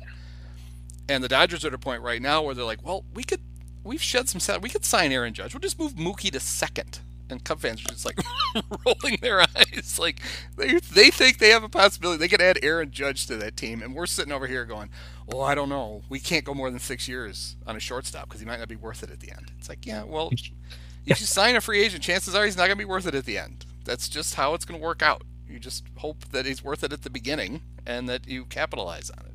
And 1.08 1.22
the 1.22 1.28
Dodgers 1.28 1.64
are 1.64 1.68
at 1.68 1.74
a 1.74 1.78
point 1.78 2.02
right 2.02 2.22
now 2.22 2.42
where 2.42 2.54
they're 2.54 2.64
like, 2.64 2.84
well, 2.84 3.04
we 3.14 3.24
could, 3.24 3.40
we've 3.82 4.02
shed 4.02 4.28
some. 4.28 4.60
We 4.60 4.68
could 4.68 4.84
sign 4.84 5.12
Aaron 5.12 5.34
Judge. 5.34 5.54
We'll 5.54 5.60
just 5.60 5.78
move 5.78 5.94
Mookie 5.94 6.30
to 6.30 6.40
second. 6.40 7.00
And 7.30 7.44
Cub 7.44 7.60
fans 7.60 7.80
are 7.82 7.88
just 7.90 8.04
like 8.04 8.18
rolling 8.86 9.18
their 9.20 9.40
eyes. 9.40 9.98
Like, 9.98 10.20
they, 10.56 10.74
they 10.78 11.10
think 11.10 11.38
they 11.38 11.50
have 11.50 11.62
a 11.62 11.68
possibility. 11.68 12.18
They 12.18 12.28
could 12.28 12.40
add 12.40 12.58
Aaron 12.62 12.90
Judge 12.90 13.26
to 13.28 13.36
that 13.36 13.56
team. 13.56 13.82
And 13.82 13.94
we're 13.94 14.06
sitting 14.06 14.32
over 14.32 14.46
here 14.46 14.64
going, 14.64 14.90
well, 15.26 15.42
I 15.42 15.54
don't 15.54 15.68
know. 15.68 16.02
We 16.08 16.18
can't 16.18 16.44
go 16.44 16.54
more 16.54 16.70
than 16.70 16.80
six 16.80 17.06
years 17.08 17.56
on 17.66 17.76
a 17.76 17.80
shortstop 17.80 18.28
because 18.28 18.40
he 18.40 18.46
might 18.46 18.58
not 18.58 18.68
be 18.68 18.76
worth 18.76 19.02
it 19.02 19.10
at 19.10 19.20
the 19.20 19.30
end. 19.30 19.52
It's 19.58 19.68
like, 19.68 19.86
yeah, 19.86 20.02
well, 20.02 20.30
if 21.06 21.20
you 21.20 21.26
sign 21.26 21.56
a 21.56 21.60
free 21.60 21.80
agent, 21.80 22.02
chances 22.02 22.34
are 22.34 22.44
he's 22.44 22.56
not 22.56 22.66
going 22.66 22.78
to 22.78 22.84
be 22.84 22.84
worth 22.84 23.06
it 23.06 23.14
at 23.14 23.24
the 23.24 23.38
end. 23.38 23.64
That's 23.84 24.08
just 24.08 24.34
how 24.34 24.54
it's 24.54 24.64
going 24.64 24.78
to 24.78 24.84
work 24.84 25.02
out. 25.02 25.22
You 25.48 25.58
just 25.58 25.84
hope 25.96 26.26
that 26.30 26.46
he's 26.46 26.62
worth 26.62 26.84
it 26.84 26.92
at 26.92 27.02
the 27.02 27.10
beginning 27.10 27.62
and 27.86 28.08
that 28.08 28.28
you 28.28 28.44
capitalize 28.44 29.10
on 29.10 29.26
it. 29.26 29.32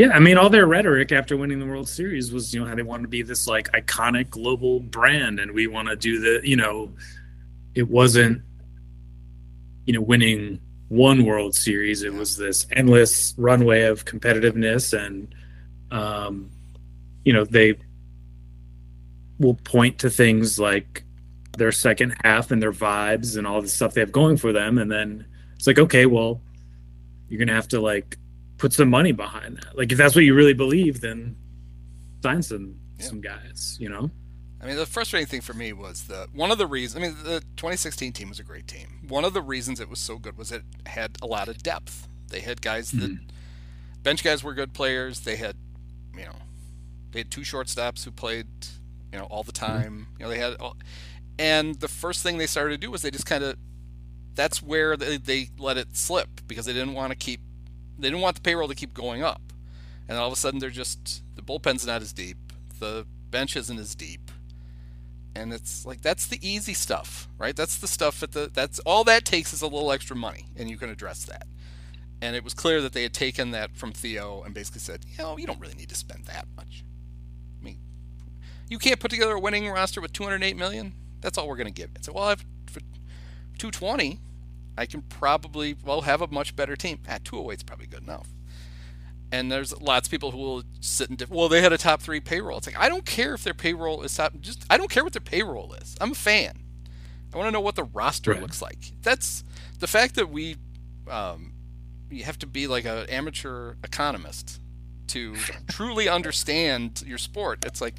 Yeah, 0.00 0.12
I 0.14 0.18
mean, 0.18 0.38
all 0.38 0.48
their 0.48 0.66
rhetoric 0.66 1.12
after 1.12 1.36
winning 1.36 1.58
the 1.58 1.66
World 1.66 1.86
Series 1.86 2.32
was, 2.32 2.54
you 2.54 2.60
know, 2.60 2.66
how 2.66 2.74
they 2.74 2.80
wanted 2.80 3.02
to 3.02 3.08
be 3.08 3.20
this 3.20 3.46
like 3.46 3.70
iconic 3.72 4.30
global 4.30 4.80
brand, 4.80 5.38
and 5.38 5.52
we 5.52 5.66
want 5.66 5.88
to 5.88 5.94
do 5.94 6.18
the, 6.18 6.40
you 6.42 6.56
know, 6.56 6.90
it 7.74 7.86
wasn't, 7.86 8.40
you 9.84 9.92
know, 9.92 10.00
winning 10.00 10.58
one 10.88 11.26
World 11.26 11.54
Series. 11.54 12.02
It 12.02 12.14
was 12.14 12.38
this 12.38 12.66
endless 12.72 13.34
runway 13.36 13.82
of 13.82 14.06
competitiveness, 14.06 14.98
and, 14.98 15.34
um, 15.90 16.50
you 17.26 17.34
know, 17.34 17.44
they 17.44 17.74
will 19.38 19.52
point 19.52 19.98
to 19.98 20.08
things 20.08 20.58
like 20.58 21.04
their 21.58 21.72
second 21.72 22.16
half 22.24 22.50
and 22.50 22.62
their 22.62 22.72
vibes 22.72 23.36
and 23.36 23.46
all 23.46 23.60
the 23.60 23.68
stuff 23.68 23.92
they 23.92 24.00
have 24.00 24.12
going 24.12 24.38
for 24.38 24.50
them 24.50 24.78
and 24.78 24.90
then 24.90 25.26
it's 25.56 25.66
like 25.66 25.80
okay 25.80 26.06
well 26.06 26.40
you're 27.28 27.40
gonna 27.40 27.52
have 27.52 27.66
to 27.66 27.80
like 27.80 28.16
put 28.60 28.72
some 28.72 28.90
money 28.90 29.12
behind 29.12 29.56
that 29.56 29.76
like 29.76 29.90
if 29.90 29.98
that's 29.98 30.14
what 30.14 30.24
you 30.24 30.34
really 30.34 30.54
believe 30.54 31.00
then 31.00 31.34
sign 32.22 32.42
some 32.42 32.74
yeah. 32.98 33.06
some 33.06 33.20
guys 33.20 33.76
you 33.80 33.88
know 33.88 34.10
I 34.62 34.66
mean, 34.66 34.76
the 34.76 34.84
frustrating 34.84 35.26
thing 35.26 35.40
for 35.40 35.54
me 35.54 35.72
was 35.72 36.04
the 36.04 36.28
one 36.34 36.50
of 36.50 36.58
the 36.58 36.66
reasons. 36.66 37.02
I 37.02 37.06
mean, 37.06 37.16
the 37.24 37.40
2016 37.56 38.12
team 38.12 38.28
was 38.28 38.38
a 38.38 38.44
great 38.44 38.68
team. 38.68 39.06
One 39.08 39.24
of 39.24 39.32
the 39.32 39.40
reasons 39.40 39.80
it 39.80 39.88
was 39.88 39.98
so 39.98 40.18
good 40.18 40.36
was 40.36 40.52
it 40.52 40.62
had 40.84 41.16
a 41.22 41.26
lot 41.26 41.48
of 41.48 41.62
depth. 41.62 42.08
They 42.28 42.40
had 42.40 42.60
guys 42.60 42.90
that 42.90 43.10
mm-hmm. 43.10 43.24
bench 44.02 44.22
guys 44.22 44.44
were 44.44 44.52
good 44.52 44.74
players. 44.74 45.20
They 45.20 45.36
had, 45.36 45.56
you 46.14 46.26
know, 46.26 46.36
they 47.12 47.20
had 47.20 47.30
two 47.30 47.40
shortstops 47.40 48.04
who 48.04 48.10
played, 48.10 48.46
you 49.12 49.18
know, 49.18 49.24
all 49.24 49.42
the 49.42 49.52
mm-hmm. 49.52 49.66
time. 49.66 49.92
Mm-hmm. 49.92 50.20
You 50.20 50.24
know, 50.24 50.30
they 50.30 50.38
had, 50.38 50.56
all, 50.60 50.76
and 51.38 51.76
the 51.76 51.88
first 51.88 52.22
thing 52.22 52.36
they 52.36 52.46
started 52.46 52.72
to 52.72 52.78
do 52.78 52.90
was 52.90 53.00
they 53.00 53.10
just 53.10 53.26
kind 53.26 53.42
of 53.42 53.56
that's 54.34 54.62
where 54.62 54.96
they, 54.96 55.16
they 55.16 55.48
let 55.58 55.76
it 55.76 55.96
slip 55.96 56.28
because 56.46 56.66
they 56.66 56.72
didn't 56.72 56.94
want 56.94 57.10
to 57.10 57.16
keep 57.16 57.40
they 58.00 58.08
didn't 58.08 58.22
want 58.22 58.36
the 58.36 58.42
payroll 58.42 58.68
to 58.68 58.74
keep 58.74 58.94
going 58.94 59.22
up. 59.22 59.42
And 60.08 60.18
all 60.18 60.26
of 60.26 60.32
a 60.32 60.36
sudden 60.36 60.58
they're 60.60 60.70
just 60.70 61.22
the 61.36 61.42
bullpen's 61.42 61.86
not 61.86 62.02
as 62.02 62.12
deep, 62.12 62.38
the 62.78 63.06
bench 63.30 63.56
isn't 63.56 63.78
as 63.78 63.94
deep. 63.94 64.30
And 65.34 65.52
it's 65.52 65.86
like 65.86 66.00
that's 66.02 66.26
the 66.26 66.38
easy 66.46 66.74
stuff, 66.74 67.28
right? 67.38 67.54
That's 67.54 67.78
the 67.78 67.86
stuff 67.86 68.20
that 68.20 68.32
the 68.32 68.50
that's 68.52 68.80
all 68.80 69.04
that 69.04 69.24
takes 69.24 69.52
is 69.52 69.62
a 69.62 69.66
little 69.66 69.92
extra 69.92 70.16
money 70.16 70.46
and 70.56 70.68
you 70.68 70.76
can 70.76 70.90
address 70.90 71.24
that. 71.26 71.46
And 72.20 72.36
it 72.36 72.44
was 72.44 72.52
clear 72.52 72.82
that 72.82 72.92
they 72.92 73.02
had 73.02 73.14
taken 73.14 73.52
that 73.52 73.76
from 73.76 73.92
Theo 73.92 74.42
and 74.42 74.52
basically 74.52 74.80
said, 74.80 75.04
you 75.06 75.22
know, 75.22 75.38
you 75.38 75.46
don't 75.46 75.60
really 75.60 75.74
need 75.74 75.88
to 75.88 75.94
spend 75.94 76.26
that 76.26 76.46
much. 76.56 76.84
I 77.60 77.64
mean, 77.64 77.78
You 78.68 78.78
can't 78.78 79.00
put 79.00 79.10
together 79.10 79.32
a 79.34 79.40
winning 79.40 79.68
roster 79.70 80.00
with 80.00 80.12
208 80.12 80.56
million. 80.56 80.92
That's 81.22 81.38
all 81.38 81.48
we're 81.48 81.56
going 81.56 81.66
to 81.66 81.72
give. 81.72 81.90
It's 81.94 82.08
like, 82.08 82.14
well, 82.14 82.24
I've, 82.24 82.44
for 82.66 82.80
220, 83.58 84.20
I 84.80 84.86
can 84.86 85.02
probably 85.02 85.76
well 85.84 86.00
have 86.00 86.22
a 86.22 86.26
much 86.28 86.56
better 86.56 86.74
team. 86.74 87.00
At 87.06 87.22
208 87.22 87.58
is 87.58 87.62
probably 87.62 87.86
good 87.86 88.02
enough. 88.02 88.28
And 89.30 89.52
there's 89.52 89.78
lots 89.78 90.08
of 90.08 90.10
people 90.10 90.30
who 90.30 90.38
will 90.38 90.62
sit 90.80 91.10
and 91.10 91.22
well, 91.28 91.50
they 91.50 91.60
had 91.60 91.72
a 91.72 91.78
top 91.78 92.00
three 92.00 92.18
payroll. 92.18 92.56
It's 92.56 92.66
like 92.66 92.78
I 92.78 92.88
don't 92.88 93.04
care 93.04 93.34
if 93.34 93.44
their 93.44 93.52
payroll 93.52 94.02
is 94.02 94.16
top. 94.16 94.32
Just 94.40 94.64
I 94.70 94.78
don't 94.78 94.90
care 94.90 95.04
what 95.04 95.12
their 95.12 95.20
payroll 95.20 95.74
is. 95.74 95.96
I'm 96.00 96.12
a 96.12 96.14
fan. 96.14 96.64
I 97.32 97.36
want 97.36 97.48
to 97.48 97.52
know 97.52 97.60
what 97.60 97.76
the 97.76 97.84
roster 97.84 98.32
right. 98.32 98.40
looks 98.40 98.62
like. 98.62 98.78
That's 99.02 99.44
the 99.80 99.86
fact 99.86 100.14
that 100.14 100.30
we 100.30 100.56
um, 101.08 101.52
you 102.10 102.24
have 102.24 102.38
to 102.38 102.46
be 102.46 102.66
like 102.66 102.86
an 102.86 103.06
amateur 103.10 103.74
economist 103.84 104.60
to 105.08 105.36
truly 105.68 106.08
understand 106.08 107.04
your 107.06 107.18
sport. 107.18 107.66
It's 107.66 107.82
like 107.82 107.96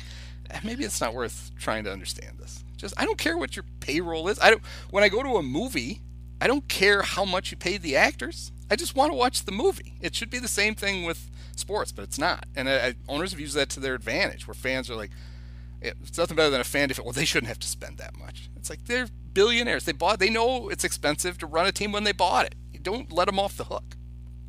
eh, 0.49 0.59
maybe 0.63 0.83
it's 0.83 0.99
not 0.99 1.13
worth 1.13 1.51
trying 1.59 1.83
to 1.83 1.91
understand 1.91 2.39
this. 2.39 2.63
Just 2.75 2.99
I 2.99 3.05
don't 3.05 3.19
care 3.19 3.37
what 3.37 3.55
your 3.55 3.65
payroll 3.81 4.27
is. 4.29 4.39
I 4.39 4.49
don't 4.49 4.63
when 4.89 5.03
I 5.03 5.09
go 5.09 5.21
to 5.21 5.35
a 5.35 5.43
movie, 5.43 6.01
I 6.41 6.47
don't 6.47 6.67
care 6.67 7.03
how 7.03 7.23
much 7.23 7.51
you 7.51 7.57
pay 7.57 7.77
the 7.77 7.95
actors. 7.95 8.51
I 8.69 8.75
just 8.75 8.95
want 8.95 9.11
to 9.11 9.15
watch 9.15 9.43
the 9.43 9.51
movie. 9.51 9.93
It 10.01 10.15
should 10.15 10.31
be 10.31 10.39
the 10.39 10.47
same 10.47 10.73
thing 10.75 11.05
with 11.05 11.29
sports, 11.55 11.91
but 11.91 12.03
it's 12.03 12.17
not. 12.17 12.45
And 12.55 12.67
I, 12.67 12.95
owners 13.07 13.31
have 13.31 13.39
used 13.39 13.55
that 13.55 13.69
to 13.69 13.79
their 13.79 13.93
advantage, 13.93 14.47
where 14.47 14.55
fans 14.55 14.89
are 14.89 14.95
like, 14.95 15.11
it's 15.81 16.17
nothing 16.17 16.35
better 16.35 16.49
than 16.49 16.61
a 16.61 16.65
fan 16.65 16.89
defense. 16.89 17.05
Well, 17.05 17.13
they 17.13 17.25
shouldn't 17.25 17.47
have 17.47 17.59
to 17.59 17.67
spend 17.67 17.99
that 17.99 18.17
much. 18.17 18.49
It's 18.55 18.69
like 18.69 18.85
they're 18.85 19.07
billionaires. 19.33 19.85
They 19.85 19.91
bought. 19.91 20.19
They 20.19 20.29
know 20.29 20.69
it's 20.69 20.83
expensive 20.83 21.37
to 21.39 21.45
run 21.45 21.67
a 21.67 21.71
team 21.71 21.91
when 21.91 22.03
they 22.03 22.11
bought 22.11 22.45
it. 22.45 22.55
You 22.73 22.79
don't 22.79 23.11
let 23.11 23.25
them 23.25 23.39
off 23.39 23.57
the 23.57 23.65
hook. 23.65 23.95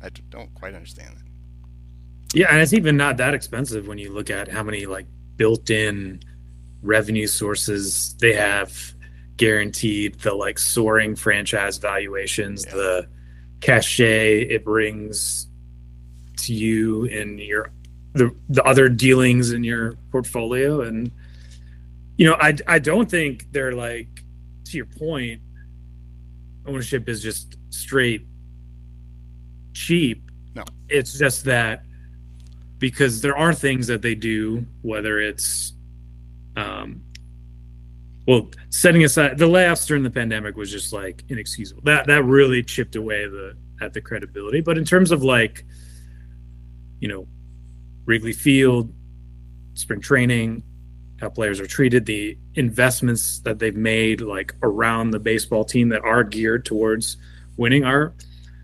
I 0.01 0.09
don't 0.29 0.53
quite 0.55 0.73
understand 0.73 1.15
that. 1.15 2.37
Yeah, 2.37 2.47
and 2.49 2.61
it's 2.61 2.73
even 2.73 2.97
not 2.97 3.17
that 3.17 3.33
expensive 3.33 3.87
when 3.87 3.97
you 3.97 4.11
look 4.11 4.29
at 4.29 4.47
how 4.47 4.63
many 4.63 4.85
like 4.85 5.05
built-in 5.37 6.21
revenue 6.81 7.27
sources 7.27 8.15
they 8.19 8.33
have 8.33 8.93
guaranteed 9.37 10.19
the 10.19 10.33
like 10.33 10.59
soaring 10.59 11.15
franchise 11.15 11.77
valuations, 11.77 12.65
yeah. 12.65 12.75
the 12.75 13.07
cachet 13.61 14.41
it 14.41 14.65
brings 14.65 15.47
to 16.37 16.53
you 16.53 17.05
and 17.05 17.39
your 17.39 17.71
the 18.13 18.35
the 18.49 18.63
other 18.63 18.89
dealings 18.89 19.51
in 19.51 19.63
your 19.63 19.95
portfolio 20.11 20.81
and 20.81 21.09
you 22.17 22.25
know 22.25 22.35
I 22.39 22.55
I 22.67 22.79
don't 22.79 23.09
think 23.09 23.51
they're 23.51 23.71
like 23.71 24.23
to 24.65 24.77
your 24.77 24.85
point 24.85 25.41
ownership 26.65 27.07
is 27.09 27.21
just 27.21 27.57
straight 27.69 28.25
cheap. 29.73 30.29
No. 30.55 30.63
It's 30.89 31.17
just 31.17 31.45
that 31.45 31.83
because 32.79 33.21
there 33.21 33.37
are 33.37 33.53
things 33.53 33.87
that 33.87 34.01
they 34.01 34.15
do, 34.15 34.65
whether 34.81 35.19
it's, 35.19 35.73
um, 36.55 37.01
well, 38.25 38.49
setting 38.69 39.03
aside 39.03 39.37
the 39.37 39.47
layoffs 39.47 39.85
during 39.85 40.03
the 40.03 40.09
pandemic 40.09 40.55
was 40.55 40.71
just 40.71 40.93
like 40.93 41.23
inexcusable. 41.29 41.81
That 41.83 42.07
that 42.07 42.23
really 42.23 42.63
chipped 42.63 42.95
away 42.95 43.27
the 43.27 43.57
at 43.81 43.93
the 43.93 44.01
credibility. 44.01 44.61
But 44.61 44.77
in 44.77 44.85
terms 44.85 45.11
of 45.11 45.23
like, 45.23 45.65
you 46.99 47.07
know, 47.07 47.27
Wrigley 48.05 48.33
Field, 48.33 48.93
spring 49.73 49.99
training, 49.99 50.63
how 51.19 51.29
players 51.29 51.59
are 51.59 51.67
treated, 51.67 52.05
the 52.05 52.37
investments 52.55 53.39
that 53.39 53.59
they've 53.59 53.75
made 53.75 54.21
like 54.21 54.53
around 54.61 55.11
the 55.11 55.19
baseball 55.19 55.65
team 55.65 55.89
that 55.89 56.03
are 56.03 56.23
geared 56.23 56.65
towards 56.65 57.17
winning 57.57 57.83
are 57.83 58.13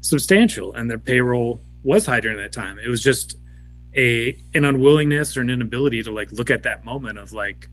substantial, 0.01 0.73
and 0.73 0.89
their 0.89 0.99
payroll 0.99 1.61
was 1.83 2.05
high 2.05 2.19
during 2.19 2.37
that 2.37 2.53
time. 2.53 2.79
It 2.79 2.87
was 2.87 3.03
just 3.03 3.35
a 3.95 4.41
an 4.53 4.65
unwillingness 4.65 5.35
or 5.35 5.41
an 5.41 5.49
inability 5.49 6.03
to 6.03 6.11
like 6.11 6.31
look 6.31 6.49
at 6.49 6.63
that 6.63 6.85
moment 6.85 7.17
of 7.17 7.33
like, 7.33 7.67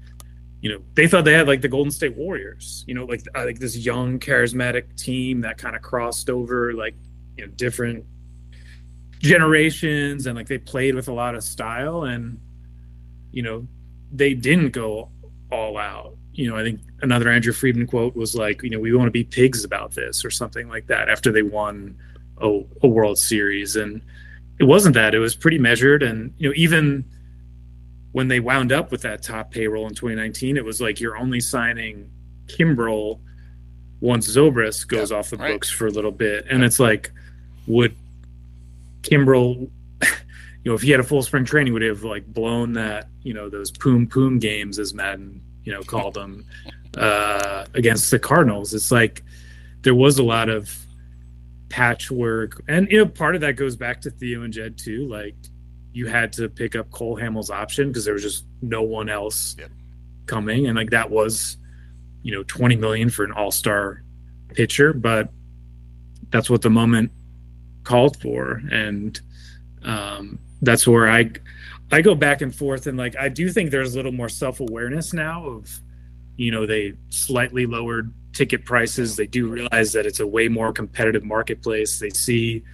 you 0.61 0.70
know, 0.70 0.82
they 0.94 1.07
thought 1.07 1.24
they 1.24 1.32
had 1.32 1.46
like 1.46 1.61
the 1.61 1.68
Golden 1.68 1.90
State 1.90 2.16
Warriors, 2.16 2.84
you 2.86 2.94
know, 2.94 3.04
like 3.04 3.22
uh, 3.34 3.44
like 3.44 3.59
this 3.59 3.76
young 3.76 4.18
charismatic 4.18 4.96
team 4.96 5.40
that 5.42 5.59
kind 5.59 5.76
of 5.76 5.82
crossed 5.82 6.30
over 6.30 6.72
like 6.72 6.94
you 7.36 7.46
know 7.46 7.52
different 7.57 8.04
generations 9.18 10.26
and 10.26 10.36
like 10.36 10.46
they 10.46 10.59
played 10.59 10.94
with 10.94 11.09
a 11.09 11.12
lot 11.12 11.34
of 11.34 11.42
style 11.42 12.04
and 12.04 12.38
you 13.32 13.42
know 13.42 13.66
they 14.12 14.34
didn't 14.34 14.70
go 14.70 15.11
all 15.50 15.78
out 15.78 16.16
you 16.36 16.50
know, 16.50 16.57
I 16.57 16.62
think 16.62 16.80
another 17.00 17.30
Andrew 17.30 17.52
Friedman 17.52 17.86
quote 17.86 18.14
was 18.14 18.34
like, 18.34 18.62
you 18.62 18.70
know, 18.70 18.78
we 18.78 18.94
want 18.94 19.07
to 19.07 19.12
be 19.12 19.24
pigs 19.24 19.64
about 19.64 19.92
this 19.92 20.24
or 20.24 20.30
something 20.30 20.68
like 20.68 20.86
that 20.86 21.09
after 21.09 21.32
they 21.32 21.42
won 21.42 21.96
a, 22.42 22.61
a 22.82 22.86
World 22.86 23.18
Series, 23.18 23.76
and 23.76 24.02
it 24.61 24.64
wasn't 24.64 24.94
that. 24.94 25.14
It 25.14 25.18
was 25.18 25.34
pretty 25.34 25.59
measured, 25.59 26.02
and 26.02 26.32
you 26.38 26.48
know, 26.48 26.54
even 26.54 27.04
when 28.17 28.29
they 28.29 28.41
wound 28.41 28.73
up 28.73 28.91
with 28.91 29.03
that 29.03 29.23
top 29.23 29.51
payroll 29.51 29.87
in 29.87 29.95
2019, 29.95 30.57
it 30.57 30.64
was 30.64 30.81
like 30.81 31.01
you're 31.01 31.19
only 31.19 31.39
signing 31.39 32.11
Kimbrel 32.47 33.21
once 34.01 34.27
Zobrist 34.27 34.89
goes 34.89 35.12
off 35.12 35.29
the 35.29 35.37
right. 35.37 35.53
books 35.53 35.69
for 35.69 35.87
a 35.87 35.91
little 35.91 36.11
bit, 36.11 36.47
and 36.49 36.64
it's 36.64 36.81
like, 36.81 37.12
would 37.67 37.95
Kimbrel, 39.03 39.69
you 40.01 40.09
know, 40.64 40.73
if 40.73 40.81
he 40.81 40.91
had 40.93 40.99
a 40.99 41.03
full 41.03 41.21
spring 41.21 41.45
training, 41.45 41.75
would 41.75 41.83
have 41.83 42.05
like 42.05 42.27
blown 42.27 42.73
that, 42.73 43.07
you 43.23 43.35
know, 43.35 43.51
those 43.51 43.71
poom 43.71 44.07
poom 44.07 44.39
games 44.39 44.79
as 44.79 44.95
Maddon, 44.95 45.43
you 45.64 45.73
know, 45.75 45.83
called 45.83 46.14
them 46.14 46.47
uh, 46.97 47.67
against 47.75 48.11
the 48.11 48.19
Cardinals. 48.19 48.73
It's 48.73 48.91
like 48.91 49.25
there 49.83 49.95
was 49.95 50.19
a 50.19 50.25
lot 50.25 50.49
of 50.49 50.75
patchwork, 51.69 52.62
and 52.67 52.91
you 52.91 52.97
know, 52.97 53.07
part 53.07 53.35
of 53.35 53.43
that 53.43 53.57
goes 53.57 53.77
back 53.77 54.01
to 54.01 54.11
Theo 54.11 54.41
and 54.41 54.55
Jed 54.55 54.79
too. 54.79 55.07
Like 55.07 55.35
you 55.97 56.07
had 56.07 56.30
to 56.30 56.47
pick 56.51 56.76
up 56.76 56.90
Cole 56.90 57.16
Hamels' 57.16 57.49
option 57.49 57.88
because 57.88 58.05
there 58.05 58.12
was 58.12 58.22
just 58.22 58.44
no 58.61 58.82
one 58.82 59.09
else 59.09 59.57
yep. 59.59 59.70
coming, 60.26 60.66
and 60.66 60.76
like 60.76 60.90
that 60.90 61.11
was, 61.11 61.57
you 62.22 62.32
know, 62.32 62.42
twenty 62.42 62.76
million 62.76 63.09
for 63.09 63.24
an 63.24 63.32
All 63.32 63.51
Star 63.51 64.03
pitcher, 64.49 64.92
but 64.92 65.30
that's 66.28 66.51
what 66.51 66.61
the 66.61 66.68
moment 66.68 67.12
called 67.84 68.20
for, 68.20 68.61
and 68.70 69.18
um, 69.84 70.38
that's 70.61 70.86
where 70.86 71.09
I 71.09 71.30
I 71.90 72.03
go 72.03 72.14
back 72.14 72.42
and 72.42 72.55
forth, 72.55 72.86
and 72.86 72.99
like 72.99 73.16
I 73.16 73.30
do 73.30 73.49
think 73.49 73.70
there's 73.70 73.94
a 73.94 73.97
little 73.97 74.12
more 74.12 74.28
self 74.28 74.61
awareness 74.61 75.14
now 75.14 75.47
of, 75.47 75.80
you 76.36 76.51
know, 76.51 76.66
they 76.66 76.92
slightly 77.09 77.64
lowered 77.64 78.12
ticket 78.34 78.66
prices. 78.66 79.16
They 79.16 79.26
do 79.26 79.49
realize 79.49 79.94
that 79.94 80.05
it's 80.05 80.20
a 80.20 80.26
way 80.26 80.49
more 80.49 80.74
competitive 80.74 81.24
marketplace. 81.24 82.01
They 82.01 82.11
see 82.11 82.64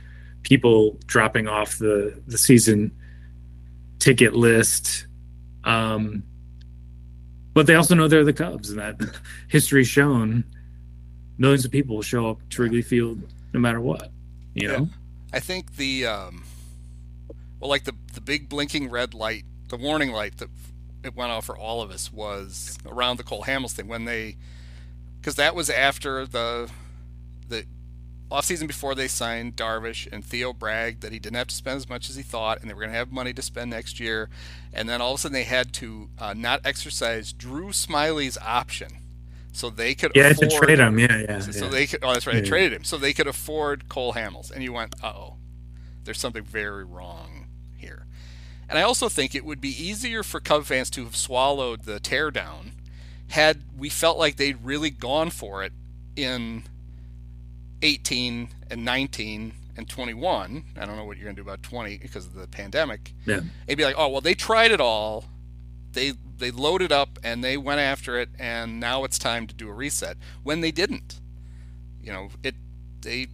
people 0.42 0.98
dropping 1.06 1.46
off 1.46 1.78
the 1.78 2.20
the 2.26 2.36
season 2.36 2.90
ticket 4.02 4.34
list. 4.34 5.06
Um, 5.64 6.24
but 7.54 7.66
they 7.66 7.76
also 7.76 7.94
know 7.94 8.08
they're 8.08 8.24
the 8.24 8.32
Cubs, 8.32 8.70
and 8.70 8.78
that 8.78 8.96
history's 9.48 9.88
shown 9.88 10.44
millions 11.38 11.64
of 11.64 11.70
people 11.70 11.96
will 11.96 12.02
show 12.02 12.28
up 12.28 12.38
to 12.50 12.62
Wrigley 12.62 12.82
Field 12.82 13.22
no 13.52 13.60
matter 13.60 13.80
what. 13.80 14.10
You 14.54 14.68
know, 14.68 14.88
I 15.32 15.40
think 15.40 15.76
the 15.76 16.06
um, 16.06 16.44
well, 17.60 17.70
like 17.70 17.84
the 17.84 17.94
the 18.14 18.20
big 18.20 18.48
blinking 18.48 18.90
red 18.90 19.14
light, 19.14 19.44
the 19.68 19.76
warning 19.76 20.10
light 20.12 20.38
that 20.38 20.48
it 21.04 21.14
went 21.14 21.30
off 21.30 21.46
for 21.46 21.56
all 21.56 21.80
of 21.80 21.90
us 21.90 22.12
was 22.12 22.78
around 22.86 23.18
the 23.18 23.24
Cole 23.24 23.44
Hamels 23.44 23.72
thing 23.72 23.88
when 23.88 24.04
they 24.04 24.36
because 25.20 25.36
that 25.36 25.54
was 25.54 25.70
after 25.70 26.26
the 26.26 26.70
the 27.48 27.64
offseason 28.32 28.66
before 28.66 28.94
they 28.94 29.08
signed 29.08 29.56
Darvish 29.56 30.08
and 30.12 30.24
Theo 30.24 30.52
bragged 30.52 31.02
that 31.02 31.12
he 31.12 31.18
didn't 31.18 31.36
have 31.36 31.48
to 31.48 31.54
spend 31.54 31.76
as 31.76 31.88
much 31.88 32.10
as 32.10 32.16
he 32.16 32.22
thought 32.22 32.60
and 32.60 32.68
they 32.68 32.74
were 32.74 32.80
going 32.80 32.92
to 32.92 32.98
have 32.98 33.12
money 33.12 33.32
to 33.32 33.42
spend 33.42 33.70
next 33.70 34.00
year. 34.00 34.28
And 34.72 34.88
then 34.88 35.00
all 35.00 35.12
of 35.12 35.18
a 35.18 35.20
sudden 35.20 35.34
they 35.34 35.44
had 35.44 35.72
to 35.74 36.08
uh, 36.18 36.34
not 36.34 36.60
exercise 36.64 37.32
Drew 37.32 37.72
Smyly's 37.72 38.38
option. 38.38 38.88
So 39.52 39.68
they 39.68 39.94
could 39.94 40.12
yeah, 40.14 40.30
afford, 40.30 40.50
to 40.50 40.56
trade 40.58 40.78
him. 40.78 40.98
Yeah, 40.98 41.18
yeah. 41.28 41.40
So 41.40 41.66
yeah. 41.66 41.70
they 41.70 41.86
could. 41.86 42.00
Oh, 42.02 42.12
that's 42.14 42.26
right. 42.26 42.36
Yeah. 42.36 42.40
They 42.40 42.48
traded 42.48 42.72
him, 42.72 42.84
so 42.84 42.96
they 42.96 43.12
could 43.12 43.26
afford 43.26 43.86
Cole 43.88 44.14
Hamels. 44.14 44.50
And 44.50 44.64
you 44.64 44.72
went, 44.72 44.94
uh 45.02 45.12
oh, 45.14 45.36
there's 46.04 46.18
something 46.18 46.42
very 46.42 46.84
wrong 46.84 47.48
here. 47.76 48.06
And 48.68 48.78
I 48.78 48.82
also 48.82 49.10
think 49.10 49.34
it 49.34 49.44
would 49.44 49.60
be 49.60 49.68
easier 49.68 50.22
for 50.22 50.40
Cub 50.40 50.64
fans 50.64 50.88
to 50.90 51.04
have 51.04 51.16
swallowed 51.16 51.82
the 51.82 52.00
teardown 52.00 52.72
had 53.28 53.62
we 53.76 53.88
felt 53.88 54.18
like 54.18 54.36
they'd 54.36 54.62
really 54.64 54.90
gone 54.90 55.30
for 55.30 55.62
it 55.62 55.72
in 56.16 56.64
18 57.82 58.48
and 58.70 58.84
19 58.84 59.52
and 59.76 59.88
21. 59.88 60.64
I 60.76 60.86
don't 60.86 60.96
know 60.96 61.04
what 61.04 61.16
you're 61.16 61.24
going 61.24 61.36
to 61.36 61.42
do 61.42 61.48
about 61.48 61.62
20 61.62 61.98
because 61.98 62.26
of 62.26 62.34
the 62.34 62.46
pandemic. 62.46 63.12
Yeah. 63.26 63.40
It'd 63.66 63.78
be 63.78 63.84
like, 63.84 63.96
oh, 63.98 64.08
well, 64.08 64.20
they 64.20 64.34
tried 64.34 64.70
it 64.70 64.80
all. 64.80 65.24
They 65.92 66.14
they 66.38 66.50
loaded 66.50 66.90
up 66.90 67.18
and 67.22 67.44
they 67.44 67.56
went 67.58 67.80
after 67.80 68.18
it, 68.18 68.30
and 68.38 68.80
now 68.80 69.04
it's 69.04 69.18
time 69.18 69.46
to 69.46 69.54
do 69.54 69.68
a 69.68 69.72
reset. 69.72 70.16
When 70.42 70.62
they 70.62 70.70
didn't, 70.70 71.20
you 72.00 72.12
know, 72.12 72.30
it 72.42 72.54
they 73.02 73.26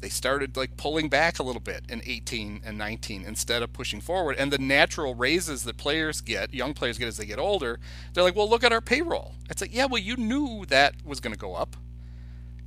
they 0.00 0.08
started 0.10 0.56
like 0.56 0.76
pulling 0.76 1.08
back 1.08 1.38
a 1.38 1.42
little 1.42 1.60
bit 1.60 1.84
in 1.88 2.02
18 2.04 2.60
and 2.64 2.76
19 2.76 3.24
instead 3.24 3.62
of 3.62 3.72
pushing 3.72 4.00
forward. 4.00 4.36
And 4.38 4.52
the 4.52 4.58
natural 4.58 5.14
raises 5.14 5.64
that 5.64 5.78
players 5.78 6.20
get, 6.20 6.52
young 6.52 6.74
players 6.74 6.98
get 6.98 7.08
as 7.08 7.16
they 7.16 7.24
get 7.24 7.38
older, 7.38 7.80
they're 8.12 8.22
like, 8.22 8.36
well, 8.36 8.48
look 8.48 8.62
at 8.62 8.72
our 8.72 8.80
payroll. 8.80 9.34
It's 9.48 9.60
like, 9.60 9.74
yeah, 9.74 9.86
well, 9.86 10.00
you 10.00 10.16
knew 10.16 10.66
that 10.66 10.94
was 11.04 11.20
going 11.20 11.32
to 11.32 11.38
go 11.38 11.54
up. 11.54 11.76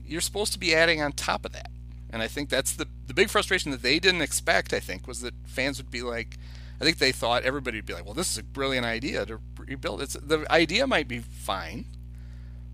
You're 0.09 0.21
supposed 0.21 0.53
to 0.53 0.59
be 0.59 0.73
adding 0.73 1.01
on 1.01 1.11
top 1.11 1.45
of 1.45 1.53
that. 1.53 1.69
And 2.11 2.21
I 2.21 2.27
think 2.27 2.49
that's 2.49 2.73
the 2.73 2.87
the 3.07 3.13
big 3.13 3.29
frustration 3.29 3.71
that 3.71 3.81
they 3.81 3.99
didn't 3.99 4.21
expect. 4.21 4.73
I 4.73 4.79
think 4.79 5.07
was 5.07 5.21
that 5.21 5.33
fans 5.45 5.77
would 5.77 5.91
be 5.91 6.01
like, 6.01 6.37
I 6.81 6.83
think 6.83 6.97
they 6.97 7.11
thought 7.11 7.43
everybody 7.43 7.77
would 7.77 7.85
be 7.85 7.93
like, 7.93 8.05
well, 8.05 8.13
this 8.13 8.31
is 8.31 8.37
a 8.37 8.43
brilliant 8.43 8.85
idea 8.85 9.25
to 9.25 9.39
rebuild. 9.57 10.01
It's 10.01 10.13
the 10.13 10.45
idea 10.51 10.87
might 10.87 11.07
be 11.07 11.19
fine, 11.19 11.85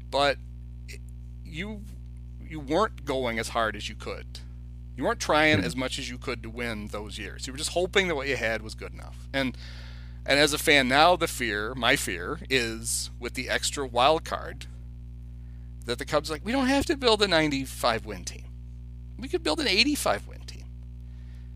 but 0.09 0.38
you 1.43 1.81
you 2.41 2.59
weren't 2.59 3.05
going 3.05 3.39
as 3.39 3.49
hard 3.49 3.75
as 3.75 3.89
you 3.89 3.95
could. 3.95 4.39
You 4.95 5.03
weren't 5.03 5.19
trying 5.19 5.59
hmm. 5.59 5.65
as 5.65 5.75
much 5.75 5.99
as 5.99 6.09
you 6.09 6.17
could 6.17 6.41
to 6.43 6.49
win 6.49 6.88
those 6.88 7.17
years. 7.17 7.47
You 7.47 7.53
were 7.53 7.57
just 7.57 7.71
hoping 7.71 8.07
that 8.07 8.15
what 8.15 8.27
you 8.27 8.38
had 8.38 8.61
was 8.61 8.75
good 8.75 8.93
enough. 8.93 9.27
And 9.33 9.57
and 10.25 10.39
as 10.39 10.53
a 10.53 10.57
fan 10.57 10.88
now, 10.88 11.15
the 11.15 11.27
fear, 11.27 11.75
my 11.75 11.95
fear, 11.95 12.39
is 12.49 13.11
with 13.19 13.33
the 13.33 13.49
extra 13.49 13.86
wild 13.86 14.23
card 14.23 14.65
that 15.86 15.97
the 15.97 16.05
Cubs 16.05 16.29
like 16.29 16.43
we 16.43 16.51
don't 16.51 16.67
have 16.67 16.86
to 16.86 16.97
build 16.97 17.21
a 17.21 17.27
95 17.27 18.05
win 18.05 18.23
team. 18.23 18.45
We 19.17 19.27
could 19.27 19.43
build 19.43 19.59
an 19.59 19.67
85 19.67 20.27
win 20.27 20.39
team. 20.41 20.65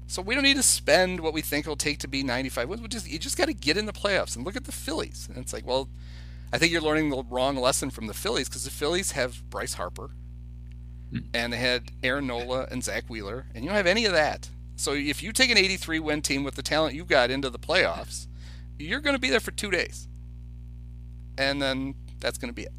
So 0.08 0.22
we 0.22 0.34
don't 0.34 0.44
need 0.44 0.58
to 0.58 0.64
spend 0.64 1.20
what 1.20 1.34
we 1.34 1.42
think 1.42 1.66
it'll 1.66 1.76
take 1.76 2.00
to 2.00 2.08
be 2.08 2.24
95 2.24 2.70
wins. 2.70 2.82
We 2.82 2.88
just 2.88 3.10
you 3.10 3.20
just 3.20 3.38
got 3.38 3.46
to 3.46 3.54
get 3.54 3.78
in 3.78 3.86
the 3.86 3.94
playoffs 3.94 4.36
and 4.36 4.46
look 4.46 4.56
at 4.56 4.66
the 4.66 4.72
Phillies. 4.72 5.28
And 5.30 5.38
it's 5.38 5.54
like, 5.54 5.68
well, 5.68 5.90
I 6.52 6.58
think 6.58 6.72
you're 6.72 6.82
learning 6.82 7.10
the 7.10 7.24
wrong 7.30 7.56
lesson 7.56 7.90
from 7.90 8.08
the 8.08 8.14
Phillies 8.14 8.50
because 8.50 8.64
the 8.64 8.72
Phillies 8.72 9.12
have 9.12 9.48
Bryce 9.50 9.76
Harper, 9.76 10.12
hmm. 11.12 11.20
and 11.34 11.54
they 11.54 11.58
had 11.58 11.92
Aaron 12.02 12.26
Nola 12.28 12.68
and 12.72 12.84
Zack 12.84 13.06
Wheeler, 13.08 13.46
and 13.54 13.64
you 13.64 13.70
don't 13.70 13.78
have 13.78 13.86
any 13.86 14.06
of 14.06 14.14
that. 14.14 14.50
So 14.76 14.94
if 14.94 15.22
you 15.22 15.32
take 15.32 15.52
an 15.52 15.58
83 15.58 16.00
win 16.00 16.22
team 16.22 16.44
with 16.44 16.56
the 16.56 16.64
talent 16.64 16.96
you've 16.96 17.08
got 17.08 17.30
into 17.30 17.50
the 17.50 17.60
playoffs, 17.60 18.28
you're 18.80 19.02
going 19.02 19.16
to 19.16 19.20
be 19.20 19.30
there 19.30 19.40
for 19.40 19.52
two 19.52 19.70
days, 19.70 20.08
and 21.38 21.62
then 21.62 21.94
that's 22.20 22.38
going 22.38 22.50
to 22.50 22.56
be 22.56 22.64
it. 22.64 22.74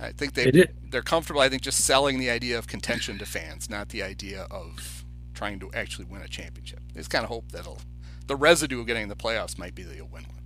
I 0.00 0.12
think 0.12 0.34
they 0.34 0.66
they're 0.90 1.02
comfortable. 1.02 1.40
I 1.40 1.48
think 1.48 1.62
just 1.62 1.84
selling 1.84 2.18
the 2.18 2.30
idea 2.30 2.58
of 2.58 2.66
contention 2.66 3.18
to 3.18 3.26
fans, 3.26 3.68
not 3.68 3.88
the 3.88 4.02
idea 4.02 4.46
of 4.50 5.04
trying 5.34 5.58
to 5.60 5.70
actually 5.74 6.04
win 6.06 6.22
a 6.22 6.28
championship. 6.28 6.80
They 6.94 7.00
just 7.00 7.10
kind 7.10 7.24
of 7.24 7.28
hope 7.28 7.50
that'll 7.50 7.78
the 8.26 8.36
residue 8.36 8.80
of 8.80 8.86
getting 8.86 9.04
in 9.04 9.08
the 9.08 9.16
playoffs 9.16 9.58
might 9.58 9.74
be 9.74 9.82
that 9.82 9.96
you'll 9.96 10.08
win 10.08 10.24
one. 10.24 10.42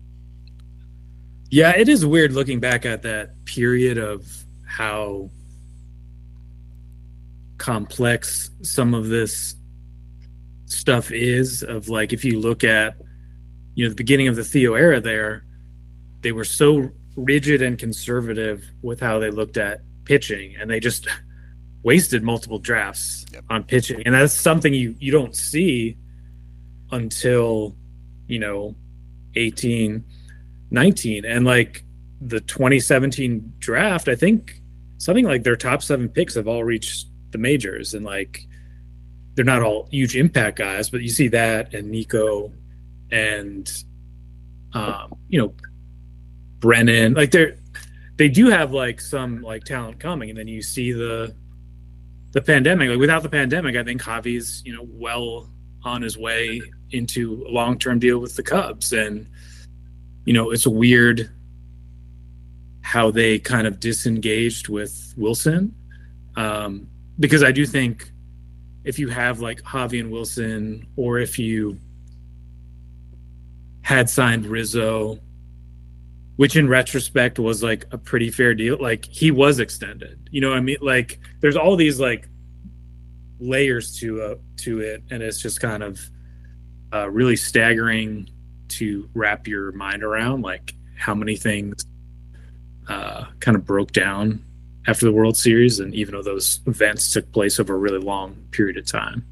Yeah, 1.50 1.76
it 1.76 1.88
is 1.88 2.06
weird 2.06 2.32
looking 2.32 2.60
back 2.60 2.86
at 2.86 3.02
that 3.02 3.44
period 3.44 3.98
of 3.98 4.26
how 4.64 5.30
complex 7.58 8.50
some 8.62 8.94
of 8.94 9.08
this 9.08 9.56
stuff 10.64 11.12
is 11.12 11.62
of 11.62 11.88
like 11.88 12.12
if 12.12 12.24
you 12.24 12.40
look 12.40 12.64
at 12.64 12.96
you 13.74 13.84
know 13.84 13.90
the 13.90 13.94
beginning 13.94 14.26
of 14.26 14.34
the 14.34 14.42
Theo 14.42 14.74
era 14.74 15.00
there 15.00 15.44
they 16.22 16.32
were 16.32 16.44
so 16.44 16.90
rigid 17.16 17.62
and 17.62 17.78
conservative 17.78 18.64
with 18.82 19.00
how 19.00 19.18
they 19.18 19.30
looked 19.30 19.56
at 19.56 19.80
pitching 20.04 20.54
and 20.58 20.70
they 20.70 20.80
just 20.80 21.06
wasted 21.82 22.22
multiple 22.22 22.58
drafts 22.58 23.26
yep. 23.32 23.44
on 23.50 23.64
pitching. 23.64 24.02
And 24.06 24.14
that's 24.14 24.34
something 24.34 24.72
you 24.72 24.94
you 24.98 25.12
don't 25.12 25.34
see 25.34 25.96
until 26.90 27.74
you 28.26 28.38
know 28.38 28.74
18 29.34 30.04
19 30.70 31.24
and 31.24 31.44
like 31.46 31.84
the 32.20 32.40
2017 32.40 33.54
draft 33.58 34.08
i 34.08 34.14
think 34.14 34.60
something 34.98 35.24
like 35.24 35.42
their 35.42 35.56
top 35.56 35.82
seven 35.82 36.08
picks 36.08 36.34
have 36.34 36.46
all 36.46 36.62
reached 36.62 37.08
the 37.32 37.38
majors. 37.38 37.94
And 37.94 38.04
like 38.04 38.46
they're 39.34 39.44
not 39.44 39.62
all 39.62 39.88
huge 39.90 40.16
impact 40.16 40.58
guys 40.58 40.90
but 40.90 41.00
you 41.00 41.08
see 41.08 41.28
that 41.28 41.74
and 41.74 41.90
nico 41.90 42.52
and 43.10 43.70
um, 44.74 45.14
you 45.28 45.40
know 45.40 45.54
brennen 46.62 47.12
like 47.12 47.30
they're 47.30 47.56
they 48.16 48.28
do 48.28 48.48
have 48.48 48.72
like 48.72 49.00
some 49.00 49.42
like 49.42 49.64
talent 49.64 50.00
coming 50.00 50.30
and 50.30 50.38
then 50.38 50.48
you 50.48 50.62
see 50.62 50.92
the 50.92 51.34
the 52.32 52.40
pandemic. 52.40 52.88
Like 52.88 52.98
without 52.98 53.22
the 53.22 53.28
pandemic 53.28 53.76
i 53.76 53.84
think 53.84 54.00
javi's 54.00 54.62
you 54.64 54.72
know 54.74 54.86
well 54.88 55.50
on 55.84 56.00
his 56.00 56.16
way 56.16 56.62
into 56.92 57.44
a 57.46 57.50
long-term 57.50 57.98
deal 57.98 58.20
with 58.20 58.36
the 58.36 58.42
cubs. 58.42 58.92
And 58.92 59.26
you 60.24 60.32
know 60.32 60.50
it's 60.50 60.66
weird 60.66 61.30
how 62.80 63.10
they 63.10 63.38
kind 63.38 63.66
of 63.66 63.80
disengaged 63.80 64.68
with 64.68 65.14
willson 65.18 65.72
um, 66.36 66.88
because 67.18 67.42
I 67.42 67.52
do 67.52 67.66
think 67.66 68.10
if 68.84 68.98
you 68.98 69.08
have 69.08 69.40
like 69.40 69.62
Javi 69.62 70.00
and 70.00 70.10
Willson, 70.10 70.86
or 70.96 71.18
if 71.18 71.38
you 71.38 71.78
had 73.82 74.08
signed 74.08 74.46
Rizzo, 74.46 75.18
which 76.42 76.56
in 76.56 76.68
retrospect 76.68 77.38
was 77.38 77.62
like 77.62 77.86
a 77.92 77.96
pretty 77.96 78.28
fair 78.28 78.52
deal, 78.52 78.76
like 78.80 79.04
he 79.04 79.30
was 79.30 79.60
extended. 79.60 80.28
You 80.32 80.40
know, 80.40 80.52
I 80.52 80.58
mean, 80.58 80.78
like 80.80 81.20
there's 81.38 81.54
all 81.54 81.76
these 81.76 82.00
like 82.00 82.28
layers 83.38 83.96
to 84.00 84.20
uh, 84.20 84.34
to 84.56 84.80
it, 84.80 85.04
and 85.12 85.22
it's 85.22 85.40
just 85.40 85.60
kind 85.60 85.84
of 85.84 86.00
uh, 86.92 87.08
really 87.08 87.36
staggering 87.36 88.28
to 88.70 89.08
wrap 89.14 89.46
your 89.46 89.70
mind 89.70 90.02
around, 90.02 90.42
like 90.42 90.74
how 90.96 91.14
many 91.14 91.36
things 91.36 91.86
uh, 92.88 93.26
kind 93.38 93.56
of 93.56 93.64
broke 93.64 93.92
down 93.92 94.44
after 94.88 95.06
the 95.06 95.12
World 95.12 95.36
Series, 95.36 95.78
and 95.78 95.94
even 95.94 96.12
though 96.12 96.24
those 96.24 96.58
events 96.66 97.12
took 97.12 97.30
place 97.30 97.60
over 97.60 97.74
a 97.74 97.78
really 97.78 98.00
long 98.00 98.34
period 98.50 98.76
of 98.78 98.84
time. 98.84 99.24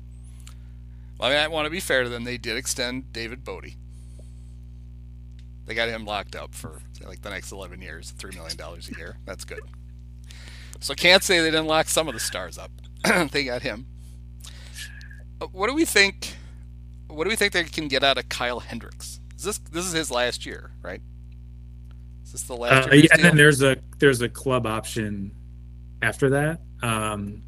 I, 1.19 1.31
mean, 1.31 1.39
I 1.39 1.49
want 1.49 1.67
to 1.67 1.71
be 1.71 1.81
fair 1.81 2.05
to 2.05 2.09
them. 2.09 2.23
They 2.23 2.39
did 2.39 2.57
extend 2.57 3.13
David 3.13 3.43
Bote. 3.43 3.73
They 5.67 5.75
got 5.75 5.89
him 5.89 6.05
locked 6.05 6.37
up 6.37 6.55
for 6.55 6.81
like 7.07 7.23
the 7.23 7.31
next 7.31 7.53
11 7.53 7.81
years, 7.81 8.13
$3 8.19 8.35
million 8.35 8.59
a 8.61 8.99
year. 8.99 9.17
That's 9.25 9.45
good. 9.45 9.61
So 10.81 10.95
can't 10.95 11.23
say 11.23 11.41
they 11.41 11.51
didn't 11.51 11.67
lock 11.67 11.89
some 11.89 12.09
of 12.09 12.15
the 12.15 12.21
stars 12.21 12.59
up. 12.59 12.71
they 13.33 13.45
got 13.45 13.63
him. 13.63 13.87
Uh, 15.41 15.47
what 15.53 15.69
do 15.69 15.75
we 15.75 15.85
think? 15.85 16.37
What 17.09 17.25
do 17.25 17.31
we 17.31 17.37
think 17.37 17.53
they 17.53 17.65
can 17.65 17.89
get 17.89 18.03
out 18.05 18.19
of 18.19 18.29
Kyle 18.29 18.61
Hendricks? 18.61 19.21
Is 19.37 19.45
this 19.45 19.59
this 19.59 19.87
is 19.87 19.93
his 19.93 20.11
last 20.11 20.47
year, 20.47 20.73
right? 20.83 21.01
Is 22.25 22.33
this 22.33 22.43
the 22.43 22.57
last? 22.57 22.89
Uh, 22.89 22.95
yeah, 22.95 23.09
and 23.13 23.23
then 23.23 23.37
there's 23.37 23.63
a 23.63 23.77
there's 23.99 24.23
a 24.23 24.29
club 24.29 24.67
option 24.67 25.33
after 26.03 26.31
that. 26.31 26.61
Um, 26.83 27.43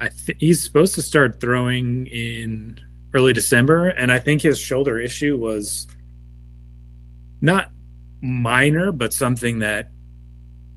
I 0.00 0.08
th- 0.08 0.38
he's 0.40 0.62
supposed 0.62 0.94
to 0.96 1.02
start 1.02 1.40
throwing 1.40 2.06
in 2.06 2.80
early 3.14 3.32
December, 3.32 3.88
and 3.88 4.12
I 4.12 4.18
think 4.18 4.42
his 4.42 4.58
shoulder 4.58 4.98
issue 4.98 5.36
was 5.36 5.86
not 7.40 7.70
minor, 8.20 8.92
but 8.92 9.12
something 9.12 9.60
that 9.60 9.90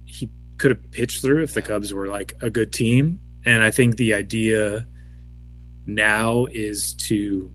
he 0.05 0.29
could 0.57 0.71
have 0.71 0.91
pitched 0.91 1.21
through 1.21 1.43
if 1.43 1.53
the 1.53 1.61
Cubs 1.61 1.93
were 1.93 2.07
like 2.07 2.35
a 2.41 2.49
good 2.49 2.71
team. 2.71 3.19
And 3.45 3.63
I 3.63 3.71
think 3.71 3.97
the 3.97 4.13
idea 4.13 4.85
now 5.85 6.45
is 6.51 6.93
to 6.93 7.51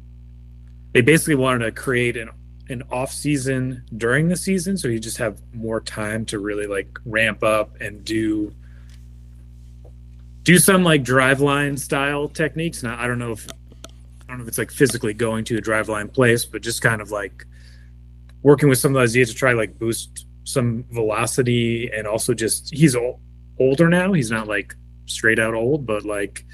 they 0.92 1.00
basically 1.00 1.36
wanted 1.36 1.64
to 1.64 1.72
create 1.72 2.16
an 2.16 2.30
an 2.68 2.82
off 2.90 3.12
season 3.12 3.84
during 3.96 4.28
the 4.28 4.36
season 4.36 4.76
so 4.76 4.88
you 4.88 4.98
just 4.98 5.18
have 5.18 5.40
more 5.54 5.80
time 5.80 6.24
to 6.24 6.40
really 6.40 6.66
like 6.66 6.98
ramp 7.04 7.44
up 7.44 7.80
and 7.80 8.04
do 8.04 8.52
do 10.42 10.58
some 10.58 10.82
like 10.82 11.02
Driveline 11.02 11.78
style 11.78 12.28
techniques. 12.28 12.82
Now 12.82 12.96
I 12.98 13.06
don't 13.06 13.18
know 13.18 13.32
if 13.32 13.46
I 13.48 14.28
don't 14.28 14.38
know 14.38 14.42
if 14.42 14.48
it's 14.48 14.58
like 14.58 14.72
physically 14.72 15.14
going 15.14 15.44
to 15.44 15.56
a 15.56 15.60
Driveline 15.60 16.12
place, 16.12 16.44
but 16.44 16.62
just 16.62 16.82
kind 16.82 17.00
of 17.00 17.10
like 17.10 17.46
working 18.46 18.68
with 18.68 18.78
some 18.78 18.92
of 18.92 18.94
those 18.94 19.10
ideas 19.10 19.30
to 19.30 19.34
try 19.34 19.52
like 19.54 19.76
boost 19.76 20.24
some 20.44 20.84
velocity 20.92 21.90
and 21.92 22.06
also 22.06 22.32
just 22.32 22.72
he's 22.72 22.94
old, 22.94 23.18
older 23.58 23.88
now. 23.88 24.12
He's 24.12 24.30
not 24.30 24.46
like 24.46 24.72
straight 25.06 25.40
out 25.40 25.54
old, 25.54 25.84
but 25.84 26.04
like 26.04 26.44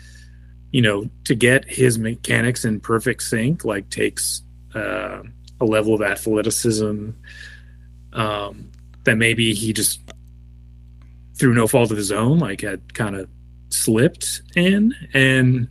you 0.70 0.80
know 0.80 1.11
to 1.24 1.34
get 1.34 1.66
his 1.66 1.99
mechanics 1.99 2.64
in 2.64 2.80
perfect 2.80 3.22
sync 3.22 3.66
like 3.66 3.90
takes 3.90 4.40
uh, 4.74 5.22
a 5.61 5.64
level 5.66 5.93
of 5.93 6.01
athleticism 6.01 7.11
um, 8.14 8.70
that 9.05 9.16
maybe 9.16 9.53
he 9.53 9.74
just 9.74 10.01
through 11.34 11.53
no 11.53 11.66
fault 11.66 11.90
of 11.90 11.99
his 11.99 12.11
own 12.11 12.38
like 12.38 12.62
had 12.62 12.95
kind 12.95 13.16
of 13.16 13.28
slipped 13.68 14.40
in. 14.57 14.95
And 15.12 15.68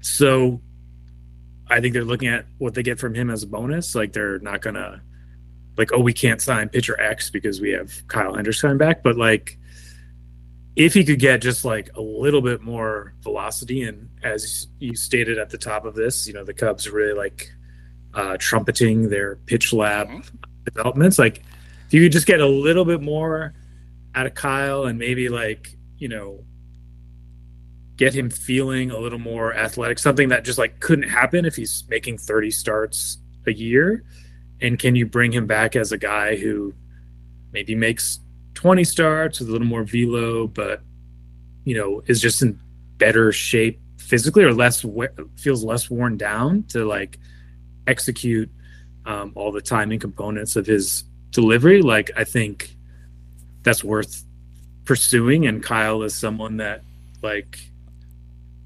so 0.00 0.62
I 1.72 1.80
think 1.80 1.94
they're 1.94 2.04
looking 2.04 2.28
at 2.28 2.46
what 2.58 2.74
they 2.74 2.82
get 2.82 2.98
from 2.98 3.14
him 3.14 3.30
as 3.30 3.42
a 3.42 3.46
bonus. 3.46 3.94
Like 3.94 4.12
they're 4.12 4.38
not 4.40 4.60
going 4.60 4.74
to, 4.74 5.00
like, 5.76 5.92
oh, 5.92 6.00
we 6.00 6.12
can't 6.12 6.40
sign 6.40 6.68
pitcher 6.68 7.00
X 7.00 7.30
because 7.30 7.60
we 7.60 7.70
have 7.70 7.90
Kyle 8.08 8.34
Hendricks 8.34 8.60
coming 8.60 8.78
back. 8.78 9.02
But 9.02 9.16
like, 9.16 9.58
if 10.76 10.94
he 10.94 11.04
could 11.04 11.18
get 11.18 11.42
just 11.42 11.64
like 11.64 11.90
a 11.96 12.00
little 12.00 12.42
bit 12.42 12.62
more 12.62 13.14
velocity, 13.22 13.82
and 13.82 14.08
as 14.22 14.68
you 14.78 14.94
stated 14.94 15.38
at 15.38 15.50
the 15.50 15.58
top 15.58 15.84
of 15.84 15.94
this, 15.94 16.26
you 16.26 16.34
know, 16.34 16.44
the 16.44 16.54
Cubs 16.54 16.88
really 16.88 17.14
like 17.14 17.50
uh, 18.14 18.36
trumpeting 18.38 19.08
their 19.08 19.36
pitch 19.36 19.72
lab 19.72 20.08
mm-hmm. 20.08 20.36
developments. 20.64 21.18
Like, 21.18 21.42
if 21.86 21.94
you 21.94 22.02
could 22.02 22.12
just 22.12 22.26
get 22.26 22.40
a 22.40 22.46
little 22.46 22.84
bit 22.84 23.00
more 23.00 23.54
out 24.14 24.26
of 24.26 24.34
Kyle 24.34 24.84
and 24.84 24.98
maybe 24.98 25.28
like 25.28 25.76
you 26.02 26.08
know, 26.08 26.44
get 28.02 28.12
him 28.12 28.28
feeling 28.28 28.90
a 28.90 28.98
little 28.98 29.20
more 29.20 29.54
athletic, 29.54 29.96
something 29.96 30.28
that 30.28 30.44
just 30.44 30.58
like 30.58 30.80
couldn't 30.80 31.08
happen 31.08 31.44
if 31.44 31.54
he's 31.54 31.84
making 31.88 32.18
30 32.18 32.50
starts 32.50 33.18
a 33.46 33.52
year. 33.52 34.02
And 34.60 34.76
can 34.76 34.96
you 34.96 35.06
bring 35.06 35.30
him 35.30 35.46
back 35.46 35.76
as 35.76 35.92
a 35.92 35.98
guy 35.98 36.34
who 36.34 36.74
maybe 37.52 37.76
makes 37.76 38.18
20 38.54 38.82
starts 38.82 39.38
with 39.38 39.50
a 39.50 39.52
little 39.52 39.68
more 39.68 39.84
velo, 39.84 40.48
but 40.48 40.80
you 41.64 41.76
know, 41.76 42.02
is 42.06 42.20
just 42.20 42.42
in 42.42 42.58
better 42.96 43.30
shape 43.30 43.80
physically 43.98 44.42
or 44.42 44.52
less 44.52 44.84
feels 45.36 45.62
less 45.62 45.88
worn 45.88 46.16
down 46.16 46.64
to 46.64 46.84
like 46.84 47.20
execute 47.86 48.50
um, 49.06 49.30
all 49.36 49.52
the 49.52 49.60
timing 49.60 50.00
components 50.00 50.56
of 50.56 50.66
his 50.66 51.04
delivery, 51.30 51.82
like 51.82 52.10
I 52.16 52.24
think 52.24 52.74
that's 53.62 53.84
worth 53.84 54.24
pursuing. 54.86 55.46
And 55.46 55.62
Kyle 55.62 56.02
is 56.02 56.16
someone 56.16 56.56
that 56.56 56.82
like 57.22 57.60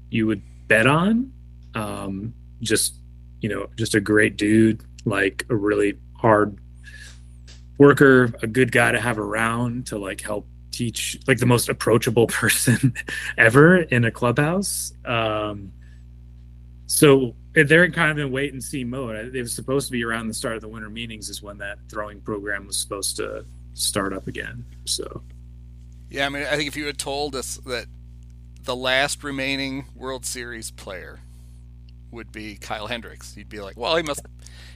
you 0.09 0.27
would 0.27 0.41
bet 0.67 0.87
on. 0.87 1.31
Um, 1.75 2.33
just 2.61 2.95
you 3.41 3.49
know, 3.49 3.67
just 3.75 3.95
a 3.95 3.99
great 3.99 4.37
dude, 4.37 4.81
like 5.05 5.45
a 5.49 5.55
really 5.55 5.97
hard 6.15 6.57
worker, 7.77 8.33
a 8.41 8.47
good 8.47 8.71
guy 8.71 8.91
to 8.91 8.99
have 8.99 9.19
around 9.19 9.87
to 9.87 9.97
like 9.97 10.21
help 10.21 10.47
teach, 10.71 11.19
like 11.27 11.37
the 11.37 11.45
most 11.45 11.69
approachable 11.69 12.27
person 12.27 12.93
ever 13.37 13.77
in 13.77 14.05
a 14.05 14.11
clubhouse. 14.11 14.93
Um, 15.05 15.71
so 16.87 17.35
they're 17.53 17.83
in 17.83 17.91
kind 17.91 18.11
of 18.11 18.17
in 18.17 18.31
wait 18.31 18.53
and 18.53 18.63
see 18.63 18.83
mode. 18.83 19.35
It 19.35 19.41
was 19.41 19.53
supposed 19.53 19.87
to 19.87 19.91
be 19.91 20.03
around 20.03 20.27
the 20.27 20.33
start 20.33 20.55
of 20.55 20.61
the 20.61 20.67
winter 20.67 20.89
meetings 20.89 21.29
is 21.29 21.41
when 21.41 21.57
that 21.57 21.79
throwing 21.89 22.21
program 22.21 22.67
was 22.67 22.77
supposed 22.77 23.17
to 23.17 23.45
start 23.73 24.13
up 24.13 24.27
again. 24.27 24.65
So, 24.85 25.21
yeah, 26.09 26.25
I 26.25 26.29
mean, 26.29 26.43
I 26.43 26.55
think 26.55 26.67
if 26.67 26.75
you 26.75 26.85
had 26.85 26.97
told 26.97 27.35
us 27.35 27.57
that 27.65 27.87
the 28.67 28.75
last 28.75 29.23
remaining 29.23 29.85
World 29.95 30.25
Series 30.25 30.71
player 30.71 31.21
would 32.11 32.33
be 32.33 32.57
Kyle 32.57 32.87
Hendricks, 32.87 33.35
you'd 33.37 33.47
be 33.47 33.61
like, 33.61 33.77
well, 33.77 33.95
he 33.95 34.03
must 34.03 34.25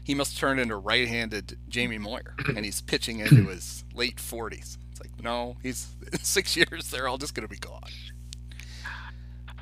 he 0.01 0.15
must 0.15 0.37
turn 0.37 0.59
into 0.59 0.77
right-handed 0.77 1.59
Jamie 1.67 1.97
Moyer, 1.97 2.33
and 2.55 2.63
he's 2.63 2.81
pitching 2.81 3.19
into 3.19 3.47
his 3.49 3.83
late 3.93 4.15
40s. 4.15 4.77
It's 4.91 5.01
like, 5.01 5.21
no, 5.21 5.57
he's 5.61 5.89
six 6.21 6.55
years. 6.57 6.89
They're 6.89 7.09
all 7.09 7.17
just 7.17 7.35
going 7.35 7.45
to 7.45 7.51
be 7.51 7.59
gone. 7.59 7.81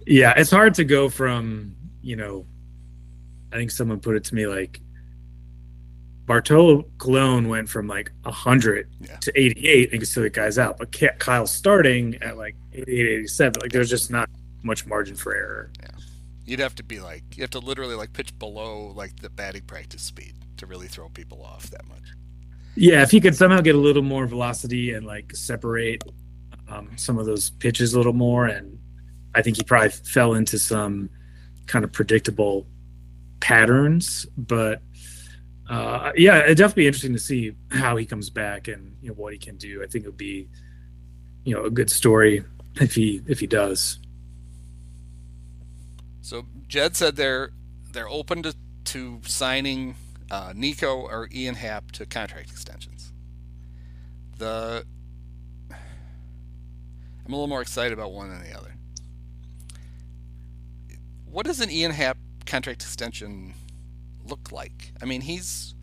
Yeah, 0.06 0.34
it's 0.38 0.52
hard 0.52 0.76
to 0.76 0.86
go 0.86 1.10
from 1.10 1.76
you 2.04 2.16
know, 2.16 2.46
I 3.52 3.56
think 3.56 3.72
someone 3.72 4.00
put 4.00 4.16
it 4.16 4.26
to 4.26 4.36
me 4.36 4.46
like 4.46 4.80
Bartolo 6.30 6.86
Colon 7.00 7.48
went 7.48 7.68
from 7.68 7.88
like 7.88 8.12
100 8.22 8.88
yeah. 9.02 9.18
to 9.18 9.32
88 9.36 9.94
and 9.94 10.08
still 10.08 10.22
the 10.22 10.30
guy's 10.30 10.60
out, 10.60 10.78
but 10.78 10.96
Kyle 11.18 11.48
starting 11.48 12.22
at 12.22 12.38
like 12.38 12.56
88, 12.72 13.20
87. 13.22 13.62
Like 13.64 13.72
there's 13.72 13.90
just 13.90 14.12
not 14.12 14.30
much 14.62 14.86
margin 14.86 15.16
for 15.16 15.34
error. 15.34 15.72
Yeah. 15.82 15.88
You'd 16.46 16.60
have 16.60 16.76
to 16.76 16.84
be 16.84 17.00
like, 17.00 17.24
you 17.36 17.42
have 17.42 17.50
to 17.50 17.60
literally 17.60 17.96
like 17.96 18.14
pitch 18.14 18.38
below 18.38 18.94
like 18.96 19.20
the 19.20 19.32
batting 19.32 19.64
practice 19.64 20.04
speed 20.04 20.36
to 20.58 20.68
really 20.68 20.86
throw 20.86 21.10
people 21.10 21.42
off 21.44 21.72
that 21.72 21.88
much. 21.88 22.14
Yeah, 22.76 23.02
if 23.02 23.10
he 23.10 23.20
could 23.20 23.36
somehow 23.36 23.62
get 23.62 23.74
a 23.74 23.80
little 23.80 24.04
more 24.04 24.28
velocity 24.28 24.94
and 24.94 25.08
like 25.08 25.36
separate 25.36 26.04
um, 26.68 26.92
some 26.96 27.18
of 27.18 27.26
those 27.26 27.50
pitches 27.50 27.96
a 27.96 27.98
little 27.98 28.14
more, 28.14 28.46
and 28.46 28.78
I 29.34 29.42
think 29.42 29.58
he 29.58 29.64
probably 29.64 29.90
fell 29.90 30.36
into 30.36 30.60
some 30.60 31.10
kind 31.66 31.84
of 31.84 31.92
predictable 31.92 32.68
patterns. 33.40 34.28
But 34.38 34.84
uh, 35.70 36.12
yeah, 36.16 36.40
it'd 36.40 36.58
definitely 36.58 36.84
be 36.84 36.88
interesting 36.88 37.14
to 37.14 37.20
see 37.20 37.56
how 37.72 37.96
he 37.96 38.06
comes 38.06 38.30
back 38.30 38.68
and 38.68 38.96
you 39.02 39.10
know 39.10 39.14
what 39.16 39.34
he 39.34 39.40
can 39.40 39.56
do. 39.58 39.84
I 39.84 39.88
think 39.88 40.06
it 40.06 40.08
would 40.08 40.18
be 40.18 40.50
you 41.44 41.56
know 41.56 41.64
a 41.64 41.70
good 41.70 41.90
story 41.90 42.44
if 42.76 42.96
he 42.96 43.22
if 43.28 43.40
he 43.40 43.48
does. 43.48 44.00
So 46.22 46.46
Jed 46.68 46.96
said 46.96 47.16
they're 47.16 47.52
they're 47.92 48.10
open 48.10 48.44
to 48.44 48.56
to 48.86 49.22
signing 49.26 49.96
uh, 50.32 50.54
Nico 50.56 50.96
or 50.96 51.30
Ian 51.34 51.56
Happ 51.56 51.92
to 51.94 52.06
contract 52.06 52.50
extensions. 52.50 53.14
The 54.38 54.84
I'm 55.70 57.34
a 57.34 57.36
little 57.36 57.48
more 57.48 57.62
excited 57.62 57.94
about 57.94 58.12
one 58.12 58.30
than 58.30 58.42
the 58.42 58.58
other 58.58 58.74
what 61.32 61.46
does 61.46 61.60
an 61.60 61.70
Ian 61.70 61.92
Happ 61.92 62.18
contract 62.46 62.82
extension 62.82 63.54
look 64.30 64.52
like? 64.52 64.92
I 65.02 65.06
mean, 65.06 65.22
he's 65.22 65.76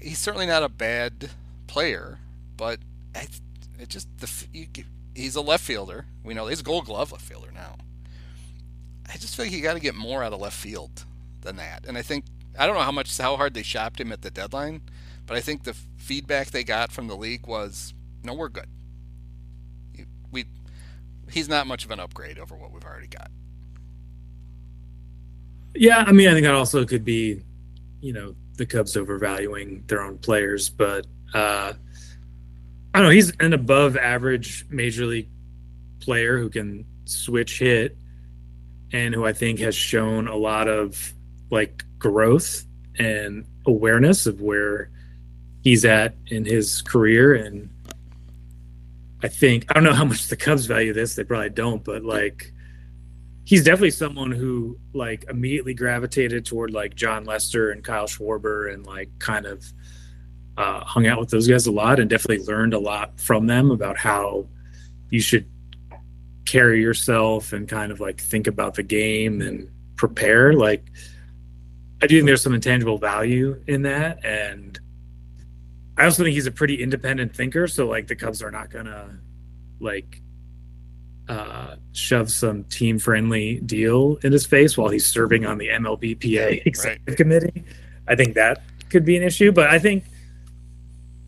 he's 0.00 0.18
certainly 0.18 0.46
not 0.46 0.62
a 0.62 0.68
bad 0.68 1.30
player, 1.66 2.18
but 2.56 2.78
it, 3.14 3.40
it 3.78 3.88
just 3.88 4.08
the 4.18 4.84
he's 5.14 5.36
a 5.36 5.40
left 5.40 5.64
fielder. 5.64 6.06
We 6.22 6.34
know 6.34 6.46
he's 6.46 6.60
a 6.60 6.64
Gold 6.64 6.86
Glove 6.86 7.12
left 7.12 7.24
fielder 7.24 7.50
now. 7.52 7.76
I 9.08 9.16
just 9.16 9.36
feel 9.36 9.46
like 9.46 9.52
you 9.52 9.62
got 9.62 9.74
to 9.74 9.80
get 9.80 9.94
more 9.94 10.22
out 10.22 10.32
of 10.32 10.40
left 10.40 10.56
field 10.56 11.04
than 11.40 11.56
that. 11.56 11.84
And 11.86 11.96
I 11.96 12.02
think 12.02 12.24
I 12.58 12.66
don't 12.66 12.74
know 12.74 12.82
how 12.82 12.92
much 12.92 13.16
how 13.16 13.36
hard 13.36 13.54
they 13.54 13.62
shopped 13.62 14.00
him 14.00 14.12
at 14.12 14.22
the 14.22 14.30
deadline, 14.30 14.82
but 15.26 15.36
I 15.36 15.40
think 15.40 15.64
the 15.64 15.74
feedback 15.96 16.50
they 16.50 16.64
got 16.64 16.92
from 16.92 17.06
the 17.06 17.16
league 17.16 17.46
was, 17.46 17.94
no, 18.22 18.34
we're 18.34 18.48
good. 18.48 18.68
We 20.30 20.44
he's 21.30 21.48
not 21.48 21.66
much 21.66 21.84
of 21.84 21.90
an 21.90 22.00
upgrade 22.00 22.38
over 22.38 22.56
what 22.56 22.72
we've 22.72 22.84
already 22.84 23.08
got. 23.08 23.30
Yeah, 25.74 26.04
I 26.06 26.12
mean, 26.12 26.28
I 26.28 26.32
think 26.32 26.44
that 26.44 26.54
also 26.54 26.84
could 26.84 27.04
be, 27.04 27.42
you 28.00 28.12
know, 28.12 28.34
the 28.56 28.66
Cubs 28.66 28.96
overvaluing 28.96 29.84
their 29.86 30.02
own 30.02 30.18
players, 30.18 30.68
but 30.68 31.06
uh, 31.34 31.72
I 32.94 32.98
don't 32.98 33.08
know. 33.08 33.14
He's 33.14 33.32
an 33.38 33.52
above 33.52 33.96
average 33.96 34.66
major 34.70 35.06
league 35.06 35.28
player 36.00 36.38
who 36.38 36.48
can 36.48 36.84
switch 37.04 37.58
hit 37.58 37.96
and 38.92 39.14
who 39.14 39.24
I 39.24 39.32
think 39.32 39.58
has 39.60 39.74
shown 39.74 40.28
a 40.28 40.36
lot 40.36 40.68
of 40.68 41.12
like 41.50 41.84
growth 41.98 42.64
and 42.98 43.44
awareness 43.66 44.26
of 44.26 44.40
where 44.40 44.90
he's 45.62 45.84
at 45.84 46.14
in 46.26 46.44
his 46.44 46.82
career. 46.82 47.34
And 47.34 47.68
I 49.22 49.28
think, 49.28 49.66
I 49.68 49.74
don't 49.74 49.84
know 49.84 49.92
how 49.92 50.04
much 50.04 50.28
the 50.28 50.36
Cubs 50.36 50.66
value 50.66 50.92
this. 50.92 51.14
They 51.14 51.24
probably 51.24 51.50
don't, 51.50 51.84
but 51.84 52.04
like, 52.04 52.52
he's 53.48 53.64
definitely 53.64 53.90
someone 53.90 54.30
who 54.30 54.78
like 54.92 55.24
immediately 55.30 55.72
gravitated 55.72 56.44
toward 56.44 56.70
like 56.70 56.94
Jon 56.94 57.24
Lester 57.24 57.70
and 57.70 57.82
Kyle 57.82 58.04
Schwarber 58.04 58.70
and 58.70 58.84
like 58.84 59.08
kind 59.20 59.46
of 59.46 59.64
uh, 60.58 60.84
hung 60.84 61.06
out 61.06 61.18
with 61.18 61.30
those 61.30 61.48
guys 61.48 61.66
a 61.66 61.72
lot 61.72 61.98
and 61.98 62.10
definitely 62.10 62.44
learned 62.44 62.74
a 62.74 62.78
lot 62.78 63.18
from 63.18 63.46
them 63.46 63.70
about 63.70 63.96
how 63.96 64.46
you 65.08 65.22
should 65.22 65.48
carry 66.44 66.82
yourself 66.82 67.54
and 67.54 67.66
kind 67.66 67.90
of 67.90 68.00
like 68.00 68.20
think 68.20 68.46
about 68.46 68.74
the 68.74 68.82
game 68.82 69.40
and 69.40 69.70
prepare. 69.96 70.52
Like, 70.52 70.84
I 72.02 72.06
do 72.06 72.18
think 72.18 72.26
there's 72.26 72.42
some 72.42 72.54
intangible 72.54 72.98
value 72.98 73.62
in 73.66 73.80
that. 73.82 74.22
And 74.26 74.78
I 75.96 76.04
also 76.04 76.22
think 76.22 76.34
he's 76.34 76.46
a 76.46 76.52
pretty 76.52 76.82
independent 76.82 77.34
thinker. 77.34 77.66
So, 77.66 77.86
like, 77.86 78.08
the 78.08 78.14
Cubs 78.14 78.42
are 78.42 78.50
not 78.50 78.70
to 78.70 79.20
like 79.80 80.20
uh, 81.28 81.76
shove 81.92 82.30
some 82.30 82.64
team 82.64 82.98
friendly 82.98 83.60
deal 83.60 84.18
in 84.22 84.32
his 84.32 84.46
face 84.46 84.78
while 84.78 84.88
he's 84.88 85.06
serving 85.06 85.44
on 85.44 85.58
the 85.58 85.68
MLBPA 85.68 86.66
executive 86.66 87.06
right. 87.06 87.16
committee. 87.16 87.64
I 88.06 88.14
think 88.14 88.34
that 88.34 88.62
could 88.88 89.04
be 89.04 89.16
an 89.16 89.22
issue, 89.22 89.52
but 89.52 89.68
I 89.68 89.78
think 89.78 90.04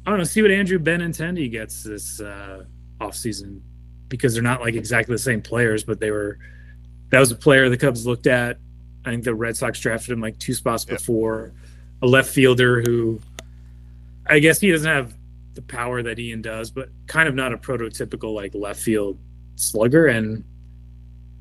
I 0.06 0.10
don't 0.10 0.18
know. 0.18 0.24
See 0.24 0.42
what 0.42 0.50
Andrew 0.50 0.78
Benintendi 0.78 1.50
gets 1.50 1.82
this 1.82 2.20
uh, 2.20 2.64
offseason 3.00 3.60
because 4.08 4.34
they're 4.34 4.42
not 4.42 4.60
like 4.60 4.74
exactly 4.74 5.14
the 5.14 5.18
same 5.18 5.42
players, 5.42 5.84
but 5.84 6.00
they 6.00 6.10
were. 6.10 6.38
That 7.10 7.20
was 7.20 7.30
a 7.30 7.36
player 7.36 7.68
the 7.68 7.76
Cubs 7.76 8.06
looked 8.06 8.26
at. 8.26 8.58
I 9.04 9.10
think 9.10 9.24
the 9.24 9.34
Red 9.34 9.56
Sox 9.56 9.80
drafted 9.80 10.12
him 10.12 10.20
like 10.20 10.38
two 10.38 10.54
spots 10.54 10.86
yep. 10.88 10.98
before. 10.98 11.52
A 12.02 12.06
left 12.06 12.30
fielder 12.30 12.80
who, 12.80 13.20
I 14.26 14.38
guess 14.38 14.60
he 14.60 14.70
doesn't 14.70 14.88
have 14.88 15.14
the 15.54 15.62
power 15.62 16.02
that 16.02 16.18
Ian 16.18 16.40
does, 16.40 16.70
but 16.70 16.88
kind 17.06 17.28
of 17.28 17.34
not 17.34 17.52
a 17.52 17.58
prototypical 17.58 18.34
like 18.34 18.54
left 18.54 18.80
field 18.80 19.18
slugger, 19.60 20.06
and 20.06 20.44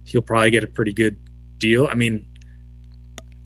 he'll 0.03 0.21
probably 0.21 0.51
get 0.51 0.63
a 0.63 0.67
pretty 0.67 0.93
good 0.93 1.17
deal. 1.57 1.87
I 1.87 1.95
mean, 1.95 2.25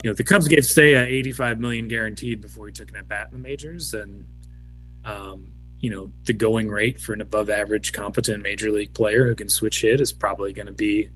you 0.02 0.10
know, 0.10 0.14
the 0.14 0.24
Cubs 0.24 0.48
gave 0.48 0.60
Seiya 0.60 1.06
85 1.06 1.60
million 1.60 1.88
guaranteed 1.88 2.40
before 2.40 2.66
he 2.66 2.72
took 2.72 2.90
an 2.90 2.96
at 2.96 3.08
bat 3.08 3.28
in 3.32 3.42
the 3.42 3.48
majors, 3.48 3.94
and 3.94 4.26
um, 5.04 5.50
you 5.80 5.90
know, 5.90 6.10
the 6.24 6.32
going 6.32 6.68
rate 6.68 7.00
for 7.00 7.12
an 7.12 7.20
above 7.20 7.50
average 7.50 7.92
competent 7.92 8.42
major 8.42 8.70
league 8.70 8.94
player 8.94 9.26
who 9.26 9.34
can 9.34 9.48
switch 9.48 9.82
hit 9.82 10.00
is 10.00 10.12
probably 10.12 10.52
going 10.52 10.66
to 10.66 10.72
be 10.72 11.08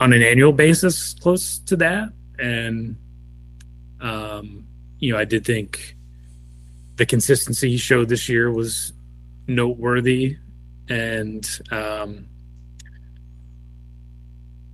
on 0.00 0.12
an 0.12 0.22
annual 0.22 0.52
basis 0.52 1.14
close 1.14 1.58
to 1.58 1.76
that. 1.76 2.08
And 2.38 2.96
um, 4.00 4.66
you 4.98 5.12
know, 5.12 5.18
I 5.18 5.24
did 5.24 5.44
think 5.44 5.96
the 6.96 7.06
consistency 7.06 7.70
he 7.70 7.78
showed 7.78 8.08
this 8.08 8.28
year 8.28 8.50
was 8.50 8.92
noteworthy, 9.46 10.36
and 10.88 11.48
um, 11.70 12.26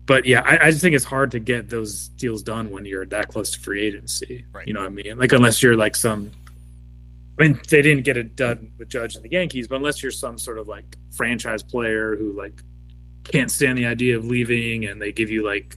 but 0.09 0.25
yeah, 0.25 0.41
I, 0.41 0.67
I, 0.67 0.71
just 0.71 0.81
think 0.81 0.97
it's 0.97 1.05
hard 1.05 1.31
to 1.33 1.39
get 1.39 1.69
those 1.69 2.09
deals 2.09 2.43
done 2.43 2.71
when 2.71 2.87
you're 2.87 3.05
that 3.07 3.29
close 3.29 3.51
to 3.51 3.61
free 3.61 3.83
agency. 3.83 4.47
Right. 4.53 4.67
You 4.67 4.73
know 4.73 4.81
what 4.81 4.87
I 4.87 4.89
mean? 4.89 5.19
Like 5.19 5.33
unless 5.33 5.63
you're 5.63 5.77
like 5.77 5.95
some 5.95 6.33
I 7.39 7.43
mean 7.43 7.61
they 7.69 7.83
didn't 7.83 8.05
get 8.05 8.17
it 8.17 8.35
done 8.35 8.73
with 8.79 8.89
Judge 8.89 9.17
and 9.17 9.25
the 9.25 9.31
Yankees, 9.31 9.69
but 9.69 9.77
unless 9.77 10.03
you're 10.03 10.11
some 10.11 10.39
sort 10.39 10.59
of 10.59 10.67
like 10.67 10.97
franchise 11.15 11.63
player 11.63 12.17
who 12.17 12.33
like 12.33 12.63
can't 13.23 13.51
stand 13.51 13.77
the 13.77 13.85
idea 13.85 14.17
of 14.17 14.25
leaving 14.25 14.87
and 14.87 15.01
they 15.01 15.13
give 15.13 15.29
you 15.29 15.45
like 15.45 15.77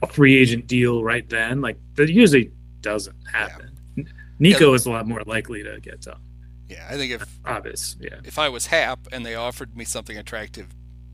a 0.00 0.06
free 0.06 0.38
agent 0.38 0.68
deal 0.68 1.02
right 1.02 1.28
then, 1.28 1.60
like 1.60 1.76
that 1.96 2.08
usually 2.08 2.52
doesn't 2.82 3.16
happen. 3.30 3.76
Yeah. 3.96 4.04
Nico 4.38 4.70
yeah. 4.70 4.74
is 4.76 4.86
a 4.86 4.90
lot 4.90 5.08
more 5.08 5.22
likely 5.26 5.64
to 5.64 5.80
get 5.80 6.02
done. 6.02 6.20
Yeah, 6.68 6.86
I 6.88 6.96
think 6.96 7.12
if 7.12 7.38
obvious, 7.44 7.96
yeah. 8.00 8.20
If 8.24 8.38
I 8.38 8.48
was 8.48 8.66
Happ 8.66 9.08
and 9.10 9.26
they 9.26 9.34
offered 9.34 9.76
me 9.76 9.84
something 9.84 10.16
attractive 10.16 10.68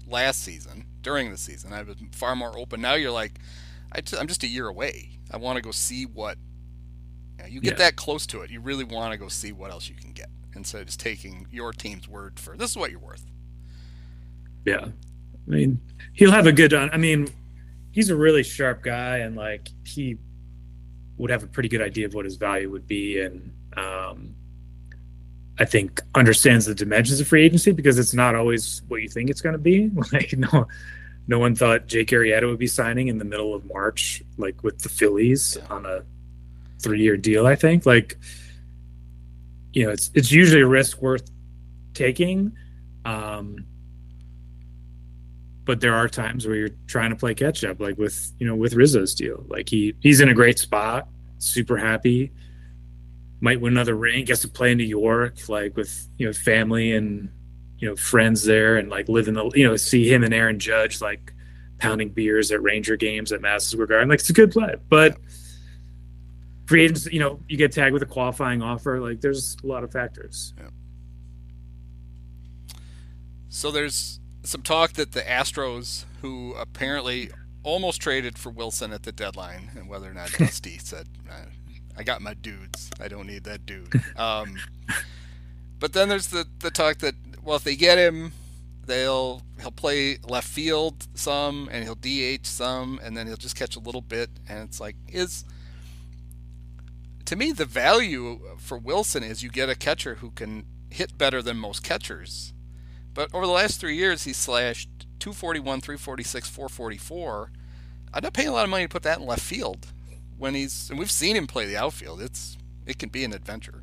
last 0.09 0.43
season, 0.43 0.85
during 1.03 1.31
the 1.31 1.37
season. 1.39 1.73
I 1.73 1.83
was 1.83 1.97
far 2.13 2.35
more 2.37 2.57
open. 2.59 2.81
Now 2.81 2.95
you're 2.95 3.11
like, 3.13 3.39
I 3.93 4.01
am 4.19 4.27
just 4.27 4.43
a 4.43 4.47
year 4.49 4.69
away. 4.69 5.11
I 5.31 5.37
want 5.37 5.57
to 5.57 5.63
go 5.63 5.71
see 5.71 6.05
what 6.07 6.39
You, 7.39 7.45
know, 7.45 7.49
you 7.51 7.61
get 7.61 7.73
Yeah. 7.75 7.79
that 7.85 7.97
close 7.97 8.27
to 8.29 8.41
it, 8.43 8.51
you 8.51 8.61
really 8.61 8.85
want 8.85 9.13
to 9.13 9.19
go 9.19 9.29
see 9.29 9.53
what 9.53 9.71
else 9.71 9.89
you 9.89 9.95
can 9.95 10.13
get 10.13 10.29
instead 10.57 10.81
of 10.81 10.87
just 10.87 10.99
taking 11.01 11.47
your 11.51 11.73
team's 11.73 12.09
word 12.09 12.41
for 12.41 12.57
this 12.57 12.71
is 12.73 12.77
what 12.77 12.91
you're 12.91 12.99
worth. 13.01 13.25
Yeah. 14.65 14.87
I 14.87 15.51
mean, 15.51 15.81
he'll 16.15 16.33
have 16.33 16.47
a 16.47 16.53
good 16.53 16.75
I 16.75 16.97
mean, 16.97 17.29
he's 17.93 18.11
a 18.11 18.17
really 18.17 18.43
sharp 18.43 18.83
guy 18.83 19.19
and 19.19 19.37
like 19.37 19.69
he 19.85 20.19
would 21.17 21.31
have 21.31 21.43
a 21.43 21.47
pretty 21.47 21.69
good 21.69 21.81
idea 21.83 22.07
of 22.07 22.15
what 22.15 22.25
his 22.25 22.37
value 22.37 22.71
would 22.71 22.87
be 22.87 23.21
and 23.21 23.53
um 23.77 24.35
I 25.59 25.65
think 25.65 26.01
understands 26.15 26.67
the 26.67 26.75
dimensions 26.75 27.21
of 27.21 27.27
free 27.27 27.45
agency 27.45 27.73
because 27.73 27.99
it's 27.99 28.15
not 28.15 28.35
always 28.35 28.83
what 28.89 29.03
you 29.03 29.09
think 29.09 29.29
it's 29.29 29.41
going 29.41 29.55
to 29.55 29.59
be. 29.59 29.91
Like 30.13 30.33
no 30.37 30.67
no 31.27 31.39
one 31.39 31.55
thought 31.55 31.87
Jake 31.87 32.09
Arrieta 32.09 32.49
would 32.49 32.59
be 32.59 32.67
signing 32.67 33.09
in 33.09 33.19
the 33.19 33.25
middle 33.25 33.55
of 33.55 33.65
March 33.67 34.23
like 34.39 34.63
with 34.63 34.79
the 34.81 34.89
Phillies 34.89 35.59
on 35.69 35.85
a 35.85 36.03
3-year 36.79 37.19
deal, 37.19 37.47
I 37.47 37.55
think. 37.55 37.85
Like 37.85 38.17
you 39.73 39.85
know, 39.85 39.91
it's 39.91 40.11
it's 40.15 40.33
usually 40.33 40.63
a 40.63 40.67
risk 40.67 41.03
worth 41.03 41.31
taking. 41.95 42.53
Um 43.05 43.67
but 45.65 45.83
there 45.83 45.95
are 45.95 46.09
times 46.09 46.47
where 46.47 46.57
you're 46.57 46.71
trying 46.87 47.11
to 47.11 47.17
play 47.17 47.35
catch 47.35 47.63
up, 47.63 47.79
like 47.79 47.99
with 47.99 48.33
you 48.39 48.47
know 48.47 48.55
with 48.55 48.75
Rizzo's 48.75 49.15
deal. 49.15 49.45
Like 49.49 49.69
he 49.69 49.95
he's 50.01 50.21
in 50.21 50.29
a 50.29 50.35
great 50.35 50.59
spot, 50.59 51.09
super 51.39 51.77
happy, 51.77 52.33
might 53.41 53.61
win 53.61 53.73
another 53.75 53.95
ring, 53.95 54.25
gets 54.25 54.43
to 54.43 54.49
play 54.49 54.73
in 54.73 54.79
New 54.79 54.85
York, 54.85 55.49
like 55.49 55.77
with 55.77 56.09
you 56.19 56.27
know 56.27 56.33
family 56.33 56.93
and 56.93 57.31
you 57.79 57.89
know 57.89 57.97
friends 57.97 58.45
there, 58.45 58.77
and 58.77 58.89
like 58.89 59.09
live 59.09 59.29
in 59.29 59.35
the 59.35 59.51
you 59.55 59.67
know 59.67 59.77
see 59.77 60.13
him 60.13 60.25
and 60.25 60.35
Aaron 60.35 60.59
Judge 60.59 61.01
like 61.01 61.33
pounding 61.79 62.11
beers 62.11 62.51
at 62.51 62.63
Ranger 62.63 62.97
games 62.97 63.33
at 63.33 63.41
Madison 63.41 63.77
Square 63.77 63.87
Garden. 63.87 64.09
Like 64.09 64.21
it's 64.21 64.31
a 64.31 64.35
good 64.35 64.51
play, 64.51 64.75
but 64.89 65.17
free 66.67 66.85
agents, 66.85 67.07
you 67.07 67.19
know, 67.19 67.41
you 67.49 67.57
get 67.57 67.73
tagged 67.73 67.95
with 67.95 68.03
a 68.03 68.07
qualifying 68.07 68.63
offer. 68.63 69.01
Like 69.01 69.21
there's 69.21 69.57
a 69.65 69.67
lot 69.67 69.85
of 69.85 69.91
factors. 69.91 70.53
So 73.49 73.71
there's 73.71 74.21
some 74.43 74.63
talk 74.63 74.93
that 74.93 75.13
the 75.13 75.23
Astros, 75.23 76.05
who 76.21 76.55
apparently 76.55 77.31
almost 77.63 78.01
traded 78.01 78.39
for 78.39 78.51
Willson 78.51 78.93
at 78.93 79.03
the 79.03 79.13
deadline, 79.13 79.71
and 79.75 79.89
whether 79.89 80.11
or 80.11 80.15
not 80.15 80.31
Dusty 80.39 80.79
said, 80.79 81.09
"Uh, 81.29 81.47
"I 81.99 82.05
got 82.05 82.23
my 82.23 82.35
dudes. 82.35 82.91
I 83.01 83.09
don't 83.09 83.27
need 83.27 83.45
that 83.45 83.67
dude." 83.67 83.93
Um, 84.17 84.57
but 85.79 85.93
then 85.93 86.09
there's 86.09 86.29
the 86.29 86.47
the 86.59 86.71
talk 86.71 86.99
that 86.99 87.15
well, 87.43 87.57
if 87.57 87.65
they 87.65 87.77
get 87.77 87.99
him, 87.99 88.33
they'll 88.87 89.43
he'll 89.61 89.71
play 89.71 90.19
left 90.29 90.49
field 90.49 91.07
some, 91.15 91.69
and 91.71 91.85
he'll 91.85 91.95
DH 91.95 92.47
some, 92.47 92.99
and 93.03 93.17
then 93.17 93.27
he'll 93.27 93.37
just 93.37 93.57
catch 93.57 93.77
a 93.77 93.81
little 93.81 94.01
bit, 94.01 94.31
and 94.49 94.61
it's 94.61 94.81
like 94.81 94.97
is. 95.09 95.45
To 97.27 97.37
me, 97.37 97.53
the 97.53 97.67
value 97.67 98.41
for 98.57 98.79
Willson 98.79 99.23
is 99.23 99.43
you 99.43 99.51
get 99.51 99.69
a 99.69 99.75
catcher 99.75 100.17
who 100.17 100.31
can 100.31 100.65
hit 100.91 101.19
better 101.19 101.43
than 101.43 101.59
most 101.59 101.83
catchers. 101.83 102.55
But 103.13 103.29
over 103.35 103.45
the 103.45 103.53
last 103.53 103.81
three 103.81 103.97
years, 103.97 104.25
he's 104.25 104.39
slashed 104.39 104.89
241, 105.19 105.81
346, 105.81 106.49
444. 106.49 107.51
I'm 108.15 108.23
not 108.23 108.33
paying 108.33 108.49
a 108.49 108.53
lot 108.53 108.65
of 108.65 108.71
money 108.71 108.85
to 108.85 108.89
put 108.89 109.03
that 109.03 109.19
in 109.19 109.27
left 109.27 109.43
field 109.43 109.89
when 110.39 110.55
he's 110.55 110.89
and 110.91 110.99
we've 110.99 111.11
seen 111.11 111.37
him 111.37 111.47
play 111.47 111.67
the 111.67 111.77
outfield. 111.77 112.23
It's 112.23 112.57
it 112.87 112.99
can 112.99 113.09
be 113.11 113.25
an 113.25 113.33
adventure. 113.33 113.83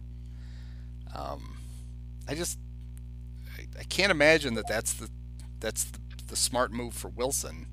Um, 1.13 1.57
I 2.27 2.35
just 2.35 2.57
I, 3.57 3.79
I 3.79 3.83
can't 3.83 4.11
imagine 4.11 4.55
that 4.55 4.67
that's 4.67 4.93
the 4.93 5.09
that's 5.59 5.85
the, 5.85 5.99
the 6.27 6.35
smart 6.35 6.71
move 6.71 6.93
for 6.93 7.09
Willson 7.09 7.67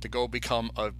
to 0.00 0.08
go 0.08 0.28
become 0.28 0.70
a 0.76 0.92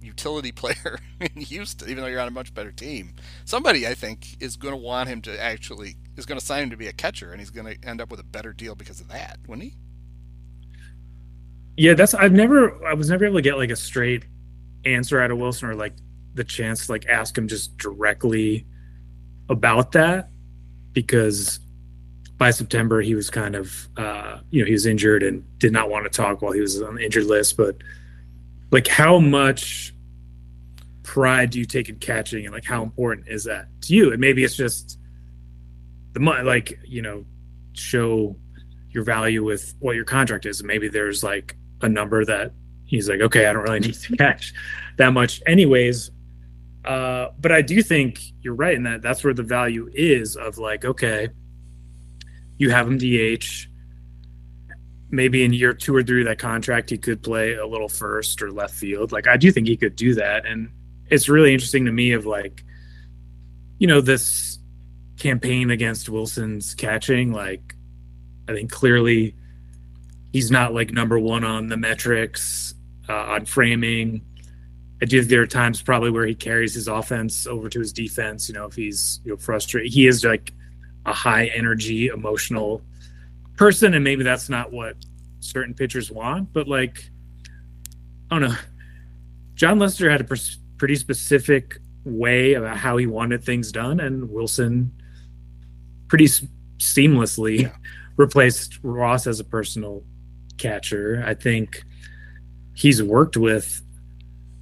utility 0.00 0.52
player 0.52 0.98
in 1.20 1.42
Houston, 1.42 1.88
even 1.88 2.02
though 2.02 2.08
you're 2.08 2.20
on 2.20 2.28
a 2.28 2.32
much 2.32 2.52
better 2.54 2.72
team. 2.72 3.14
Somebody 3.44 3.86
I 3.86 3.94
think 3.94 4.42
is 4.42 4.56
going 4.56 4.72
to 4.72 4.80
want 4.80 5.08
him 5.08 5.22
to 5.22 5.40
actually 5.40 5.96
is 6.16 6.26
going 6.26 6.38
to 6.38 6.44
sign 6.44 6.64
him 6.64 6.70
to 6.70 6.76
be 6.76 6.88
a 6.88 6.92
catcher, 6.92 7.30
and 7.30 7.40
he's 7.40 7.50
going 7.50 7.66
to 7.66 7.88
end 7.88 8.00
up 8.00 8.10
with 8.10 8.20
a 8.20 8.24
better 8.24 8.52
deal 8.52 8.74
because 8.74 9.00
of 9.00 9.08
that, 9.08 9.38
wouldn't 9.46 9.64
he? 9.64 9.76
Yeah, 11.76 11.94
that's 11.94 12.14
I've 12.14 12.32
never 12.32 12.84
I 12.86 12.94
was 12.94 13.08
never 13.08 13.24
able 13.24 13.36
to 13.36 13.42
get 13.42 13.56
like 13.56 13.70
a 13.70 13.76
straight 13.76 14.24
answer 14.84 15.20
out 15.20 15.30
of 15.30 15.38
Willson 15.38 15.68
or 15.68 15.74
like 15.74 15.94
the 16.34 16.44
chance 16.44 16.86
to 16.86 16.92
like 16.92 17.06
ask 17.06 17.36
him 17.36 17.48
just 17.48 17.76
directly 17.76 18.66
about 19.48 19.92
that 19.92 20.30
because 20.92 21.60
by 22.38 22.50
September 22.50 23.00
he 23.00 23.14
was 23.14 23.30
kind 23.30 23.54
of 23.54 23.88
uh 23.96 24.38
you 24.50 24.60
know 24.60 24.66
he 24.66 24.72
was 24.72 24.86
injured 24.86 25.22
and 25.22 25.44
did 25.58 25.72
not 25.72 25.90
want 25.90 26.04
to 26.04 26.10
talk 26.10 26.42
while 26.42 26.52
he 26.52 26.60
was 26.60 26.80
on 26.82 26.96
the 26.96 27.04
injured 27.04 27.26
list. 27.26 27.56
But 27.56 27.76
like 28.70 28.88
how 28.88 29.18
much 29.18 29.94
pride 31.02 31.50
do 31.50 31.58
you 31.58 31.64
take 31.64 31.88
in 31.88 31.96
catching 31.96 32.44
and 32.44 32.54
like 32.54 32.64
how 32.64 32.82
important 32.82 33.28
is 33.28 33.44
that 33.44 33.68
to 33.82 33.94
you? 33.94 34.12
And 34.12 34.20
maybe 34.20 34.42
it's 34.44 34.56
just 34.56 34.98
the 36.14 36.20
money 36.20 36.42
like 36.42 36.78
you 36.84 37.02
know 37.02 37.24
show 37.74 38.36
your 38.90 39.04
value 39.04 39.44
with 39.44 39.74
what 39.78 39.96
your 39.96 40.04
contract 40.04 40.46
is. 40.46 40.60
And 40.60 40.66
maybe 40.66 40.88
there's 40.88 41.22
like 41.22 41.56
a 41.80 41.88
number 41.88 42.24
that 42.24 42.52
he's 42.84 43.08
like 43.08 43.20
okay 43.20 43.46
i 43.46 43.52
don't 43.52 43.62
really 43.62 43.80
need 43.80 43.94
to 43.94 44.16
catch 44.18 44.52
that 44.96 45.12
much. 45.12 45.42
Anyways 45.46 46.10
uh 46.84 47.28
but 47.40 47.52
i 47.52 47.62
do 47.62 47.82
think 47.82 48.20
you're 48.40 48.54
right 48.54 48.74
in 48.74 48.82
that 48.82 49.02
that's 49.02 49.22
where 49.22 49.34
the 49.34 49.42
value 49.42 49.90
is 49.94 50.36
of 50.36 50.58
like 50.58 50.84
okay 50.84 51.28
you 52.58 52.70
have 52.70 52.86
him 52.86 52.98
dh 52.98 53.66
maybe 55.12 55.44
in 55.44 55.52
year 55.52 55.74
two 55.74 55.94
or 55.94 56.02
three 56.02 56.22
of 56.22 56.26
that 56.26 56.38
contract 56.38 56.90
he 56.90 56.96
could 56.96 57.22
play 57.22 57.54
a 57.54 57.66
little 57.66 57.88
first 57.88 58.40
or 58.42 58.50
left 58.50 58.74
field. 58.74 59.12
Like 59.12 59.28
i 59.28 59.36
do 59.36 59.52
think 59.52 59.68
he 59.68 59.76
could 59.76 59.94
do 59.94 60.14
that. 60.14 60.46
And 60.46 60.70
it's 61.12 61.28
really 61.28 61.52
interesting 61.52 61.84
to 61.84 61.92
me 61.92 62.12
of 62.12 62.26
like 62.26 62.64
you 63.78 63.86
know 63.86 64.00
this 64.00 64.58
campaign 65.18 65.70
against 65.70 66.08
willson's 66.08 66.74
catching 66.74 67.32
like 67.32 67.74
i 68.48 68.52
think 68.52 68.70
clearly 68.70 69.36
he's 70.32 70.50
not 70.50 70.72
like 70.72 70.90
number 70.90 71.18
one 71.18 71.44
on 71.44 71.68
the 71.68 71.76
metrics 71.76 72.74
uh, 73.08 73.12
on 73.12 73.44
framing 73.44 74.24
i 75.02 75.04
do 75.04 75.18
think 75.18 75.28
there 75.30 75.42
are 75.42 75.46
times 75.46 75.82
probably 75.82 76.10
where 76.10 76.24
he 76.26 76.34
carries 76.34 76.72
his 76.74 76.88
offense 76.88 77.46
over 77.46 77.68
to 77.68 77.80
his 77.80 77.92
defense 77.92 78.48
you 78.48 78.54
know 78.54 78.64
if 78.66 78.74
he's 78.74 79.20
you 79.24 79.32
know 79.32 79.36
frustrated. 79.36 79.92
He 79.92 80.06
is 80.06 80.24
like 80.24 80.52
a 81.06 81.12
high 81.12 81.46
energy 81.46 82.06
emotional 82.06 82.80
person 83.56 83.92
and 83.94 84.02
maybe 84.04 84.22
that's 84.24 84.48
not 84.48 84.72
what 84.72 84.96
certain 85.40 85.74
pitchers 85.74 86.10
want 86.10 86.52
but 86.52 86.68
like 86.68 87.10
i 88.30 88.38
don't 88.38 88.48
know. 88.50 88.56
Jon 89.54 89.78
lester 89.78 90.08
had 90.10 90.20
a 90.20 90.24
pers- 90.24 90.58
pretty 90.78 90.96
specific 90.96 91.78
way 92.04 92.54
about 92.54 92.76
how 92.76 92.96
he 92.96 93.06
wanted 93.06 93.44
things 93.44 93.70
done 93.72 94.00
and 94.00 94.28
willson 94.30 94.90
pretty 96.08 96.24
s- 96.24 96.44
seamlessly 96.78 97.62
Yeah. 97.62 97.76
replaced 98.16 98.78
ross 98.82 99.26
as 99.26 99.38
a 99.40 99.44
personal 99.44 100.02
catcher. 100.58 101.22
I 101.26 101.34
think 101.34 101.82
he's 102.74 103.02
worked 103.02 103.36
with 103.36 103.82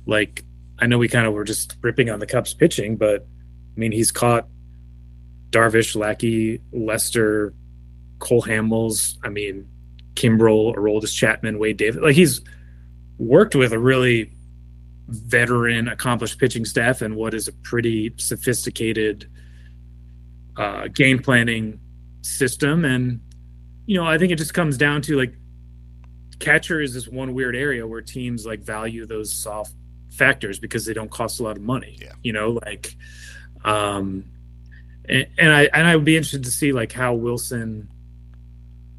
like 0.07 0.45
i 0.79 0.87
know 0.87 0.99
we 0.99 1.09
kind 1.09 1.27
of 1.27 1.33
were 1.33 1.45
just 1.45 1.77
ripping 1.83 2.11
on 2.11 2.19
the 2.19 2.27
cubs 2.27 2.55
pitching 2.55 2.97
but 2.97 3.27
i 3.77 3.81
mean 3.81 3.93
he's 3.93 4.11
caught 4.13 4.49
darvish 5.51 5.97
lackey 5.97 6.61
lester 6.73 7.55
Cole 8.21 8.43
Hamels, 8.43 9.19
I 9.25 9.31
mean, 9.31 9.67
Kimbrel, 10.15 10.77
Aroldis 10.77 11.13
Chapman, 11.13 11.59
Wade 11.59 11.77
Davis. 11.77 12.01
Like 12.01 12.15
he's 12.15 12.41
worked 13.19 13.57
with 13.57 13.73
a 13.73 13.79
really 13.79 14.31
veteran, 15.09 15.89
accomplished 15.89 16.39
pitching 16.39 16.65
staff 16.65 17.03
and 17.03 17.17
what 17.17 17.35
is 17.35 17.49
a 17.49 17.53
pretty 17.53 18.15
sophisticated 18.17 19.29
uh, 20.57 20.87
game 20.89 21.19
planning 21.19 21.81
system. 22.23 22.85
And, 22.85 23.21
you 23.87 23.99
know, 23.99 24.07
I 24.07 24.19
think 24.19 24.31
it 24.31 24.37
just 24.37 24.55
comes 24.55 24.77
down 24.77 25.03
to 25.03 25.17
like 25.17 25.35
catcher 26.39 26.81
is 26.81 26.95
this 26.95 27.09
one 27.09 27.35
weird 27.35 27.57
area 27.57 27.87
where 27.87 28.01
teams 28.01 28.47
like 28.47 28.61
value 28.61 29.05
those 29.05 29.33
soft 29.33 29.75
factors 30.11 30.59
because 30.59 30.85
they 30.85 30.93
don't 30.93 31.11
cost 31.11 31.41
a 31.41 31.43
lot 31.43 31.57
of 31.57 31.63
money. 31.63 31.99
Yeah. 32.01 32.13
You 32.23 32.33
know, 32.33 32.59
like, 32.67 32.97
um, 33.65 34.25
and, 35.09 35.27
and 35.39 35.53
I 35.53 35.69
and 35.73 35.87
I 35.87 35.97
would 35.97 36.05
be 36.05 36.17
interested 36.17 36.45
to 36.45 36.51
see 36.51 36.73
like 36.73 36.93
how 36.93 37.15
Willson 37.15 37.89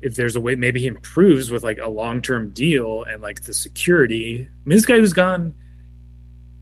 if 0.02 0.16
there's 0.16 0.36
a 0.36 0.42
way 0.42 0.56
maybe 0.56 0.80
he 0.80 0.88
improves 0.88 1.52
with 1.52 1.64
like 1.64 1.78
a 1.78 1.88
long-term 1.88 2.50
deal 2.52 3.04
and 3.04 3.22
like 3.22 3.44
the 3.44 3.54
security. 3.54 4.48
I 4.50 4.68
mean, 4.68 4.78
this 4.78 4.86
guy 4.86 4.98
who's 4.98 5.14
gone 5.14 5.54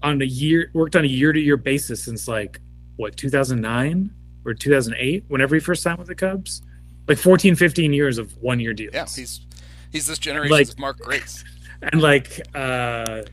on 0.04 0.22
a 0.22 0.26
year 0.26 0.70
worked 0.74 0.96
on 0.96 1.06
a 1.06 1.08
year-to-year 1.08 1.58
basis 1.58 2.04
since 2.04 2.28
like 2.28 2.60
what 2.98 3.16
2009 3.16 4.14
or 4.46 4.54
2008 4.54 5.24
whenever 5.30 5.56
he 5.56 5.62
first 5.62 5.84
signed 5.84 6.00
with 6.00 6.08
the 6.08 6.16
Cubs. 6.16 6.62
Like 7.08 7.18
14 7.18 7.56
15 7.56 7.92
years 7.94 8.18
of 8.18 8.38
one-year 8.38 8.74
deals. 8.74 8.94
Yeah, 8.94 9.06
he's 9.06 9.46
he's 9.92 10.06
this 10.06 10.20
generation's 10.20 10.70
Like- 10.70 10.80
Mark 10.80 11.00
Grace. 11.00 11.44
and 11.82 12.02
like 12.02 12.42
uh 12.54 13.24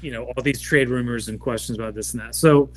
you 0.00 0.10
know 0.10 0.24
all 0.24 0.42
these 0.42 0.60
trade 0.60 0.88
rumors 0.88 1.28
and 1.28 1.40
questions 1.40 1.78
about 1.78 1.94
this 1.94 2.12
and 2.12 2.22
that 2.22 2.34
so 2.34 2.70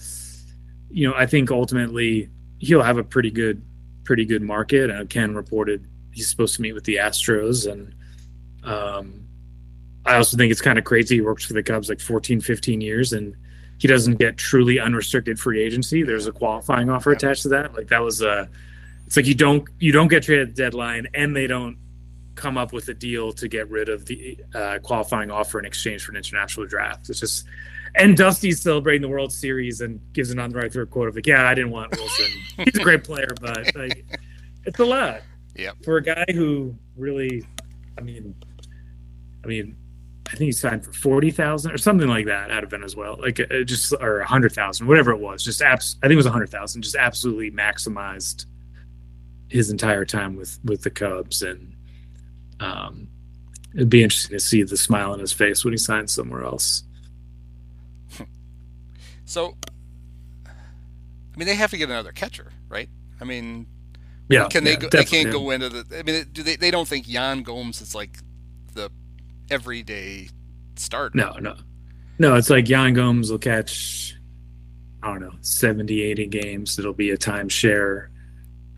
you 0.90 1.08
know 1.08 1.14
i 1.16 1.26
think 1.26 1.52
ultimately 1.52 2.30
he'll 2.60 2.82
have 2.82 2.98
a 2.98 3.04
pretty 3.04 3.32
good 3.32 3.62
pretty 4.04 4.26
good 4.26 4.42
market 4.42 4.90
and 4.90 5.10
ken 5.10 5.36
reported 5.36 5.86
he's 6.12 6.30
supposed 6.30 6.56
to 6.56 6.62
meet 6.62 6.74
with 6.74 6.84
the 6.86 6.96
astros 6.96 7.72
and 7.72 7.94
um 8.64 9.26
i 10.06 10.16
also 10.16 10.38
think 10.38 10.52
it's 10.52 10.62
kind 10.62 10.80
of 10.80 10.86
crazy 10.86 11.16
he 11.16 11.22
works 11.22 11.46
for 11.46 11.54
the 11.54 11.64
cubs 11.64 11.90
like 11.90 12.00
14 12.00 12.42
15 12.42 12.82
years 12.82 13.14
and 13.14 13.36
he 13.80 13.88
doesn't 13.88 14.16
get 14.20 14.38
truly 14.38 14.80
unrestricted 14.80 15.40
free 15.40 15.62
agency. 15.62 16.04
There's 16.04 16.28
a 16.28 16.34
qualifying 16.34 16.90
offer 16.90 17.12
attached 17.12 17.44
to 17.44 17.50
that. 17.50 17.74
Like 17.74 17.88
that 17.88 18.04
was 18.04 18.22
a, 18.22 18.50
it's 19.08 19.16
like 19.16 19.26
you 19.26 19.34
don't 19.34 19.68
you 19.80 19.92
don't 19.92 20.10
get 20.10 20.24
traded 20.24 20.50
at 20.50 20.56
the 20.56 20.62
deadline, 20.62 21.08
and 21.14 21.36
they 21.36 21.48
don't 21.48 21.78
come 22.40 22.58
up 22.58 22.72
with 22.72 22.88
a 22.88 22.94
deal 22.94 23.34
to 23.34 23.48
get 23.50 23.70
rid 23.70 23.90
of 23.90 24.06
the 24.06 24.38
uh, 24.56 24.80
qualifying 24.82 25.30
offer 25.30 25.60
in 25.60 25.66
exchange 25.66 26.06
for 26.06 26.14
an 26.14 26.18
international 26.18 26.66
draft. 26.66 27.10
It's 27.10 27.20
just, 27.20 27.46
and 27.96 28.16
Dusty's 28.16 28.62
celebrating 28.62 29.02
the 29.02 29.10
World 29.10 29.34
Series 29.34 29.82
and 29.82 30.00
gives 30.14 30.32
an 30.32 30.40
on 30.40 30.52
the 30.52 30.58
right 30.58 30.72
through 30.72 30.86
quote 30.86 31.10
of 31.10 31.16
like, 31.16 31.28
"Yeah, 31.28 31.46
I 31.48 31.54
didn't 31.54 31.72
want 31.72 31.92
Willson. 31.92 32.30
He's 32.66 32.78
a 32.78 32.84
great 32.84 33.04
player, 33.04 33.28
but 33.42 33.76
like, 33.76 34.06
it's 34.66 34.80
a 34.80 34.86
lot." 34.86 35.22
Yep. 35.56 35.84
For 35.84 35.98
a 35.98 36.02
guy 36.02 36.26
who 36.32 36.76
really, 36.96 37.46
I 37.98 38.02
mean, 38.02 38.36
I 39.44 39.48
mean, 39.48 39.76
I 40.28 40.32
think 40.32 40.44
he 40.44 40.52
signed 40.54 40.86
for 40.86 40.94
forty 40.94 41.32
thousand 41.32 41.72
or 41.72 41.78
something 41.78 42.08
like 42.08 42.28
that 42.28 42.52
out 42.52 42.64
of 42.64 42.70
Venezuela, 42.70 43.16
like 43.16 43.40
uh, 43.40 43.64
just 43.64 43.94
or 44.00 44.20
a 44.20 44.28
hundred 44.28 44.54
thousand, 44.54 44.88
whatever 44.88 45.12
it 45.12 45.20
was. 45.20 45.44
Just 45.44 45.62
abs- 45.62 45.98
I 46.02 46.08
think 46.08 46.14
it 46.14 46.18
was 46.18 46.26
a 46.26 46.32
hundred 46.32 46.52
thousand. 46.52 46.84
Just 46.84 46.96
absolutely 46.96 47.52
maximized 47.52 48.46
his 49.50 49.72
entire 49.72 50.06
time 50.06 50.38
with 50.38 50.58
with 50.64 50.84
the 50.84 50.92
Cubs, 50.92 51.42
and 51.42 51.74
um, 52.60 53.08
it'd 53.74 53.90
be 53.90 54.04
interesting 54.04 54.36
to 54.36 54.40
see 54.40 54.64
the 54.64 54.78
smile 54.78 55.12
on 55.14 55.20
his 55.20 55.32
face 55.34 55.64
when 55.64 55.74
he 55.74 55.78
signs 55.78 56.12
somewhere 56.12 56.44
else. 56.44 56.84
So, 59.26 59.56
I 60.48 61.38
mean, 61.38 61.46
they 61.48 61.54
have 61.56 61.70
to 61.70 61.78
get 61.78 61.88
another 61.90 62.12
catcher, 62.12 62.52
right? 62.68 62.90
I 63.22 63.26
mean, 63.26 63.68
Yeah, 64.28 64.48
can 64.48 64.64
they? 64.64 64.72
yeah, 64.72 64.78
go, 64.80 64.90
they 64.90 65.06
can't 65.06 65.32
go 65.32 65.52
into 65.52 65.70
the. 65.70 66.00
I 66.00 66.02
mean, 66.02 66.26
do 66.32 66.42
they? 66.42 66.56
They 66.56 66.72
don't 66.72 66.88
think 66.88 67.08
Yan 67.08 67.44
Gomes 67.44 67.80
is 67.80 67.94
like 67.94 68.18
the 68.74 68.90
everyday 69.52 70.30
starter. 70.78 71.16
No, 71.16 71.34
no, 71.40 71.56
no. 72.18 72.36
It's 72.36 72.50
like 72.50 72.68
Yan 72.70 72.94
Gomes 72.96 73.30
will 73.30 73.38
catch, 73.38 74.16
I 75.04 75.12
don't 75.12 75.22
know, 75.22 75.34
70, 75.42 76.02
80 76.02 76.26
games. 76.28 76.80
It'll 76.80 76.94
be 76.94 77.12
a 77.12 77.18
timeshare, 77.18 78.08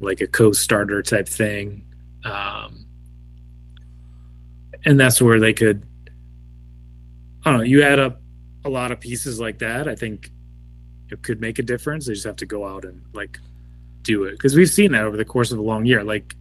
like 0.02 0.20
a 0.20 0.28
co-starter 0.28 1.02
type 1.02 1.30
thing, 1.30 1.86
um, 2.26 2.86
and 4.86 5.00
that's 5.00 5.22
where 5.22 5.40
they 5.40 5.54
could. 5.54 5.86
I 7.46 7.50
don't 7.52 7.60
know. 7.60 7.66
You 7.66 7.84
add 7.84 8.00
up 8.00 8.22
a 8.64 8.70
lot 8.70 8.92
of 8.92 9.00
pieces 9.00 9.40
like 9.40 9.60
that. 9.60 9.88
I 9.88 9.96
think 9.96 10.30
it 11.10 11.22
could 11.24 11.42
make 11.42 11.60
a 11.60 11.64
difference. 11.64 12.06
They 12.06 12.14
just 12.14 12.26
have 12.26 12.36
to 12.38 12.46
go 12.46 12.66
out 12.66 12.86
and 12.86 13.02
like 13.14 13.40
do 14.04 14.24
it 14.24 14.32
because 14.32 14.56
we've 14.56 14.70
seen 14.70 14.92
that 14.94 15.04
over 15.04 15.18
the 15.18 15.26
course 15.26 15.52
of 15.52 15.60
a 15.60 15.62
long 15.62 15.86
year. 15.86 16.04
Like 16.04 16.36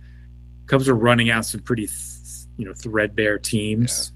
Cubs 0.66 0.88
are 0.88 0.94
running 0.94 1.30
out 1.30 1.44
some 1.44 1.60
pretty, 1.60 1.86
th- 1.86 2.46
you 2.56 2.64
know, 2.64 2.74
threadbare 2.74 3.38
teams. 3.38 4.12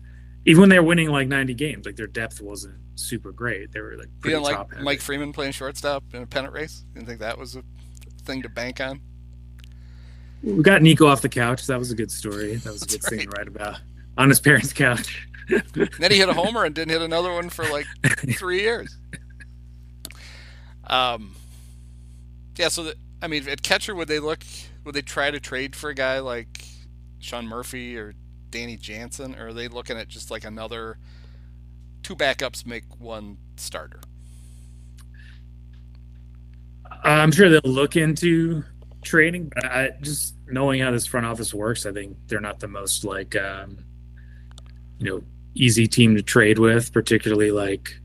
Even 0.47 0.61
when 0.61 0.69
they 0.69 0.79
were 0.79 0.85
winning 0.87 1.09
like 1.09 1.27
90 1.27 1.55
games, 1.55 1.87
like 1.87 1.97
their 1.97 2.07
depth 2.07 2.41
wasn't 2.41 2.77
super 2.97 3.33
great. 3.33 3.73
They 3.73 3.81
were 3.81 3.97
like 3.97 4.07
You 4.07 4.21
pretty 4.21 4.37
didn't 4.37 4.53
top 4.53 4.73
like. 4.73 4.83
Mike 4.83 5.01
Freeman 5.01 5.33
playing 5.33 5.53
shortstop 5.53 6.05
in 6.13 6.23
a 6.23 6.27
pennant 6.27 6.53
race? 6.53 6.85
You 6.89 7.01
didn't 7.01 7.09
think 7.09 7.21
that 7.21 7.39
was 7.39 7.57
a 7.57 7.63
thing 8.25 8.43
to 8.43 8.49
bank 8.49 8.81
on? 8.81 9.01
We 10.43 10.63
got 10.63 10.83
Nico 10.83 11.07
off 11.07 11.23
the 11.23 11.29
couch. 11.31 11.67
That 11.67 11.79
was 11.79 11.91
a 11.91 11.95
good 11.95 12.11
story. 12.11 12.57
That 12.57 12.73
was 12.73 12.83
a 12.83 12.87
good 12.87 13.01
That's 13.01 13.09
thing 13.09 13.21
to 13.21 13.29
write 13.31 13.49
about 13.49 13.81
on 14.17 14.29
his 14.29 14.41
parents' 14.41 14.73
couch. 14.73 15.27
Then 15.75 16.11
he 16.11 16.19
hit 16.19 16.29
a 16.29 16.35
homer 16.35 16.65
and 16.65 16.75
didn't 16.75 16.91
hit 16.91 17.03
another 17.03 17.33
one 17.33 17.51
for 17.51 17.65
like 17.67 17.87
three 18.39 18.63
years. 18.63 18.97
Um, 20.87 21.35
yeah. 22.57 22.69
So 22.69 22.85
the, 22.85 22.95
I 23.21 23.27
mean, 23.27 23.49
at 23.49 23.63
catcher, 23.63 23.95
would 23.95 24.09
they 24.09 24.21
look? 24.21 24.41
Would 24.85 24.95
they 24.95 25.03
try 25.03 25.31
to 25.31 25.41
trade 25.41 25.77
for 25.77 25.91
a 25.91 25.95
guy 25.95 26.21
like 26.21 26.65
Sean 27.19 27.47
Murphy 27.47 27.97
or 27.97 28.15
Danny 28.51 28.77
Jansen, 28.77 29.35
or 29.35 29.49
are 29.49 29.53
they 29.53 29.69
looking 29.69 29.99
at 29.99 30.09
just 30.09 30.31
like 30.31 30.45
another 30.45 30.99
two 32.03 32.15
backups 32.15 32.65
make 32.65 32.85
one 32.99 33.39
starter? 33.57 34.01
I'm 37.03 37.33
sure 37.33 37.49
they'll 37.51 37.61
look 37.65 37.97
into 37.97 38.63
trading, 39.03 39.51
but 39.55 39.65
I, 39.65 39.91
just 40.01 40.37
knowing 40.47 40.81
how 40.81 40.91
this 40.91 41.07
front 41.07 41.27
office 41.27 41.53
works, 41.53 41.85
I 41.85 41.93
think 41.93 42.17
they're 42.29 42.41
not 42.41 42.61
the 42.61 42.69
most 42.69 43.05
like, 43.05 43.37
um, 43.37 43.79
you 44.99 45.07
know, 45.11 45.23
easy 45.55 45.87
team 45.87 46.17
to 46.17 46.23
trade 46.23 46.59
with. 46.59 46.93
Particularly 46.93 47.51
like 47.51 47.99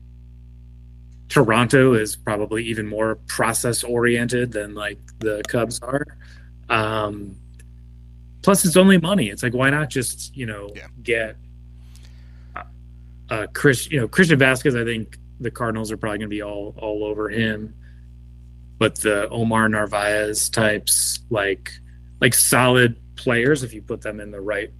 Toronto 1.28 1.94
is 1.94 2.16
probably 2.16 2.64
even 2.64 2.86
more 2.86 3.16
process 3.26 3.84
oriented 3.84 4.52
than 4.52 4.74
like 4.74 4.98
the 5.20 5.42
Cubs 5.48 5.80
are. 5.80 6.04
Um, 6.68 7.36
plus, 8.42 8.64
it's 8.64 8.76
only 8.76 8.98
money. 8.98 9.28
It's 9.28 9.42
like 9.42 9.54
why 9.54 9.70
not 9.70 9.90
just 9.90 10.36
you 10.36 10.46
know 10.46 10.70
Yeah. 10.74 10.86
get 11.02 11.36
uh, 12.56 12.62
uh, 13.30 13.46
Chris, 13.52 13.90
you 13.90 14.00
know, 14.00 14.08
Christian 14.08 14.38
Vázquez. 14.38 14.80
I 14.80 14.84
think 14.84 15.18
the 15.40 15.50
Cardinals 15.50 15.90
are 15.90 15.96
probably 15.96 16.18
going 16.18 16.28
to 16.30 16.34
be 16.34 16.42
all 16.42 16.74
all 16.78 17.04
over 17.04 17.28
him 17.28 17.74
but 18.78 18.94
the 18.96 19.28
Omar 19.28 19.68
Narvaez 19.68 20.48
types, 20.48 21.20
like 21.28 21.70
like 22.22 22.32
solid 22.32 22.96
players, 23.14 23.62
if 23.62 23.74
you 23.74 23.82
put 23.82 24.00
them 24.00 24.20
in 24.20 24.30
the 24.30 24.40
right 24.40 24.72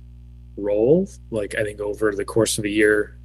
role, 0.60 1.08
like 1.30 1.54
I 1.54 1.64
think 1.64 1.80
over 1.80 2.12
the 2.14 2.24
course 2.24 2.58
of 2.58 2.64
a 2.64 2.68
year 2.68 3.16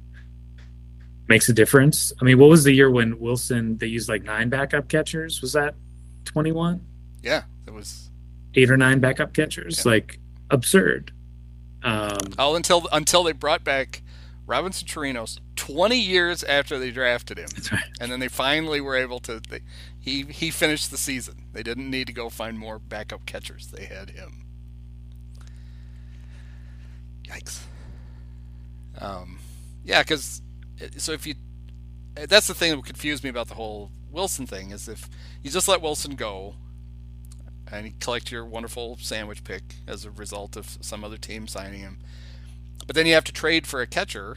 makes 1.28 1.48
a 1.48 1.52
difference. 1.52 2.12
I 2.20 2.24
mean, 2.24 2.38
what 2.38 2.48
was 2.48 2.64
the 2.64 2.72
year 2.72 2.90
when 2.90 3.18
Willson 3.18 3.78
they 3.78 3.86
used 3.86 4.08
like 4.08 4.22
nine 4.22 4.48
backup 4.48 4.88
catchers? 4.88 5.40
Was 5.42 5.52
that 5.52 5.74
twenty 6.24 6.52
one? 6.52 6.84
Yeah, 7.22 7.42
it 7.66 7.72
was 7.72 8.10
Eight 8.54 8.70
or 8.70 8.76
nine 8.76 9.00
backup 9.00 9.34
catchers? 9.34 9.84
Yeah. 9.84 9.92
Like 9.92 10.18
absurd. 10.50 11.12
Um 11.82 12.16
all 12.38 12.56
until 12.56 12.88
until 12.90 13.22
they 13.22 13.32
brought 13.32 13.64
back 13.64 14.02
Robinson 14.46 14.86
Chirinos 14.86 15.40
20 15.56 15.98
years 15.98 16.44
after 16.44 16.78
they 16.78 16.90
drafted 16.90 17.38
him. 17.38 17.48
that's 17.54 17.72
right. 17.72 17.82
and 18.00 18.10
then 18.12 18.20
they 18.20 18.28
finally 18.28 18.80
were 18.80 18.94
able 18.96 19.18
to. 19.20 19.40
They, 19.40 19.60
he 19.98 20.22
he 20.22 20.50
finished 20.50 20.90
the 20.90 20.96
season. 20.96 21.46
They 21.52 21.62
didn't 21.62 21.90
need 21.90 22.06
to 22.06 22.12
go 22.12 22.28
find 22.30 22.58
more 22.58 22.78
backup 22.78 23.26
catchers. 23.26 23.68
They 23.68 23.84
had 23.86 24.10
him. 24.10 24.45
Yikes. 27.26 27.60
Um, 28.98 29.38
yeah, 29.84 30.02
because 30.02 30.42
so 30.96 31.12
if 31.12 31.26
you, 31.26 31.34
that's 32.14 32.46
the 32.46 32.54
thing 32.54 32.74
that 32.74 32.84
confused 32.84 33.24
me 33.24 33.30
about 33.30 33.48
the 33.48 33.54
whole 33.54 33.90
Willson 34.12 34.48
thing 34.48 34.70
is 34.70 34.88
if 34.88 35.08
you 35.42 35.50
just 35.50 35.68
let 35.68 35.82
Willson 35.82 36.16
go, 36.16 36.54
and 37.70 37.86
you 37.86 37.92
collect 37.98 38.30
your 38.30 38.44
wonderful 38.44 38.96
sandwich 39.00 39.42
pick 39.42 39.62
as 39.88 40.04
a 40.04 40.10
result 40.10 40.56
of 40.56 40.78
some 40.80 41.02
other 41.02 41.16
team 41.16 41.48
signing 41.48 41.80
him, 41.80 41.98
but 42.86 42.94
then 42.94 43.06
you 43.06 43.14
have 43.14 43.24
to 43.24 43.32
trade 43.32 43.66
for 43.66 43.80
a 43.80 43.86
catcher, 43.86 44.36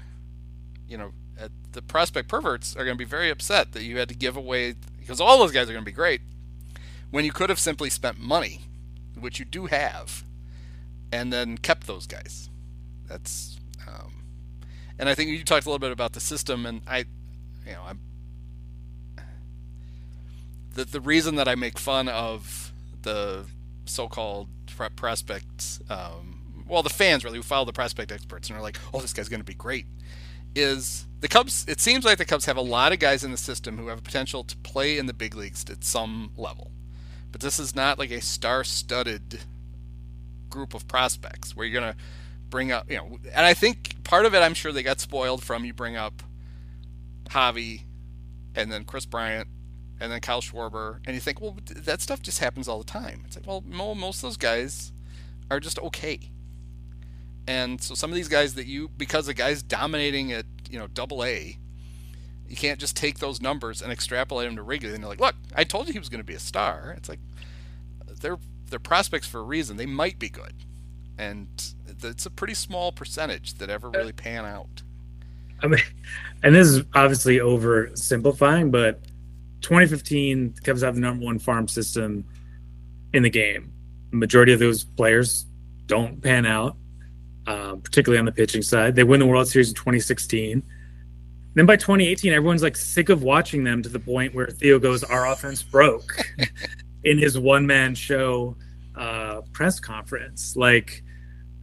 you 0.88 0.98
know, 0.98 1.12
the 1.72 1.82
prospect 1.82 2.28
perverts 2.28 2.76
are 2.76 2.84
going 2.84 2.96
to 2.98 3.04
be 3.04 3.06
very 3.06 3.30
upset 3.30 3.72
that 3.74 3.84
you 3.84 3.98
had 3.98 4.10
to 4.10 4.16
give 4.16 4.36
away 4.36 4.76
because 4.98 5.22
all 5.22 5.38
those 5.38 5.52
guys 5.52 5.70
are 5.70 5.74
going 5.74 5.84
to 5.84 5.90
be 5.90 5.92
great 5.92 6.22
when 7.12 7.26
you 7.26 7.32
could 7.32 7.50
have 7.50 7.60
simply 7.60 7.90
spent 7.90 8.20
money, 8.20 8.62
which 9.20 9.40
you 9.40 9.46
do 9.46 9.68
have, 9.68 10.24
and 11.12 11.32
then 11.34 11.58
kept 11.58 11.88
those 11.88 12.06
guys. 12.06 12.49
That's, 13.10 13.60
um, 13.88 14.14
and 15.00 15.10
I 15.10 15.16
think 15.16 15.32
you 15.32 15.44
talked 15.44 15.66
a 15.66 15.70
little 15.70 15.80
bit 15.80 15.92
about 15.92 16.14
the 16.14 16.20
system, 16.20 16.66
and 16.66 16.82
I, 16.88 17.00
you 17.66 17.74
know, 17.74 17.82
I'm 17.88 18.00
the 20.76 20.86
the 20.86 21.02
reason 21.02 21.36
that 21.36 21.48
I 21.48 21.56
make 21.56 21.78
fun 21.78 22.08
of 22.08 22.72
the 23.02 23.46
so-called 23.86 24.48
prospects, 24.96 25.82
um, 25.90 26.64
well, 26.68 26.84
the 26.84 26.90
fans 26.90 27.26
really 27.26 27.38
who 27.38 27.44
follow 27.44 27.66
the 27.66 27.74
prospect 27.74 28.12
experts 28.12 28.50
and 28.50 28.58
are 28.58 28.62
like, 28.62 28.78
"Oh, 28.94 29.02
this 29.02 29.12
guy's 29.12 29.28
going 29.28 29.42
to 29.42 29.46
be 29.46 29.56
great," 29.56 29.88
is 30.56 31.06
the 31.20 31.28
Cubs. 31.28 31.66
It 31.68 31.80
seems 31.80 32.06
like 32.06 32.18
the 32.18 32.26
Cubs 32.26 32.46
have 32.46 32.58
a 32.58 32.62
lot 32.62 32.94
of 32.94 33.00
guys 33.00 33.24
in 33.24 33.32
the 33.32 33.38
system 33.38 33.78
who 33.78 33.88
have 33.88 34.04
potential 34.04 34.44
to 34.44 34.56
play 34.58 34.98
in 34.98 35.08
the 35.08 35.14
big 35.14 35.36
leagues 35.36 35.66
at 35.70 35.84
some 35.84 36.32
level, 36.38 36.72
but 37.32 37.42
this 37.42 37.60
is 37.60 37.76
not 37.76 37.98
like 37.98 38.12
a 38.12 38.22
star-studded 38.22 39.40
group 40.50 40.74
of 40.74 40.88
prospects 40.88 41.56
where 41.56 41.66
you're 41.66 41.82
going 41.82 41.94
to 41.94 42.00
bring 42.50 42.72
up, 42.72 42.90
you 42.90 42.98
know, 42.98 43.18
and 43.34 43.46
I 43.46 43.54
think 43.54 44.04
part 44.04 44.26
of 44.26 44.34
it, 44.34 44.40
I'm 44.40 44.54
sure 44.54 44.72
they 44.72 44.84
got 44.84 45.00
spoiled 45.00 45.44
from 45.44 45.66
you 45.66 45.74
bring 45.74 45.96
up 45.96 46.24
Javi, 47.30 47.84
and 48.56 48.72
then 48.72 48.84
Kris 48.84 49.06
Bryant, 49.06 49.48
and 50.00 50.12
then 50.12 50.20
Kyle 50.20 50.42
Schwarber, 50.42 51.00
and 51.06 51.14
you 51.14 51.20
think, 51.20 51.42
well, 51.42 51.58
that 51.68 52.02
stuff 52.02 52.22
just 52.22 52.40
happens 52.40 52.68
all 52.68 52.80
the 52.80 52.86
time. 52.86 53.24
It's 53.26 53.36
like, 53.36 53.46
well, 53.46 53.62
most 53.96 54.18
of 54.18 54.22
those 54.24 54.38
guys 54.38 54.92
are 55.52 55.60
just 55.60 55.78
okay. 55.80 56.20
And 57.48 57.82
so 57.82 57.96
some 57.96 58.10
of 58.12 58.16
these 58.16 58.28
guys 58.28 58.54
that 58.56 58.68
you, 58.68 58.90
because 58.98 59.26
the 59.26 59.34
guy's 59.34 59.64
dominating 59.64 60.32
at, 60.32 60.46
you 60.70 60.78
know, 60.78 60.88
double 60.88 61.24
A, 61.24 61.58
you 62.48 62.56
can't 62.56 62.80
just 62.80 62.96
take 62.96 63.20
those 63.20 63.42
numbers 63.42 63.82
and 63.82 63.92
extrapolate 63.92 64.48
them 64.48 64.56
to 64.56 64.64
regular. 64.64 64.96
And 64.96 65.04
they're 65.04 65.10
like, 65.10 65.20
look, 65.20 65.36
I 65.56 65.64
told 65.64 65.88
you 65.88 65.94
he 65.94 66.00
was 66.00 66.10
going 66.10 66.20
to 66.20 66.26
be 66.26 66.34
a 66.34 66.40
star. 66.40 66.94
It's 66.98 67.10
like, 67.10 67.20
they're, 68.22 68.38
they're 68.70 68.80
prospects 68.80 69.28
for 69.28 69.40
a 69.40 69.44
reason. 69.44 69.78
They 69.78 69.86
might 69.86 70.20
be 70.20 70.30
good. 70.30 70.54
And 71.18 71.48
it's 72.04 72.26
a 72.26 72.32
pretty 72.32 72.54
small 72.54 72.92
percentage 72.92 73.56
that 73.56 73.70
ever 73.70 73.90
really 73.90 74.14
pan 74.14 74.46
out. 74.46 74.84
I 75.62 75.68
mean, 75.68 75.82
and 76.44 76.56
this 76.56 76.68
is 76.68 76.84
obviously 76.94 77.38
oversimplifying, 77.38 78.72
but 78.72 79.04
2015 79.62 80.54
the 80.54 80.62
Cubs 80.62 80.82
have 80.82 80.96
the 80.96 81.02
number 81.02 81.26
one 81.26 81.40
farm 81.40 81.68
system 81.68 82.26
in 83.14 83.24
the 83.24 83.30
game. 83.30 83.72
The 84.12 84.18
majority 84.18 84.54
of 84.54 84.60
those 84.60 84.84
players 84.84 85.46
don't 85.88 86.22
pan 86.22 86.46
out, 86.46 86.78
um, 87.48 87.82
particularly 87.82 88.20
on 88.20 88.26
the 88.26 88.32
pitching 88.32 88.62
side. 88.62 88.96
They 88.96 89.04
win 89.04 89.20
the 89.20 89.26
World 89.26 89.48
Series 89.48 89.70
in 89.70 89.76
2016. 89.76 90.64
then 91.56 91.66
by 91.66 91.76
2018, 91.76 92.32
everyone's 92.32 92.64
like 92.64 92.78
sick 92.78 93.10
of 93.10 93.24
watching 93.24 93.64
them 93.64 93.82
to 93.84 93.90
the 93.90 94.00
point 94.00 94.34
where 94.34 94.48
Theo 94.48 94.80
goes, 94.80 95.04
"Our 95.04 95.28
offense 95.28 95.62
broke," 95.62 96.16
in 97.04 97.18
his 97.18 97.38
one 97.38 97.66
man 97.68 97.96
show 97.96 98.56
uh, 98.96 99.42
press 99.52 99.80
conference. 99.80 100.56
Like, 100.56 101.04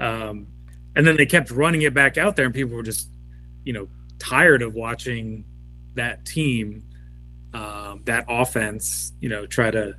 um, 0.00 0.46
and 0.94 1.06
then 1.06 1.16
they 1.16 1.26
kept 1.26 1.50
running 1.50 1.82
it 1.82 1.94
back 1.94 2.16
out 2.18 2.36
there, 2.36 2.46
and 2.46 2.54
people 2.54 2.76
were 2.76 2.82
just, 2.82 3.08
you 3.64 3.72
know, 3.72 3.88
tired 4.18 4.62
of 4.62 4.74
watching 4.74 5.44
that 5.94 6.24
team, 6.24 6.84
um, 7.52 8.02
that 8.04 8.24
offense, 8.28 9.12
you 9.20 9.28
know, 9.28 9.46
try 9.46 9.70
to 9.70 9.94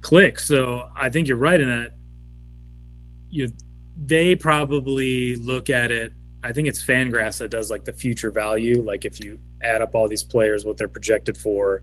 click. 0.00 0.38
So 0.38 0.88
I 0.94 1.08
think 1.10 1.28
you're 1.28 1.36
right 1.36 1.60
in 1.60 1.68
that. 1.68 1.94
You, 3.30 3.52
they 3.96 4.34
probably 4.36 5.36
look 5.36 5.70
at 5.70 5.90
it. 5.90 6.12
I 6.42 6.52
think 6.52 6.68
it's 6.68 6.84
Fangraphs 6.84 7.38
that 7.38 7.50
does 7.50 7.70
like 7.70 7.84
the 7.84 7.92
future 7.92 8.30
value. 8.30 8.82
Like 8.82 9.04
if 9.04 9.24
you 9.24 9.38
add 9.62 9.82
up 9.82 9.94
all 9.94 10.08
these 10.08 10.22
players, 10.22 10.64
what 10.64 10.76
they're 10.76 10.88
projected 10.88 11.36
for, 11.36 11.82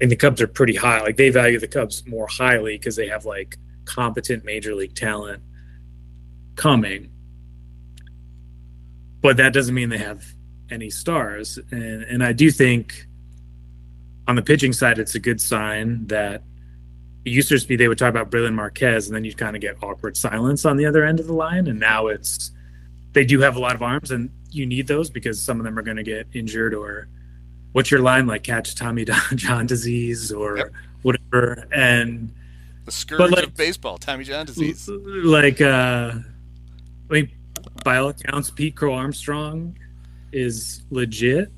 and 0.00 0.10
the 0.10 0.16
Cubs 0.16 0.42
are 0.42 0.48
pretty 0.48 0.74
high. 0.74 1.00
Like 1.00 1.16
they 1.16 1.30
value 1.30 1.58
the 1.58 1.68
Cubs 1.68 2.06
more 2.06 2.26
highly 2.26 2.76
because 2.76 2.96
they 2.96 3.08
have 3.08 3.24
like 3.24 3.56
competent 3.84 4.44
major 4.44 4.74
league 4.74 4.94
talent 4.94 5.42
coming. 6.56 7.10
But 9.20 9.36
that 9.36 9.52
doesn't 9.52 9.74
mean 9.74 9.88
they 9.88 9.98
have 9.98 10.24
any 10.70 10.90
stars. 10.90 11.58
And 11.70 12.02
and 12.02 12.24
I 12.24 12.32
do 12.32 12.50
think 12.50 13.06
on 14.28 14.36
the 14.36 14.42
pitching 14.42 14.72
side 14.72 14.98
it's 14.98 15.14
a 15.14 15.20
good 15.20 15.40
sign 15.40 16.06
that 16.08 16.42
it 17.24 17.30
used 17.30 17.48
to 17.48 17.54
just 17.54 17.68
be 17.68 17.76
they 17.76 17.88
would 17.88 17.98
talk 17.98 18.10
about 18.10 18.30
Brailyn 18.30 18.54
Marquez 18.54 19.06
and 19.06 19.14
then 19.14 19.24
you'd 19.24 19.36
kind 19.36 19.56
of 19.56 19.62
get 19.62 19.76
awkward 19.82 20.16
silence 20.16 20.64
on 20.64 20.76
the 20.76 20.86
other 20.86 21.04
end 21.04 21.20
of 21.20 21.26
the 21.26 21.32
line. 21.32 21.66
And 21.66 21.78
now 21.78 22.06
it's 22.08 22.52
they 23.12 23.24
do 23.24 23.40
have 23.40 23.56
a 23.56 23.60
lot 23.60 23.74
of 23.74 23.82
arms 23.82 24.10
and 24.10 24.30
you 24.50 24.66
need 24.66 24.86
those 24.86 25.10
because 25.10 25.40
some 25.42 25.58
of 25.58 25.64
them 25.64 25.78
are 25.78 25.82
going 25.82 25.96
to 25.96 26.02
get 26.02 26.26
injured 26.32 26.74
or 26.74 27.08
what's 27.72 27.90
your 27.90 28.00
line 28.00 28.26
like 28.26 28.42
catch 28.42 28.74
Tommy 28.74 29.04
John 29.34 29.66
disease 29.66 30.32
or 30.32 30.58
yep. 30.58 30.72
whatever. 31.02 31.66
And 31.72 32.32
the 32.84 32.92
scourge 32.92 33.32
like, 33.32 33.44
of 33.44 33.54
baseball, 33.54 33.98
Tommy 33.98 34.24
John 34.24 34.46
disease. 34.46 34.88
Like, 35.06 35.60
uh, 35.60 36.12
I 37.10 37.12
mean, 37.12 37.30
by 37.84 37.98
all 37.98 38.08
accounts, 38.08 38.50
Pete 38.50 38.76
Crow 38.76 38.94
Armstrong 38.94 39.76
is 40.32 40.84
legit. 40.90 41.50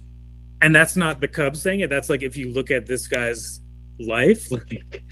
And 0.61 0.75
that's 0.75 0.97
not 0.97 1.21
the 1.21 1.29
Cubs 1.29 1.63
saying 1.63 1.81
it. 1.81 1.91
That's 1.91 2.11
like 2.11 2.23
if 2.23 2.37
you 2.37 2.51
look 2.53 2.71
at 2.71 2.87
this 2.87 3.07
guy's 3.07 3.61
life, 3.99 4.51
like 4.51 5.03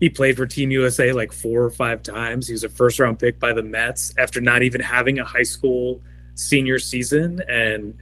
he 0.00 0.08
played 0.08 0.36
for 0.36 0.46
Team 0.46 0.70
USA 0.70 1.12
like 1.12 1.32
four 1.32 1.62
or 1.62 1.70
five 1.70 2.02
times. 2.02 2.46
He 2.46 2.52
was 2.52 2.64
a 2.64 2.68
first 2.68 2.98
round 2.98 3.18
pick 3.18 3.38
by 3.38 3.52
the 3.52 3.62
Mets 3.62 4.12
after 4.18 4.40
not 4.40 4.62
even 4.62 4.80
having 4.80 5.18
a 5.18 5.24
high 5.24 5.42
school 5.42 6.02
senior 6.34 6.78
season. 6.78 7.40
And, 7.48 7.96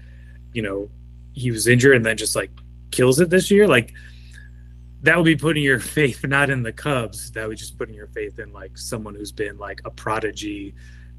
you 0.52 0.62
know, 0.62 0.90
he 1.32 1.50
was 1.50 1.66
injured 1.66 1.96
and 1.96 2.04
then 2.04 2.16
just 2.16 2.34
like 2.34 2.50
kills 2.90 3.20
it 3.20 3.30
this 3.30 3.50
year. 3.50 3.68
Like, 3.68 3.92
that 5.02 5.16
would 5.16 5.24
be 5.24 5.36
putting 5.36 5.62
your 5.62 5.80
faith 5.98 6.24
not 6.24 6.50
in 6.50 6.62
the 6.62 6.72
Cubs. 6.72 7.30
That 7.32 7.46
would 7.46 7.58
just 7.58 7.78
putting 7.78 7.94
your 7.94 8.08
faith 8.08 8.38
in 8.38 8.52
like 8.52 8.76
someone 8.78 9.14
who's 9.14 9.32
been 9.32 9.58
like 9.58 9.80
a 9.84 9.90
prodigy 9.90 10.74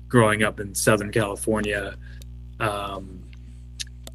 growing 0.08 0.44
up 0.44 0.60
in 0.60 0.76
Southern 0.76 1.12
California, 1.12 1.96
um, 2.60 3.24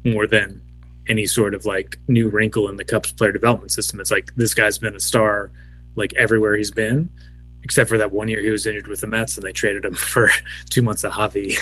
more 0.03 0.27
than 0.27 0.61
any 1.07 1.25
sort 1.25 1.53
of 1.53 1.65
like 1.65 1.97
new 2.07 2.29
wrinkle 2.29 2.69
in 2.69 2.77
the 2.77 2.85
Cubs 2.85 3.11
player 3.11 3.31
development 3.31 3.71
system. 3.71 3.99
It's 3.99 4.11
like 4.11 4.33
this 4.35 4.53
guy's 4.53 4.77
been 4.77 4.95
a 4.95 4.99
star 4.99 5.51
like 5.95 6.13
everywhere 6.13 6.55
he's 6.55 6.71
been, 6.71 7.09
except 7.63 7.89
for 7.89 7.97
that 7.97 8.11
one 8.11 8.27
year 8.27 8.41
he 8.41 8.49
was 8.49 8.65
injured 8.65 8.87
with 8.87 9.01
the 9.01 9.07
Mets 9.07 9.37
and 9.37 9.45
they 9.45 9.51
traded 9.51 9.85
him 9.85 9.93
for 9.95 10.31
two 10.69 10.81
months 10.81 11.03
of 11.03 11.13
Javy. 11.13 11.57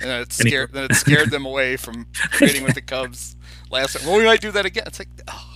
And 0.00 0.10
it 0.10 0.32
scared, 0.32 0.72
then 0.72 0.84
it 0.90 0.94
scared 0.94 1.30
them 1.30 1.46
away 1.46 1.76
from 1.76 2.06
trading 2.12 2.64
with 2.64 2.74
the 2.74 2.82
Cubs 2.82 3.36
last 3.70 3.96
time. 3.96 4.06
Well, 4.06 4.18
we 4.18 4.24
might 4.24 4.40
do 4.40 4.50
that 4.50 4.66
again. 4.66 4.84
It's 4.86 4.98
like, 4.98 5.08
oh. 5.28 5.48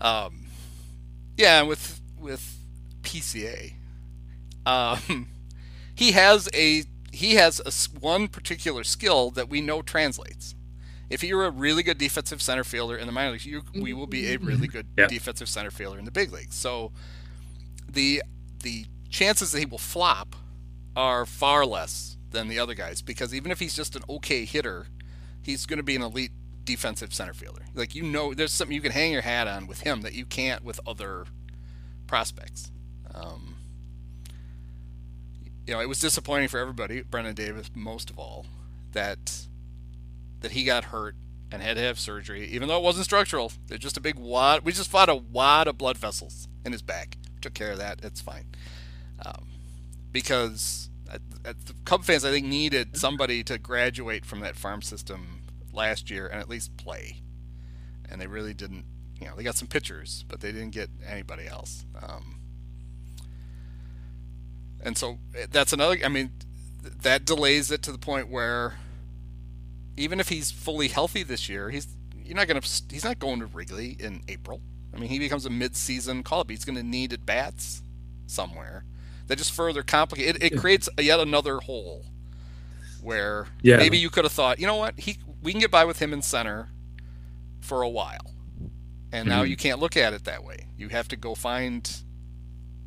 Um, 0.00 0.46
yeah, 1.36 1.62
with 1.62 2.00
with 2.20 2.56
PCA, 3.02 3.72
um, 4.64 5.26
he 5.98 6.12
has 6.12 6.48
a 6.54 6.84
he 7.10 7.34
has 7.34 7.60
a, 7.66 7.98
one 7.98 8.28
particular 8.28 8.84
skill 8.84 9.30
that 9.32 9.48
we 9.48 9.60
know 9.60 9.82
translates. 9.82 10.54
If 11.10 11.24
you're 11.24 11.44
a 11.44 11.50
really 11.50 11.82
good 11.82 11.98
defensive 11.98 12.40
center 12.40 12.62
fielder 12.62 12.96
in 12.96 13.06
the 13.06 13.12
minor 13.12 13.32
leagues, 13.32 13.46
you, 13.46 13.62
we 13.74 13.92
will 13.92 14.06
be 14.06 14.32
a 14.32 14.36
really 14.36 14.68
good 14.68 14.86
yeah. 14.96 15.08
defensive 15.08 15.48
center 15.48 15.72
fielder 15.72 15.98
in 15.98 16.04
the 16.04 16.12
big 16.12 16.32
leagues. 16.32 16.54
So 16.54 16.92
the 17.88 18.22
the 18.62 18.86
chances 19.10 19.50
that 19.50 19.58
he 19.58 19.66
will 19.66 19.78
flop 19.78 20.36
are 20.94 21.26
far 21.26 21.66
less 21.66 22.16
than 22.30 22.46
the 22.46 22.60
other 22.60 22.74
guys 22.74 23.02
because 23.02 23.34
even 23.34 23.50
if 23.50 23.58
he's 23.58 23.74
just 23.74 23.96
an 23.96 24.02
okay 24.08 24.44
hitter, 24.44 24.86
he's 25.42 25.66
going 25.66 25.78
to 25.78 25.82
be 25.82 25.96
an 25.96 26.02
elite 26.02 26.30
defensive 26.62 27.12
center 27.12 27.34
fielder. 27.34 27.64
Like 27.74 27.96
you 27.96 28.04
know, 28.04 28.34
there's 28.34 28.52
something 28.52 28.74
you 28.74 28.82
can 28.82 28.92
hang 28.92 29.10
your 29.10 29.22
hat 29.22 29.48
on 29.48 29.66
with 29.66 29.80
him 29.80 30.02
that 30.02 30.14
you 30.14 30.26
can't 30.26 30.62
with 30.62 30.78
other 30.86 31.24
prospects. 32.06 32.70
Um, 33.12 33.56
you 35.68 35.74
know, 35.74 35.80
it 35.80 35.88
was 35.88 36.00
disappointing 36.00 36.48
for 36.48 36.58
everybody, 36.58 37.02
Brennen 37.02 37.34
Davis 37.34 37.70
most 37.74 38.08
of 38.08 38.18
all, 38.18 38.46
that 38.92 39.46
that 40.40 40.52
he 40.52 40.64
got 40.64 40.84
hurt 40.84 41.14
and 41.52 41.62
had 41.62 41.76
to 41.76 41.82
have 41.82 41.98
surgery, 41.98 42.46
even 42.46 42.68
though 42.68 42.78
it 42.78 42.82
wasn't 42.82 43.04
structural. 43.04 43.52
It's 43.70 43.82
just 43.82 43.98
a 43.98 44.00
big 44.00 44.18
wad. 44.18 44.64
We 44.64 44.72
just 44.72 44.90
fought 44.90 45.10
a 45.10 45.14
wad 45.14 45.68
of 45.68 45.76
blood 45.76 45.98
vessels 45.98 46.48
in 46.64 46.72
his 46.72 46.80
back. 46.80 47.18
Took 47.42 47.52
care 47.52 47.72
of 47.72 47.78
that. 47.78 48.00
It's 48.02 48.20
fine. 48.20 48.46
Um, 49.24 49.48
because 50.10 50.88
the 51.42 51.54
Cub 51.84 52.04
fans, 52.04 52.24
I 52.24 52.30
think, 52.30 52.46
needed 52.46 52.96
somebody 52.96 53.42
to 53.44 53.58
graduate 53.58 54.24
from 54.24 54.40
that 54.40 54.56
farm 54.56 54.80
system 54.80 55.42
last 55.72 56.10
year 56.10 56.26
and 56.28 56.40
at 56.40 56.48
least 56.48 56.76
play. 56.78 57.20
And 58.08 58.20
they 58.20 58.26
really 58.26 58.54
didn't. 58.54 58.84
You 59.20 59.26
know, 59.26 59.36
they 59.36 59.42
got 59.42 59.56
some 59.56 59.68
pitchers, 59.68 60.24
but 60.28 60.40
they 60.40 60.52
didn't 60.52 60.70
get 60.70 60.88
anybody 61.06 61.46
else. 61.46 61.84
Um, 62.00 62.37
and 64.80 64.96
so 64.96 65.18
eh, 65.36 65.46
that's 65.50 65.72
another. 65.72 65.98
I 66.04 66.08
mean, 66.08 66.30
that 67.02 67.24
delays 67.24 67.70
it 67.70 67.82
to 67.82 67.92
the 67.92 67.98
point 67.98 68.28
where 68.28 68.78
even 69.96 70.20
if 70.20 70.28
he's 70.28 70.50
fully 70.50 70.88
healthy 70.88 71.22
this 71.22 71.48
year, 71.48 71.70
he's 71.70 71.88
you're 72.24 72.36
not 72.36 72.48
gonna 72.48 72.60
he's 72.60 73.04
not 73.04 73.18
going 73.18 73.40
to 73.40 73.46
Wrigley 73.46 73.96
in 73.98 74.22
April. 74.28 74.60
I 74.94 74.98
mean, 74.98 75.10
he 75.10 75.18
becomes 75.18 75.44
a 75.46 75.50
mid-season 75.50 76.22
call 76.22 76.40
up. 76.40 76.50
He's 76.50 76.64
going 76.64 76.76
to 76.76 76.82
need 76.82 77.12
at 77.12 77.26
bats 77.26 77.82
somewhere. 78.26 78.84
That 79.26 79.36
just 79.36 79.52
further 79.52 79.82
complicate 79.82 80.36
it. 80.36 80.42
It 80.42 80.58
creates 80.58 80.88
yet 80.98 81.20
another 81.20 81.58
hole 81.58 82.06
where 83.02 83.46
yeah. 83.62 83.76
maybe 83.76 83.98
you 83.98 84.10
could 84.10 84.24
have 84.24 84.32
thought, 84.32 84.58
you 84.58 84.66
know 84.66 84.76
what, 84.76 84.98
he 84.98 85.18
we 85.42 85.52
can 85.52 85.60
get 85.60 85.70
by 85.70 85.84
with 85.84 86.00
him 86.00 86.12
in 86.12 86.22
center 86.22 86.68
for 87.60 87.82
a 87.82 87.88
while, 87.88 88.34
and 89.12 89.28
mm-hmm. 89.28 89.28
now 89.28 89.42
you 89.42 89.56
can't 89.56 89.80
look 89.80 89.96
at 89.96 90.14
it 90.14 90.24
that 90.24 90.42
way. 90.42 90.66
You 90.76 90.88
have 90.88 91.08
to 91.08 91.16
go 91.16 91.34
find, 91.34 91.88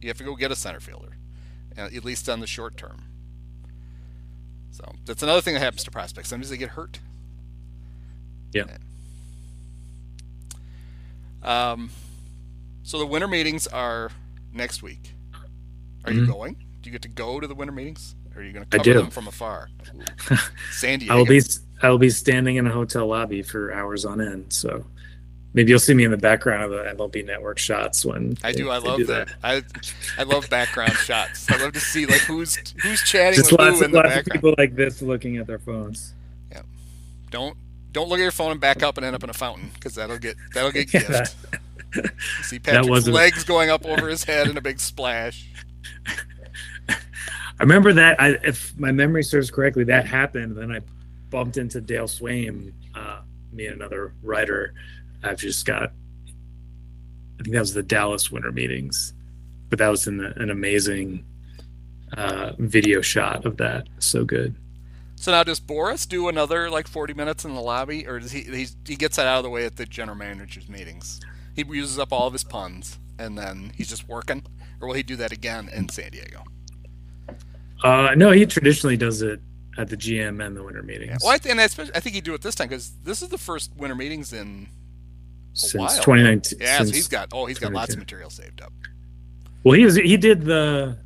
you 0.01 0.07
have 0.07 0.17
to 0.17 0.23
go 0.23 0.35
get 0.35 0.51
a 0.51 0.55
center 0.55 0.79
fielder, 0.79 1.10
at 1.77 2.03
least 2.03 2.27
on 2.29 2.39
the 2.39 2.47
short 2.47 2.77
term. 2.77 3.05
So 4.71 4.83
that's 5.05 5.21
another 5.21 5.41
thing 5.41 5.53
that 5.53 5.59
happens 5.59 5.83
to 5.83 5.91
prospects. 5.91 6.29
Sometimes 6.29 6.49
they 6.49 6.57
get 6.57 6.69
hurt. 6.69 6.99
Yeah. 8.53 8.65
Um, 11.43 11.89
so 12.83 12.97
the 12.99 13.05
winter 13.05 13.27
meetings 13.27 13.67
are 13.67 14.11
next 14.53 14.81
week. 14.81 15.13
Are 16.03 16.11
mm-hmm. 16.11 16.19
you 16.19 16.25
going? 16.25 16.55
Do 16.81 16.89
you 16.89 16.91
get 16.91 17.01
to 17.03 17.09
go 17.09 17.39
to 17.39 17.47
the 17.47 17.55
winter 17.55 17.73
meetings? 17.73 18.15
Or 18.35 18.41
are 18.41 18.43
you 18.43 18.53
going 18.53 18.65
to 18.65 18.77
cover 18.77 18.93
them 18.93 19.09
from 19.09 19.27
afar? 19.27 19.69
San 20.71 20.99
Diego. 20.99 21.13
I 21.13 21.17
will 21.17 21.25
be 21.25 21.41
I 21.81 21.89
will 21.89 21.97
be 21.97 22.09
standing 22.09 22.55
in 22.55 22.67
a 22.67 22.71
hotel 22.71 23.07
lobby 23.07 23.41
for 23.41 23.73
hours 23.73 24.05
on 24.05 24.21
end. 24.21 24.53
So 24.53 24.85
maybe 25.53 25.69
you'll 25.69 25.79
see 25.79 25.93
me 25.93 26.03
in 26.03 26.11
the 26.11 26.17
background 26.17 26.63
of 26.63 26.71
the 26.71 26.83
MLB 26.95 27.25
Network 27.25 27.57
shots 27.57 28.05
when 28.05 28.37
I 28.43 28.51
do. 28.51 28.69
I 28.69 28.77
love 28.77 28.97
do 28.97 29.05
that. 29.05 29.27
that. 29.41 29.67
I 30.17 30.21
I 30.21 30.23
love 30.23 30.49
background 30.49 30.93
shots. 31.05 31.49
I 31.51 31.57
love 31.57 31.73
to 31.73 31.79
see 31.79 32.05
like 32.05 32.21
who's 32.21 32.55
who's 32.81 33.01
chatting 33.03 33.37
Just 33.37 33.51
with 33.51 33.59
lots, 33.59 33.79
who 33.79 33.85
in 33.85 33.91
lots 33.91 34.09
the 34.09 34.15
background. 34.15 34.27
Of 34.27 34.33
people 34.33 34.55
like 34.57 34.75
this 34.75 35.01
looking 35.01 35.37
at 35.37 35.47
their 35.47 35.59
phones. 35.59 36.13
Yeah. 36.51 36.61
Don't 37.29 37.57
don't 37.91 38.09
look 38.09 38.19
at 38.19 38.23
your 38.23 38.31
phone 38.31 38.51
and 38.51 38.61
back 38.61 38.83
up 38.83 38.97
and 38.97 39.05
end 39.05 39.15
up 39.15 39.23
in 39.23 39.29
a 39.29 39.33
fountain 39.33 39.71
because 39.73 39.95
that'll 39.95 40.17
get 40.17 40.37
that'll 40.53 40.71
get 40.71 40.93
yeah. 40.93 41.25
That, 41.93 42.13
see 42.43 42.57
Patrick's 42.57 43.05
legs 43.05 43.43
going 43.43 43.69
up 43.69 43.85
over 43.85 44.07
his 44.07 44.23
head 44.23 44.47
in 44.47 44.55
a 44.55 44.61
big 44.61 44.79
splash. 44.79 45.45
I 46.87 47.63
remember 47.63 47.91
that. 47.91 48.19
I, 48.19 48.29
if 48.43 48.77
my 48.79 48.93
memory 48.93 49.23
serves 49.23 49.51
correctly, 49.51 49.83
that 49.83 50.05
happened. 50.07 50.55
Then 50.55 50.71
I 50.71 50.79
bumped 51.29 51.57
into 51.57 51.81
Dale 51.81 52.07
Sveum, 52.07 52.71
uh, 52.95 53.19
me 53.51 53.65
and 53.65 53.75
another 53.75 54.13
writer. 54.23 54.73
I've 55.23 55.37
just 55.37 55.65
got. 55.65 55.91
I 57.39 57.43
think 57.43 57.53
that 57.53 57.59
was 57.59 57.73
the 57.73 57.83
Dallas 57.83 58.31
Winter 58.31 58.51
Meetings, 58.51 59.13
but 59.69 59.79
that 59.79 59.87
was 59.89 60.05
an, 60.07 60.21
an 60.23 60.49
amazing 60.51 61.25
uh, 62.15 62.51
video 62.59 63.01
shot 63.01 63.45
of 63.45 63.57
that. 63.57 63.87
So 63.99 64.23
good. 64.25 64.55
So 65.15 65.31
now 65.31 65.43
does 65.43 65.59
Boras 65.59 66.07
do 66.07 66.27
another 66.29 66.69
like 66.69 66.87
40 66.87 67.13
minutes 67.13 67.45
in 67.45 67.53
the 67.53 67.61
lobby, 67.61 68.07
or 68.07 68.19
does 68.19 68.31
he 68.31 68.41
he, 68.41 68.67
he 68.87 68.95
gets 68.95 69.15
that 69.17 69.27
out 69.27 69.37
of 69.37 69.43
the 69.43 69.49
way 69.49 69.65
at 69.65 69.75
the 69.77 69.85
general 69.85 70.17
manager's 70.17 70.67
meetings? 70.69 71.19
He 71.55 71.63
uses 71.67 71.99
up 71.99 72.11
all 72.13 72.27
of 72.27 72.33
his 72.33 72.43
puns, 72.43 72.97
and 73.19 73.37
then 73.37 73.71
he's 73.75 73.89
just 73.89 74.07
working, 74.07 74.43
or 74.79 74.87
will 74.87 74.95
he 74.95 75.03
do 75.03 75.15
that 75.17 75.31
again 75.31 75.69
in 75.73 75.89
San 75.89 76.11
Diego? 76.11 76.43
Uh, 77.83 78.13
no, 78.15 78.31
he 78.31 78.45
traditionally 78.45 78.97
does 78.97 79.21
it 79.21 79.39
at 79.77 79.89
the 79.89 79.97
GM 79.97 80.45
and 80.45 80.55
the 80.55 80.63
winter 80.63 80.79
Yeah. 80.81 80.85
meetings 80.99 81.21
Well, 81.23 81.31
I, 81.31 81.37
th- 81.37 81.51
and 81.51 81.59
I, 81.59 81.63
I 81.65 81.99
think 81.99 82.13
he'd 82.15 82.23
do 82.23 82.33
it 82.33 82.41
this 82.41 82.55
time 82.55 82.67
because 82.67 82.91
this 83.03 83.21
is 83.21 83.29
the 83.29 83.37
first 83.37 83.75
winter 83.75 83.95
meetings 83.95 84.33
in 84.33 84.67
since 85.53 85.73
while. 85.75 85.89
2019. 85.89 86.59
yeah. 86.61 86.77
since 86.77 86.89
so 86.89 86.95
he's 86.95 87.07
got 87.07 87.29
oh 87.33 87.45
he's 87.45 87.59
got 87.59 87.73
lots 87.73 87.93
of 87.93 87.99
material 87.99 88.29
saved 88.29 88.61
up. 88.61 88.73
Well, 89.63 89.73
he 89.73 89.85
was 89.85 89.95
he 89.95 90.17
did 90.17 90.41
the 90.43 90.97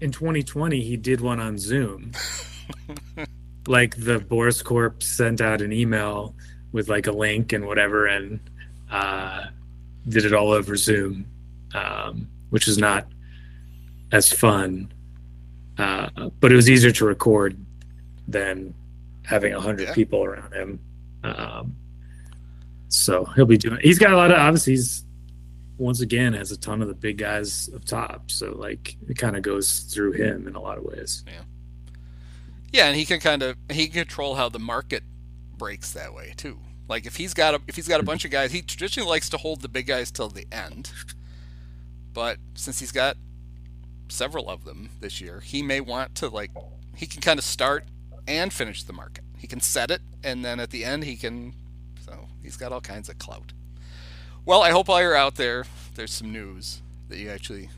in 0.00 0.10
2020 0.10 0.80
he 0.80 0.96
did 0.96 1.20
one 1.20 1.40
on 1.40 1.58
Zoom. 1.58 2.12
like 3.66 3.96
the 3.96 4.18
Boras 4.18 4.62
Corp 4.62 5.02
sent 5.02 5.40
out 5.40 5.60
an 5.62 5.72
email 5.72 6.34
with 6.72 6.88
like 6.88 7.06
a 7.06 7.12
link 7.12 7.52
and 7.52 7.66
whatever 7.66 8.06
and 8.06 8.40
uh, 8.90 9.44
did 10.08 10.24
it 10.24 10.32
all 10.34 10.50
over 10.52 10.76
Zoom, 10.76 11.26
um, 11.74 12.28
which 12.50 12.68
is 12.68 12.78
not 12.78 13.06
as 14.12 14.32
fun. 14.32 14.92
Uh, 15.78 16.08
but 16.40 16.52
it 16.52 16.56
was 16.56 16.68
easier 16.68 16.92
to 16.92 17.04
record 17.04 17.56
than 18.28 18.74
having 19.24 19.52
a 19.54 19.60
hundred 19.60 19.88
Yeah. 19.88 19.94
people 19.94 20.24
around 20.24 20.52
him. 20.52 20.78
Um, 21.22 21.76
so 22.94 23.24
he'll 23.36 23.44
be 23.44 23.58
doing. 23.58 23.78
He's 23.82 23.98
got 23.98 24.12
a 24.12 24.16
lot 24.16 24.30
of 24.30 24.38
obviously. 24.38 24.74
He's 24.74 25.04
once 25.76 26.00
again 26.00 26.32
has 26.32 26.52
a 26.52 26.56
ton 26.56 26.80
of 26.80 26.88
the 26.88 26.94
big 26.94 27.18
guys 27.18 27.68
up 27.74 27.84
top. 27.84 28.30
So 28.30 28.52
like 28.52 28.96
it 29.08 29.18
kind 29.18 29.36
of 29.36 29.42
goes 29.42 29.80
through 29.80 30.12
him 30.12 30.46
in 30.46 30.54
a 30.54 30.60
lot 30.60 30.78
of 30.78 30.84
ways. 30.84 31.24
Yeah, 31.26 31.42
Yeah, 32.72 32.86
and 32.86 32.96
he 32.96 33.04
can 33.04 33.20
kind 33.20 33.42
of 33.42 33.56
he 33.70 33.86
can 33.86 34.04
control 34.04 34.34
how 34.34 34.48
the 34.48 34.58
market 34.58 35.02
breaks 35.56 35.92
that 35.92 36.14
way 36.14 36.34
too. 36.36 36.58
Like 36.88 37.06
if 37.06 37.16
he's 37.16 37.34
got 37.34 37.54
a 37.54 37.60
if 37.66 37.76
he's 37.76 37.88
got 37.88 38.00
a 38.00 38.04
bunch 38.04 38.24
of 38.24 38.30
guys, 38.30 38.52
he 38.52 38.62
traditionally 38.62 39.08
likes 39.08 39.28
to 39.30 39.36
hold 39.36 39.62
the 39.62 39.68
big 39.68 39.86
guys 39.86 40.10
till 40.10 40.28
the 40.28 40.46
end. 40.52 40.92
But 42.12 42.38
since 42.54 42.78
he's 42.78 42.92
got 42.92 43.16
several 44.08 44.48
of 44.48 44.64
them 44.64 44.90
this 45.00 45.20
year, 45.20 45.40
he 45.40 45.62
may 45.62 45.80
want 45.80 46.14
to 46.16 46.28
like 46.28 46.52
he 46.94 47.06
can 47.06 47.20
kind 47.20 47.38
of 47.38 47.44
start 47.44 47.86
and 48.28 48.52
finish 48.52 48.84
the 48.84 48.92
market. 48.92 49.24
He 49.36 49.48
can 49.48 49.60
set 49.60 49.90
it 49.90 50.00
and 50.22 50.44
then 50.44 50.60
at 50.60 50.70
the 50.70 50.84
end 50.84 51.04
he 51.04 51.16
can 51.16 51.54
he's 52.44 52.56
got 52.56 52.70
all 52.70 52.80
kinds 52.80 53.08
of 53.08 53.18
clout. 53.18 53.52
Well, 54.44 54.62
I 54.62 54.70
hope 54.70 54.86
while 54.88 55.02
you're 55.02 55.16
out 55.16 55.34
there 55.34 55.64
there's 55.96 56.12
some 56.12 56.32
news 56.32 56.82
that 57.08 57.18
you 57.18 57.28
actually 57.30 57.70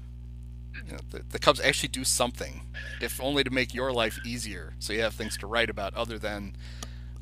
you 0.86 0.92
know, 0.92 0.98
the, 1.10 1.22
the 1.30 1.38
Cubs 1.38 1.60
actually 1.60 1.88
do 1.88 2.04
something, 2.04 2.60
if 3.00 3.20
only 3.20 3.42
to 3.44 3.50
make 3.50 3.74
your 3.74 3.92
life 3.92 4.18
easier, 4.24 4.74
so 4.78 4.92
you 4.92 5.00
have 5.00 5.14
things 5.14 5.36
to 5.38 5.46
write 5.46 5.70
about 5.70 5.94
other 5.94 6.18
than 6.18 6.54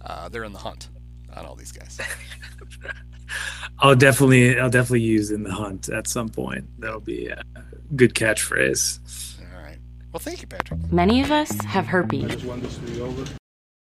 uh, 0.01 0.29
they're 0.29 0.45
in 0.45 0.53
the 0.53 0.59
hunt 0.59 0.89
on 1.35 1.47
all 1.47 1.55
these 1.55 1.73
guys. 1.73 1.99
I'll 3.79 3.97
definitely 3.97 4.59
I'll 4.59 4.71
definitely 4.71 5.01
use 5.01 5.31
in 5.31 5.43
the 5.43 5.53
hunt 5.53 5.89
at 5.89 6.07
some 6.07 6.29
point. 6.29 6.65
That'll 6.79 7.01
be 7.01 7.29
a 7.29 7.43
good 7.97 8.15
catchphrase. 8.15 9.41
All 9.41 9.63
right. 9.63 9.79
Well, 10.13 10.21
thank 10.21 10.43
you, 10.43 10.47
Patrick. 10.47 10.81
Many 10.93 11.23
of 11.23 11.31
us 11.31 11.51
have 11.65 11.87
herpes. 11.87 12.45